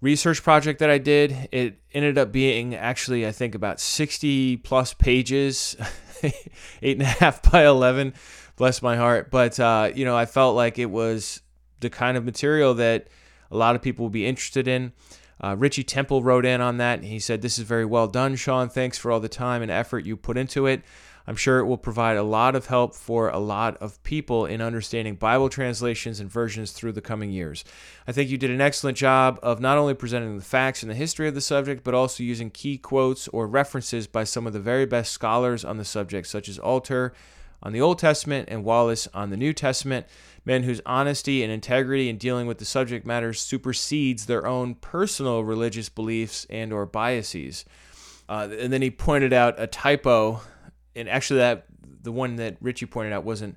research 0.00 0.42
project 0.42 0.80
that 0.80 0.90
I 0.90 0.98
did. 0.98 1.48
It 1.50 1.80
ended 1.92 2.18
up 2.18 2.32
being 2.32 2.74
actually, 2.74 3.26
I 3.26 3.32
think, 3.32 3.54
about 3.54 3.80
60 3.80 4.58
plus 4.58 4.94
pages, 4.94 5.76
eight 6.82 6.96
and 6.98 7.02
a 7.02 7.06
half 7.06 7.50
by 7.50 7.66
11. 7.66 8.14
Bless 8.56 8.82
my 8.82 8.96
heart. 8.96 9.30
But, 9.30 9.58
uh, 9.58 9.90
you 9.94 10.04
know, 10.04 10.16
I 10.16 10.26
felt 10.26 10.56
like 10.56 10.78
it 10.78 10.90
was 10.90 11.40
the 11.80 11.90
kind 11.90 12.16
of 12.16 12.24
material 12.24 12.74
that 12.74 13.08
a 13.50 13.56
lot 13.56 13.76
of 13.76 13.82
people 13.82 14.06
would 14.06 14.12
be 14.12 14.26
interested 14.26 14.68
in. 14.68 14.92
Uh, 15.40 15.54
Richie 15.56 15.84
Temple 15.84 16.22
wrote 16.22 16.44
in 16.44 16.60
on 16.60 16.78
that. 16.78 16.98
And 16.98 17.08
he 17.08 17.20
said, 17.20 17.42
This 17.42 17.58
is 17.58 17.64
very 17.64 17.84
well 17.84 18.08
done, 18.08 18.36
Sean. 18.36 18.68
Thanks 18.68 18.98
for 18.98 19.12
all 19.12 19.20
the 19.20 19.28
time 19.28 19.62
and 19.62 19.70
effort 19.70 20.04
you 20.04 20.16
put 20.16 20.36
into 20.36 20.66
it. 20.66 20.82
I'm 21.28 21.36
sure 21.36 21.58
it 21.58 21.66
will 21.66 21.76
provide 21.76 22.16
a 22.16 22.22
lot 22.22 22.56
of 22.56 22.68
help 22.68 22.94
for 22.94 23.28
a 23.28 23.38
lot 23.38 23.76
of 23.82 24.02
people 24.02 24.46
in 24.46 24.62
understanding 24.62 25.14
Bible 25.14 25.50
translations 25.50 26.20
and 26.20 26.32
versions 26.32 26.72
through 26.72 26.92
the 26.92 27.02
coming 27.02 27.30
years. 27.30 27.66
I 28.06 28.12
think 28.12 28.30
you 28.30 28.38
did 28.38 28.50
an 28.50 28.62
excellent 28.62 28.96
job 28.96 29.38
of 29.42 29.60
not 29.60 29.76
only 29.76 29.92
presenting 29.92 30.38
the 30.38 30.42
facts 30.42 30.82
and 30.82 30.90
the 30.90 30.96
history 30.96 31.28
of 31.28 31.34
the 31.34 31.42
subject, 31.42 31.84
but 31.84 31.92
also 31.92 32.22
using 32.22 32.48
key 32.48 32.78
quotes 32.78 33.28
or 33.28 33.46
references 33.46 34.06
by 34.06 34.24
some 34.24 34.46
of 34.46 34.54
the 34.54 34.58
very 34.58 34.86
best 34.86 35.12
scholars 35.12 35.66
on 35.66 35.76
the 35.76 35.84
subject, 35.84 36.28
such 36.28 36.48
as 36.48 36.58
Alter 36.58 37.12
on 37.62 37.74
the 37.74 37.80
Old 37.82 37.98
Testament 37.98 38.48
and 38.50 38.64
Wallace 38.64 39.06
on 39.12 39.28
the 39.28 39.36
New 39.36 39.52
Testament, 39.52 40.06
men 40.46 40.62
whose 40.62 40.80
honesty 40.86 41.42
and 41.42 41.52
integrity 41.52 42.08
in 42.08 42.16
dealing 42.16 42.46
with 42.46 42.56
the 42.56 42.64
subject 42.64 43.04
matter 43.04 43.34
supersedes 43.34 44.24
their 44.24 44.46
own 44.46 44.76
personal 44.76 45.44
religious 45.44 45.90
beliefs 45.90 46.46
and 46.48 46.72
or 46.72 46.86
biases. 46.86 47.66
Uh, 48.30 48.48
and 48.58 48.72
then 48.72 48.80
he 48.80 48.90
pointed 48.90 49.34
out 49.34 49.54
a 49.58 49.66
typo 49.66 50.40
and 50.94 51.08
actually 51.08 51.40
that 51.40 51.66
the 52.02 52.12
one 52.12 52.36
that 52.36 52.56
Richie 52.60 52.86
pointed 52.86 53.12
out 53.12 53.24
wasn't 53.24 53.56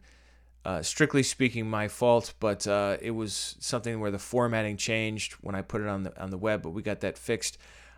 uh, 0.64 0.82
strictly 0.82 1.24
speaking 1.24 1.68
my 1.70 1.88
fault, 1.88 2.34
but 2.40 2.68
uh, 2.68 2.98
it 3.02 3.12
was 3.12 3.56
something 3.60 4.00
where 4.00 4.12
the 4.12 4.20
formatting 4.20 4.78
changed 4.78 5.34
when 5.34 5.56
I 5.56 5.62
put 5.62 5.82
it 5.82 5.88
on 5.88 6.04
the 6.04 6.22
on 6.22 6.30
the 6.30 6.38
web. 6.38 6.62
But 6.62 6.70
we 6.70 6.82
got 6.82 7.02
that 7.02 7.18
fixed. 7.18 7.58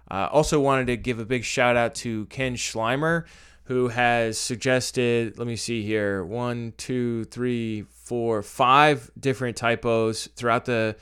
Uh, 0.09 0.29
also 0.31 0.59
wanted 0.59 0.87
to 0.87 0.97
give 0.97 1.19
a 1.19 1.25
big 1.25 1.43
shout 1.43 1.75
out 1.75 1.95
to 1.95 2.25
Ken 2.27 2.55
Schleimer, 2.55 3.25
who 3.65 3.89
has 3.89 4.37
suggested. 4.37 5.37
Let 5.37 5.47
me 5.47 5.55
see 5.55 5.83
here: 5.83 6.23
one, 6.23 6.73
two, 6.77 7.25
three, 7.25 7.81
four, 7.81 8.41
five 8.41 9.11
different 9.19 9.57
typos 9.57 10.29
throughout 10.35 10.65
the 10.65 10.95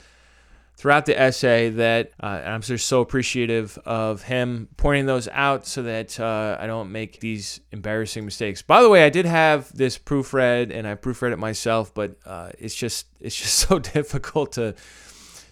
throughout 0.81 1.05
the 1.05 1.15
essay 1.17 1.69
that 1.69 2.11
uh, 2.23 2.41
I'm 2.43 2.63
just 2.63 2.87
so 2.87 3.01
appreciative 3.01 3.77
of 3.85 4.23
him 4.23 4.67
pointing 4.77 5.05
those 5.05 5.27
out 5.27 5.67
so 5.67 5.83
that 5.83 6.19
uh, 6.19 6.57
I 6.59 6.65
don't 6.65 6.91
make 6.91 7.19
these 7.19 7.59
embarrassing 7.71 8.25
mistakes. 8.25 8.63
By 8.63 8.81
the 8.81 8.89
way, 8.89 9.05
I 9.05 9.11
did 9.11 9.27
have 9.27 9.71
this 9.77 9.99
proofread 9.99 10.75
and 10.75 10.87
I 10.87 10.95
proofread 10.95 11.33
it 11.33 11.37
myself, 11.37 11.93
but 11.93 12.15
uh, 12.25 12.49
it's 12.57 12.73
just 12.73 13.05
it's 13.19 13.35
just 13.35 13.59
so 13.59 13.77
difficult 13.93 14.53
to 14.53 14.73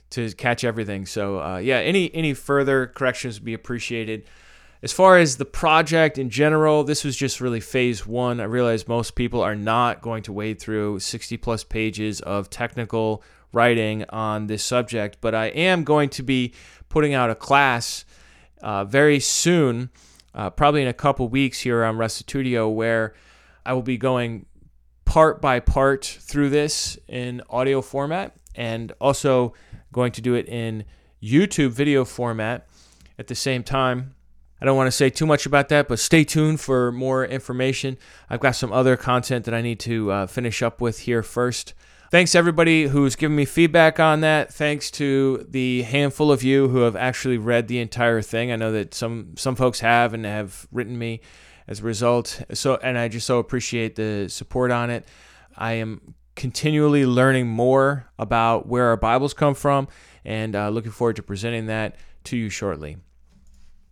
to 0.09 0.31
catch 0.31 0.63
everything. 0.63 1.05
So 1.05 1.39
uh, 1.39 1.57
yeah, 1.57 1.77
any 1.77 2.11
any 2.15 2.33
further 2.33 2.87
corrections 2.87 3.35
would 3.35 3.45
be 3.45 3.53
appreciated. 3.53 4.23
As 4.81 4.93
far 4.93 5.17
as 5.17 5.35
the 5.35 5.45
project 5.45 6.17
in 6.17 6.29
general, 6.29 6.85
this 6.85 7.03
was 7.03 7.17
just 7.17 7.41
really 7.41 7.59
phase 7.59 8.07
one. 8.07 8.39
I 8.39 8.45
realize 8.45 8.87
most 8.87 9.15
people 9.15 9.41
are 9.41 9.55
not 9.55 10.01
going 10.01 10.23
to 10.23 10.31
wade 10.31 10.59
through 10.59 10.99
60 10.99 11.35
plus 11.37 11.65
pages 11.65 12.21
of 12.21 12.49
technical 12.49 13.21
writing 13.51 14.05
on 14.07 14.47
this 14.47 14.63
subject, 14.63 15.17
but 15.19 15.35
I 15.35 15.47
am 15.47 15.83
going 15.83 16.07
to 16.11 16.23
be 16.23 16.53
putting 16.87 17.13
out 17.13 17.29
a 17.29 17.35
class 17.35 18.05
uh, 18.61 18.85
very 18.85 19.19
soon, 19.19 19.89
uh, 20.33 20.49
probably 20.49 20.81
in 20.81 20.87
a 20.87 20.93
couple 20.93 21.27
weeks 21.27 21.59
here 21.59 21.83
on 21.83 21.97
Restitutio, 21.97 22.73
where 22.73 23.13
I 23.65 23.73
will 23.73 23.81
be 23.81 23.97
going 23.97 24.45
part 25.03 25.41
by 25.41 25.59
part 25.59 26.05
through 26.05 26.51
this 26.51 26.97
in 27.07 27.41
audio 27.49 27.81
format 27.81 28.33
and 28.55 28.93
also 29.01 29.53
going 29.91 30.13
to 30.13 30.21
do 30.21 30.35
it 30.35 30.47
in 30.47 30.85
YouTube 31.21 31.71
video 31.71 32.05
format 32.05 32.65
at 33.17 33.27
the 33.27 33.35
same 33.35 33.63
time. 33.63 34.15
I 34.61 34.65
don't 34.65 34.75
want 34.75 34.87
to 34.87 34.91
say 34.91 35.09
too 35.09 35.25
much 35.25 35.45
about 35.45 35.69
that, 35.69 35.87
but 35.87 35.99
stay 35.99 36.23
tuned 36.23 36.59
for 36.59 36.91
more 36.91 37.25
information. 37.25 37.97
I've 38.29 38.39
got 38.39 38.55
some 38.55 38.73
other 38.73 38.97
content 38.97 39.45
that 39.45 39.53
I 39.53 39.61
need 39.61 39.79
to 39.81 40.11
uh, 40.11 40.27
finish 40.27 40.61
up 40.61 40.81
with 40.81 40.99
here 40.99 41.23
first. 41.23 41.73
Thanks 42.11 42.33
everybody 42.33 42.87
who's 42.87 43.15
given 43.15 43.35
me 43.35 43.45
feedback 43.45 43.99
on 43.99 44.21
that. 44.21 44.51
Thanks 44.51 44.89
to 44.91 45.45
the 45.47 45.83
handful 45.83 46.31
of 46.31 46.41
you 46.41 46.67
who 46.69 46.79
have 46.79 46.95
actually 46.95 47.37
read 47.37 47.67
the 47.67 47.79
entire 47.79 48.21
thing. 48.21 48.51
I 48.51 48.55
know 48.55 48.71
that 48.71 48.95
some 48.95 49.35
some 49.37 49.55
folks 49.55 49.81
have 49.81 50.15
and 50.15 50.25
have 50.25 50.67
written 50.71 50.97
me 50.97 51.21
as 51.67 51.81
a 51.81 51.83
result. 51.83 52.41
So 52.53 52.77
and 52.77 52.97
I 52.97 53.09
just 53.09 53.27
so 53.27 53.37
appreciate 53.37 53.95
the 53.95 54.27
support 54.27 54.71
on 54.71 54.89
it. 54.89 55.05
I 55.55 55.73
am 55.73 56.15
continually 56.35 57.05
learning 57.05 57.47
more 57.47 58.07
about 58.17 58.67
where 58.67 58.87
our 58.87 58.97
Bibles 58.97 59.35
come 59.35 59.53
from 59.53 59.87
and 60.25 60.55
uh, 60.55 60.69
looking 60.69 60.91
forward 60.91 61.17
to 61.17 61.23
presenting 61.23 61.67
that 61.67 61.95
to 62.23 62.37
you 62.37 62.49
shortly. 62.49 62.97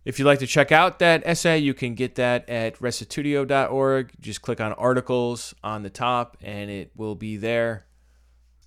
If 0.08 0.18
you'd 0.18 0.24
like 0.24 0.38
to 0.38 0.46
check 0.46 0.72
out 0.72 1.00
that 1.00 1.22
essay, 1.26 1.58
you 1.58 1.74
can 1.74 1.94
get 1.94 2.14
that 2.14 2.48
at 2.48 2.78
restitutio.org. 2.78 4.12
Just 4.18 4.40
click 4.40 4.58
on 4.58 4.72
articles 4.72 5.54
on 5.62 5.82
the 5.82 5.90
top 5.90 6.38
and 6.40 6.70
it 6.70 6.92
will 6.96 7.14
be 7.14 7.36
there. 7.36 7.84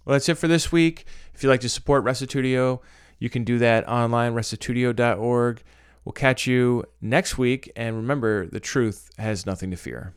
Well, 0.05 0.13
that's 0.13 0.29
it 0.29 0.35
for 0.35 0.47
this 0.47 0.71
week. 0.71 1.07
If 1.33 1.41
you'd 1.41 1.49
like 1.49 1.61
to 1.61 1.69
support 1.69 2.05
Restitutio, 2.05 2.81
you 3.17 3.31
can 3.31 3.43
do 3.43 3.57
that 3.57 3.89
online, 3.89 4.35
restitutio.org. 4.35 5.63
We'll 6.05 6.13
catch 6.13 6.45
you 6.45 6.83
next 7.01 7.39
week. 7.39 7.71
And 7.75 7.95
remember, 7.95 8.45
the 8.45 8.59
truth 8.59 9.09
has 9.17 9.47
nothing 9.47 9.71
to 9.71 9.77
fear. 9.77 10.13